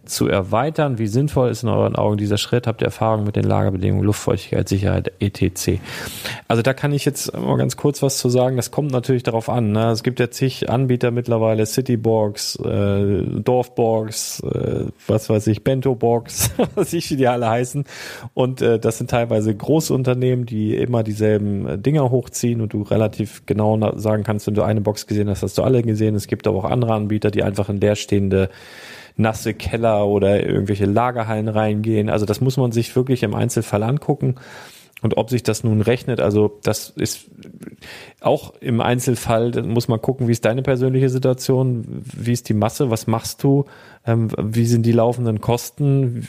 [0.05, 0.99] zu erweitern.
[0.99, 2.67] Wie sinnvoll ist in euren Augen dieser Schritt?
[2.67, 5.81] Habt ihr Erfahrung mit den Lagerbedingungen, Luftfeuchtigkeit, Sicherheit, etc.?
[6.49, 8.57] Also da kann ich jetzt mal ganz kurz was zu sagen.
[8.57, 9.73] Das kommt natürlich darauf an.
[9.73, 9.91] Ne?
[9.91, 16.93] Es gibt ja zig Anbieter mittlerweile, Citybox, äh, Dorfbox, äh, was weiß ich, Bentobox, was
[16.93, 17.85] ich, wie die alle heißen.
[18.35, 23.47] Und äh, das sind teilweise Großunternehmen, die immer dieselben äh, Dinger hochziehen und du relativ
[23.47, 26.15] genau sagen kannst, wenn du eine Box gesehen hast, hast du alle gesehen.
[26.15, 28.51] Es gibt aber auch andere Anbieter, die einfach in leerstehende
[29.17, 32.11] nasse Keller oder irgendwelche Lagerhallen reingehen.
[32.11, 34.37] Also das muss man sich wirklich im Einzelfall angucken.
[35.03, 37.29] Und ob sich das nun rechnet, also das ist
[38.21, 42.91] auch im Einzelfall, muss man gucken, wie ist deine persönliche Situation, wie ist die Masse,
[42.91, 43.65] was machst du,
[44.05, 46.27] ähm, wie sind die laufenden Kosten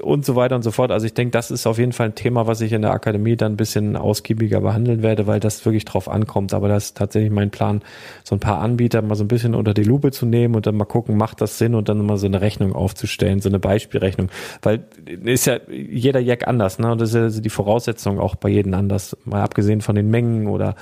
[0.00, 0.90] und so weiter und so fort.
[0.90, 3.36] Also ich denke, das ist auf jeden Fall ein Thema, was ich in der Akademie
[3.36, 6.54] dann ein bisschen ausgiebiger behandeln werde, weil das wirklich drauf ankommt.
[6.54, 7.82] Aber das ist tatsächlich mein Plan,
[8.24, 10.76] so ein paar Anbieter mal so ein bisschen unter die Lupe zu nehmen und dann
[10.76, 14.30] mal gucken, macht das Sinn und dann mal so eine Rechnung aufzustellen, so eine Beispielrechnung.
[14.62, 14.84] Weil
[15.24, 16.90] ist ja jeder Jack anders, ne?
[16.90, 20.46] Und das ist ja die Voraussetzung auch bei jedem anders, mal abgesehen von den Mengen
[20.46, 20.74] oder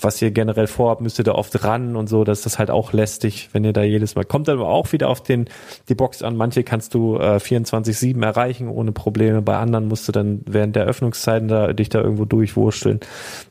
[0.00, 2.92] was ihr generell vorhabt, müsst ihr da oft ran und so, das ist halt auch
[2.92, 5.46] lästig, wenn ihr da jedes Mal kommt, aber auch wieder auf den
[5.88, 6.36] die Box an.
[6.36, 10.84] Manche kannst du äh, 24/7 erreichen ohne Probleme, bei anderen musst du dann während der
[10.84, 13.00] Öffnungszeiten da dich da irgendwo durchwursteln.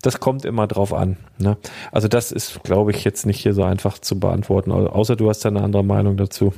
[0.02, 1.18] Das kommt immer drauf an.
[1.38, 1.57] Ne?
[1.91, 5.45] Also das ist, glaube ich, jetzt nicht hier so einfach zu beantworten, außer du hast
[5.45, 6.53] da eine andere Meinung dazu.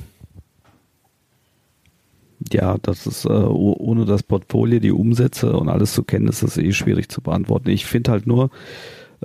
[2.50, 6.56] Ja, das ist äh, ohne das Portfolio, die Umsätze und alles zu kennen, ist das
[6.56, 7.70] eh schwierig zu beantworten.
[7.70, 8.50] Ich finde halt nur,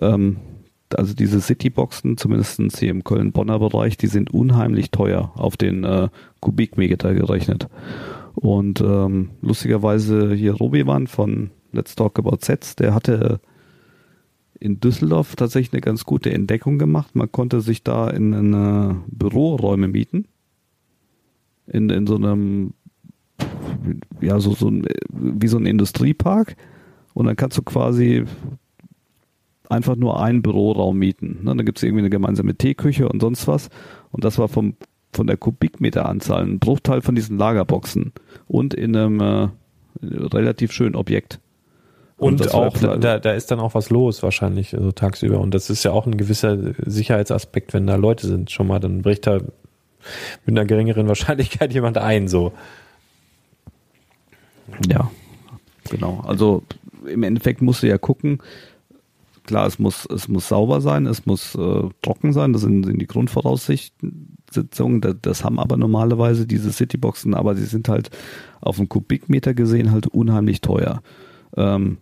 [0.02, 0.38] ähm,
[0.95, 6.10] also diese Cityboxen, zumindest hier im Köln-Bonner Bereich, die sind unheimlich teuer auf den äh,
[6.40, 7.68] Kubikmeter gerechnet.
[8.36, 13.41] Und ähm, lustigerweise hier Robiwan von Let's Talk About Sets, der hatte
[14.60, 17.15] in Düsseldorf tatsächlich eine ganz gute Entdeckung gemacht.
[17.15, 20.28] Man konnte sich da in eine Büroräume mieten.
[21.68, 22.74] In, in so einem
[24.22, 26.56] ja, so, so ein, wie so ein Industriepark.
[27.14, 28.26] Und dann kannst du quasi
[29.69, 31.39] einfach nur einen Büroraum mieten.
[31.44, 31.56] Ne?
[31.56, 33.69] Da gibt es irgendwie eine gemeinsame Teeküche und sonst was.
[34.11, 34.76] Und das war vom,
[35.14, 38.14] von der Kubikmeteranzahl ein Bruchteil von diesen Lagerboxen
[38.48, 39.49] und in einem äh,
[40.02, 41.39] relativ schönen Objekt.
[42.18, 42.98] Und, war auch, klar.
[42.98, 45.39] da, da ist dann auch was los wahrscheinlich, also tagsüber.
[45.39, 49.03] Und das ist ja auch ein gewisser Sicherheitsaspekt, wenn da Leute sind schon mal, dann
[49.03, 49.39] bricht da
[50.45, 52.53] mit einer geringeren Wahrscheinlichkeit jemand ein, so.
[54.89, 55.11] Ja,
[55.89, 56.23] genau.
[56.26, 56.64] Also
[57.06, 58.39] im Endeffekt musst du ja gucken,
[59.48, 63.02] klar, es muss, es muss sauber sein, es muss äh, trocken sein, das sind, sind
[63.02, 68.11] die Grundvoraussetzungen, das, das haben aber normalerweise diese Cityboxen, aber sie sind halt
[68.61, 71.02] auf einen Kubikmeter gesehen halt unheimlich teuer.
[71.56, 71.98] Ähm,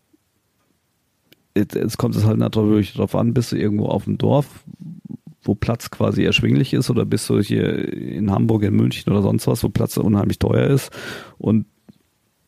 [1.55, 4.65] jetzt, jetzt kommt es halt natürlich darauf an, bist du irgendwo auf dem Dorf,
[5.41, 9.47] wo Platz quasi erschwinglich ist, oder bist du hier in Hamburg, in München oder sonst
[9.47, 10.91] was, wo Platz unheimlich teuer ist
[11.37, 11.65] und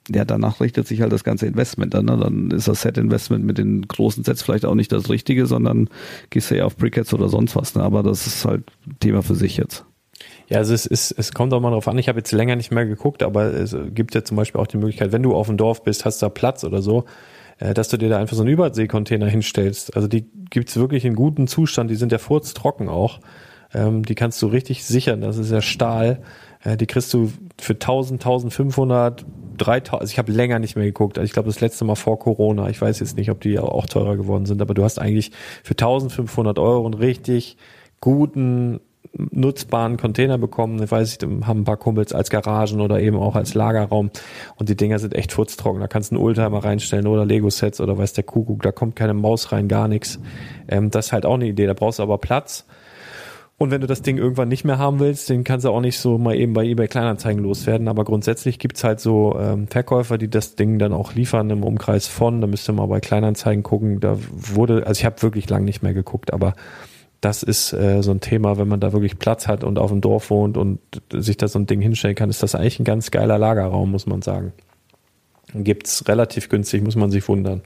[0.10, 2.06] ja, danach richtet sich halt das ganze Investment dann.
[2.06, 2.18] Ne?
[2.18, 5.90] Dann ist das Set-Investment mit den großen Sets vielleicht auch nicht das Richtige, sondern
[6.30, 7.76] gehst du ja auf Brickheads oder sonst was.
[7.76, 7.84] Ne?
[7.84, 8.64] Aber das ist halt
[9.00, 9.86] Thema für sich jetzt.
[10.50, 11.98] Ja, also es ist, es kommt auch mal drauf an.
[11.98, 14.78] Ich habe jetzt länger nicht mehr geguckt, aber es gibt ja zum Beispiel auch die
[14.78, 17.06] Möglichkeit, wenn du auf dem Dorf bist, hast da Platz oder so,
[17.60, 19.96] äh, dass du dir da einfach so einen Überseekontainer hinstellst.
[19.96, 23.20] Also die gibt's wirklich in gutem Zustand, die sind ja furztrocken auch.
[23.74, 26.22] Ähm, die kannst du richtig sichern, das ist ja Stahl.
[26.64, 29.26] Äh, die kriegst du für 1000, 1500,
[29.58, 31.18] 3000, also ich habe länger nicht mehr geguckt.
[31.18, 32.70] Also ich glaube das letzte Mal vor Corona.
[32.70, 35.32] Ich weiß jetzt nicht, ob die auch teurer geworden sind, aber du hast eigentlich
[35.64, 37.58] für 1500 Euro einen richtig
[38.00, 38.80] guten
[39.14, 40.82] nutzbaren Container bekommen.
[40.82, 44.12] Ich weiß nicht, haben ein paar Kumpels als Garagen oder eben auch als Lagerraum.
[44.58, 45.82] Und die Dinger sind echt furztrocken.
[45.82, 48.62] Da kannst du einen Oldtimer reinstellen oder Lego-Sets oder weiß der Kuckuck.
[48.62, 50.20] Da kommt keine Maus rein, gar nichts.
[50.68, 51.66] Ähm, das ist halt auch eine Idee.
[51.66, 52.66] Da brauchst du aber Platz.
[53.60, 55.98] Und wenn du das Ding irgendwann nicht mehr haben willst, den kannst du auch nicht
[55.98, 57.88] so mal eben bei eBay Kleinanzeigen loswerden.
[57.88, 62.08] Aber grundsätzlich gibt's halt so ähm, Verkäufer, die das Ding dann auch liefern im Umkreis
[62.08, 62.40] von.
[62.40, 64.00] Da müsst ihr mal bei Kleinanzeigen gucken.
[64.00, 66.54] Da wurde, also ich habe wirklich lang nicht mehr geguckt, aber
[67.20, 70.02] das ist äh, so ein Thema, wenn man da wirklich Platz hat und auf dem
[70.02, 70.80] Dorf wohnt und
[71.12, 74.06] sich da so ein Ding hinstellen kann, ist das eigentlich ein ganz geiler Lagerraum, muss
[74.06, 74.54] man sagen.
[75.56, 77.64] Gibt's relativ günstig, muss man sich wundern.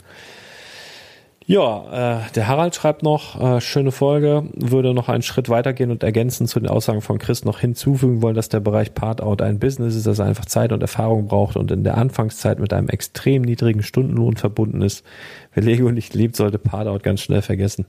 [1.51, 6.01] Ja, äh, der Harald schreibt noch, äh, schöne Folge, würde noch einen Schritt weitergehen und
[6.01, 9.97] ergänzen zu den Aussagen von Chris noch hinzufügen wollen, dass der Bereich Part-Out ein Business
[9.97, 13.83] ist, das einfach Zeit und Erfahrung braucht und in der Anfangszeit mit einem extrem niedrigen
[13.83, 15.03] Stundenlohn verbunden ist.
[15.53, 17.85] Wer Lego nicht liebt, sollte Part-Out ganz schnell vergessen.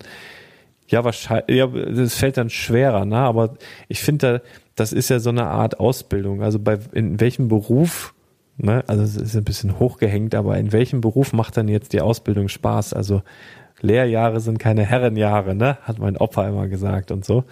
[0.88, 3.18] Ja, wahrscheinlich, ja, das fällt dann schwerer, ne?
[3.18, 3.54] Aber
[3.86, 6.42] ich finde, da, das ist ja so eine Art Ausbildung.
[6.42, 8.12] Also bei in welchem Beruf,
[8.56, 12.00] ne, also es ist ein bisschen hochgehängt, aber in welchem Beruf macht dann jetzt die
[12.00, 12.92] Ausbildung Spaß?
[12.94, 13.22] Also
[13.80, 15.78] Lehrjahre sind keine Herrenjahre, ne?
[15.82, 17.44] Hat mein Opa immer gesagt und so.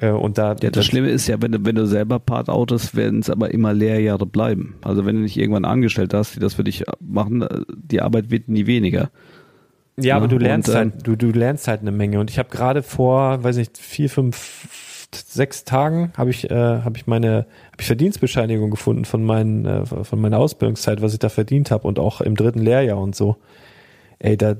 [0.00, 2.96] Äh, Und da, Ja, das Schlimme ist ja, wenn du, wenn du selber Part outest,
[2.96, 4.76] werden es aber immer Lehrjahre bleiben.
[4.82, 8.30] Also wenn du nicht irgendwann angestellt hast, die das für dich machen, äh, die Arbeit
[8.30, 9.10] wird nie weniger.
[9.98, 12.20] Ja, aber Ja, du lernst und, ähm, halt, du, du lernst halt eine Menge.
[12.20, 14.36] Und ich habe gerade vor, weiß nicht, vier, fünf,
[15.14, 19.86] sechs Tagen habe ich, äh, habe ich meine, habe ich Verdienstbescheinigung gefunden von meinen, äh,
[19.86, 23.36] von meiner Ausbildungszeit, was ich da verdient habe und auch im dritten Lehrjahr und so.
[24.18, 24.56] Ey, da,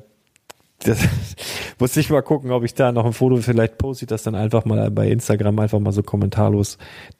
[0.80, 0.98] das
[1.78, 4.34] muss ich mal gucken, ob ich da noch ein Foto vielleicht poste ich das dann
[4.34, 6.78] einfach mal bei Instagram einfach mal so kommentarlos.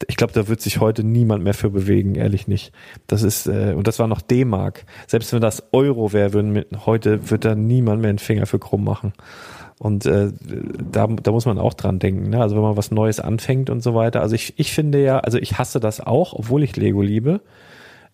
[0.08, 2.72] Ich glaube, da wird sich heute niemand mehr für bewegen, ehrlich nicht.
[3.06, 4.84] Das ist äh, und das war noch D-Mark.
[5.06, 8.58] Selbst wenn das Euro wäre, würden mit, heute wird da niemand mehr einen Finger für
[8.58, 9.12] krumm machen.
[9.78, 10.32] Und äh,
[10.90, 12.30] da, da muss man auch dran denken.
[12.30, 12.40] Ne?
[12.40, 14.22] Also wenn man was Neues anfängt und so weiter.
[14.22, 17.40] Also ich, ich finde ja, also ich hasse das auch, obwohl ich Lego liebe.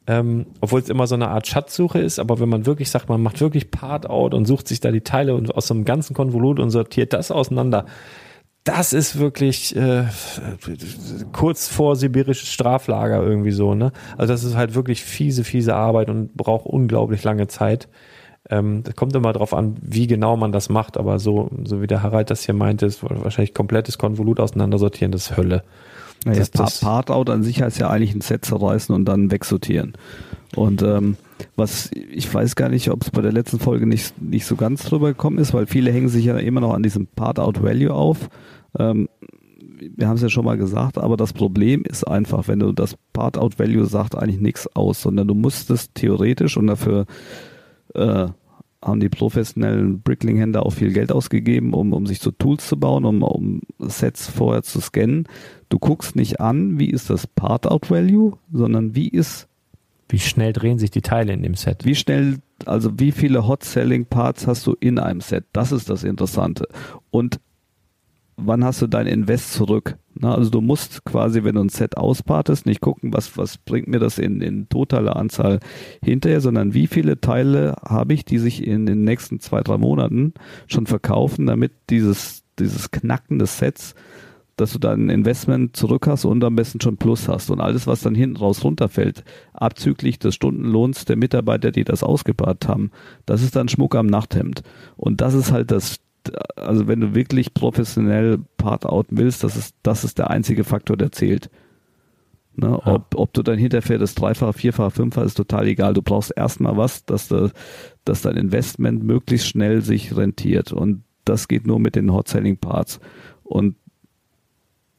[0.09, 3.22] Ähm, obwohl es immer so eine Art Schatzsuche ist, aber wenn man wirklich sagt, man
[3.22, 6.59] macht wirklich Part-out und sucht sich da die Teile und aus so einem ganzen Konvolut
[6.59, 7.86] und sortiert das auseinander,
[8.64, 10.05] das ist wirklich äh,
[11.32, 13.93] kurz vor sibirisches Straflager irgendwie so, ne?
[14.16, 17.89] Also das ist halt wirklich fiese, fiese Arbeit und braucht unglaublich lange Zeit.
[18.51, 21.86] Ähm, das kommt immer drauf an, wie genau man das macht, aber so, so wie
[21.86, 25.62] der Harald das hier meinte, ist wahrscheinlich komplettes Konvolut auseinandersortieren, das ist Hölle.
[26.24, 29.31] Naja, Das- das- Part out an sich heißt ja eigentlich ein Set zerreißen und dann
[29.31, 29.93] wegsortieren.
[30.55, 31.16] Und ähm,
[31.56, 34.85] was ich weiß gar nicht, ob es bei der letzten Folge nicht, nicht so ganz
[34.85, 37.93] drüber gekommen ist, weil viele hängen sich ja immer noch an diesem Part out Value
[37.93, 38.28] auf.
[38.78, 39.09] Ähm,
[39.97, 42.97] wir haben es ja schon mal gesagt, aber das Problem ist einfach, wenn du das
[43.12, 47.06] Part out Value sagt eigentlich nichts aus, sondern du musstest theoretisch und dafür
[47.94, 48.28] äh,
[48.82, 53.05] haben die professionellen Brickling-Händler auch viel Geld ausgegeben, um, um sich so Tools zu bauen,
[53.05, 55.28] um, um Sets vorher zu scannen.
[55.69, 59.48] Du guckst nicht an, wie ist das Part-Out-Value, sondern wie ist,
[60.09, 61.85] Wie schnell drehen sich die Teile in dem Set?
[61.85, 65.44] wie schnell, also wie viele Hot-Selling-Parts hast du in einem Set?
[65.52, 66.66] Das ist das Interessante.
[67.10, 67.40] Und
[68.37, 69.97] wann hast du dein Invest zurück?
[70.15, 73.89] Na, also du musst quasi, wenn du ein Set auspartest, nicht gucken, was, was bringt
[73.89, 75.61] mir das in, in totaler Anzahl
[76.03, 80.35] hinterher, sondern wie viele Teile habe ich, die sich in den nächsten zwei, drei Monaten
[80.67, 83.95] schon verkaufen, damit dieses, dieses Knacken des Sets
[84.57, 87.51] dass du dein Investment zurück hast und am besten schon Plus hast.
[87.51, 92.69] Und alles, was dann hinten raus runterfällt, abzüglich des Stundenlohns der Mitarbeiter, die das ausgespart
[92.69, 92.91] haben,
[93.27, 94.63] das ist dann Schmuck am Nachthemd.
[94.97, 95.97] Und das ist halt das,
[96.57, 100.97] also wenn du wirklich professionell Part out willst, das ist, das ist der einzige Faktor,
[100.97, 101.51] der zählt.
[102.55, 102.86] Ne, ja.
[102.86, 105.94] ob, ob du dann hinterher das Dreifache, Vierfache, Fünffache ist total egal.
[105.94, 107.51] Du brauchst erstmal was, dass, du,
[108.05, 110.70] dass dein Investment möglichst schnell sich rentiert.
[110.70, 113.01] Und das geht nur mit den Hot-Selling Parts.
[113.43, 113.77] Und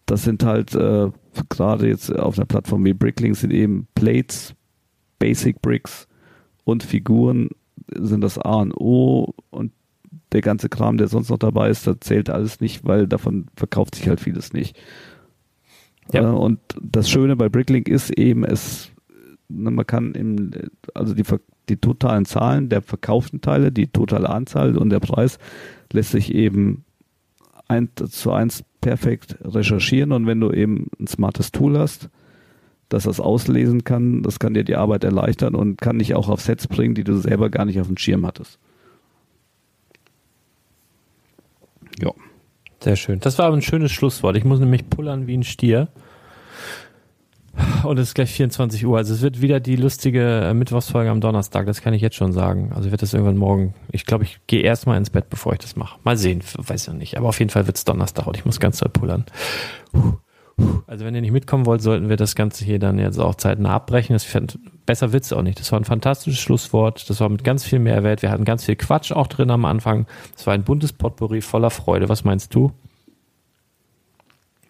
[0.07, 1.11] das sind halt äh,
[1.49, 4.55] gerade jetzt auf einer Plattform wie Bricklink sind eben Plates,
[5.19, 6.07] Basic Bricks
[6.63, 7.49] und Figuren
[7.95, 9.71] sind das A und O und
[10.33, 13.95] der ganze Kram, der sonst noch dabei ist, da zählt alles nicht, weil davon verkauft
[13.95, 14.77] sich halt vieles nicht.
[16.11, 16.23] Ja.
[16.23, 18.91] Äh, und das Schöne bei Bricklink ist eben, es,
[19.47, 20.51] ne, man kann im,
[20.93, 21.23] also die,
[21.69, 25.37] die totalen Zahlen der verkauften Teile, die totale Anzahl und der Preis
[25.91, 26.83] lässt sich eben
[27.67, 32.09] eins zu eins perfekt recherchieren und wenn du eben ein smartes Tool hast,
[32.89, 36.41] das das auslesen kann, das kann dir die Arbeit erleichtern und kann dich auch auf
[36.41, 38.59] Sets bringen, die du selber gar nicht auf dem Schirm hattest.
[42.01, 42.11] Ja.
[42.81, 43.19] Sehr schön.
[43.19, 44.35] Das war aber ein schönes Schlusswort.
[44.35, 45.87] Ich muss nämlich pullern wie ein Stier.
[47.83, 48.97] Und es ist gleich 24 Uhr.
[48.97, 51.65] Also es wird wieder die lustige äh, Mittwochsfolge am Donnerstag.
[51.65, 52.71] Das kann ich jetzt schon sagen.
[52.73, 53.75] Also wird das irgendwann morgen.
[53.91, 55.99] Ich glaube, ich gehe erstmal ins Bett, bevor ich das mache.
[56.03, 57.17] Mal sehen, weiß ja nicht.
[57.17, 59.25] Aber auf jeden Fall wird es Donnerstag und ich muss ganz doll pullern.
[60.87, 63.73] Also wenn ihr nicht mitkommen wollt, sollten wir das Ganze hier dann jetzt auch zeitnah
[63.73, 64.13] abbrechen.
[64.13, 65.59] Das fand, besser Witz auch nicht.
[65.59, 67.09] Das war ein fantastisches Schlusswort.
[67.09, 68.21] Das war mit ganz viel Mehrwert.
[68.21, 70.05] Wir hatten ganz viel Quatsch auch drin am Anfang.
[70.35, 72.09] Es war ein buntes Potpourri voller Freude.
[72.09, 72.71] Was meinst du?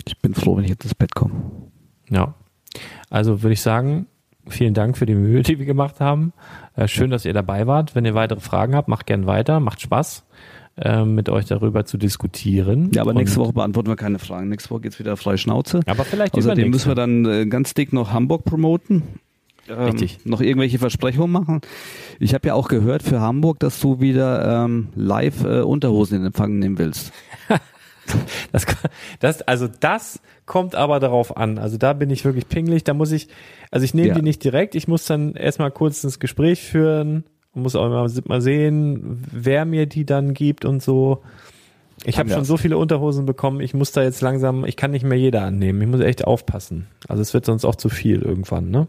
[0.06, 1.34] Ich bin froh, wenn ich jetzt ins Bett komme.
[2.10, 2.34] Ja,
[3.10, 4.08] also würde ich sagen,
[4.48, 6.34] vielen Dank für die Mühe, die wir gemacht haben.
[6.76, 7.96] Äh, schön, dass ihr dabei wart.
[7.96, 10.26] Wenn ihr weitere Fragen habt, macht gern weiter, macht Spaß,
[10.78, 12.92] äh, mit euch darüber zu diskutieren.
[12.94, 14.50] Ja, aber nächste Woche beantworten wir keine Fragen.
[14.50, 15.82] Nächste Woche geht's wieder frei Schnauze.
[15.86, 19.04] Aber vielleicht Außerdem müssen wir dann äh, ganz dick noch Hamburg promoten.
[19.70, 20.26] Ähm, Richtig.
[20.26, 21.62] Noch irgendwelche Versprechungen machen.
[22.20, 26.26] Ich habe ja auch gehört für Hamburg, dass du wieder ähm, live äh, Unterhosen in
[26.26, 27.14] Empfang nehmen willst.
[28.52, 28.66] Das,
[29.22, 31.58] das, also das kommt aber darauf an.
[31.58, 32.84] Also da bin ich wirklich pingelig.
[32.84, 33.30] Da muss ich,
[33.72, 34.16] also ich nehme ja.
[34.16, 34.76] die nicht direkt.
[34.76, 37.24] Ich muss dann erstmal kurz ins Gespräch führen
[37.54, 41.22] muss auch mal, mal sehen, wer mir die dann gibt und so.
[42.06, 43.62] Ich habe schon so viele Unterhosen bekommen.
[43.62, 45.82] Ich muss da jetzt langsam, ich kann nicht mehr jeder annehmen.
[45.82, 46.88] Ich muss echt aufpassen.
[47.08, 48.88] Also es wird sonst auch zu viel irgendwann, ne?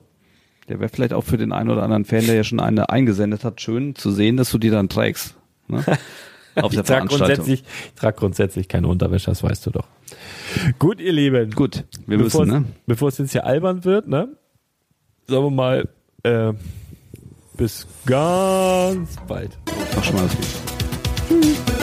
[0.69, 3.45] Der wäre vielleicht auch für den einen oder anderen Fan, der ja schon eine eingesendet
[3.45, 5.37] hat, schön zu sehen, dass du die dann trägst.
[5.69, 5.85] Ne?
[6.57, 9.87] auf der ich trage grundsätzlich, ich trage grundsätzlich keine Unterwäsche, das weißt du doch.
[10.79, 11.51] Gut, ihr Lieben.
[11.51, 12.65] Gut, wir müssen, ne?
[12.87, 14.29] Bevor es jetzt hier albern wird, ne?
[15.27, 15.89] Sagen wir mal,
[16.23, 16.53] äh,
[17.57, 19.57] bis ganz bald.
[19.95, 21.43] Mach schon mal das Video.
[21.43, 21.74] Tschüss.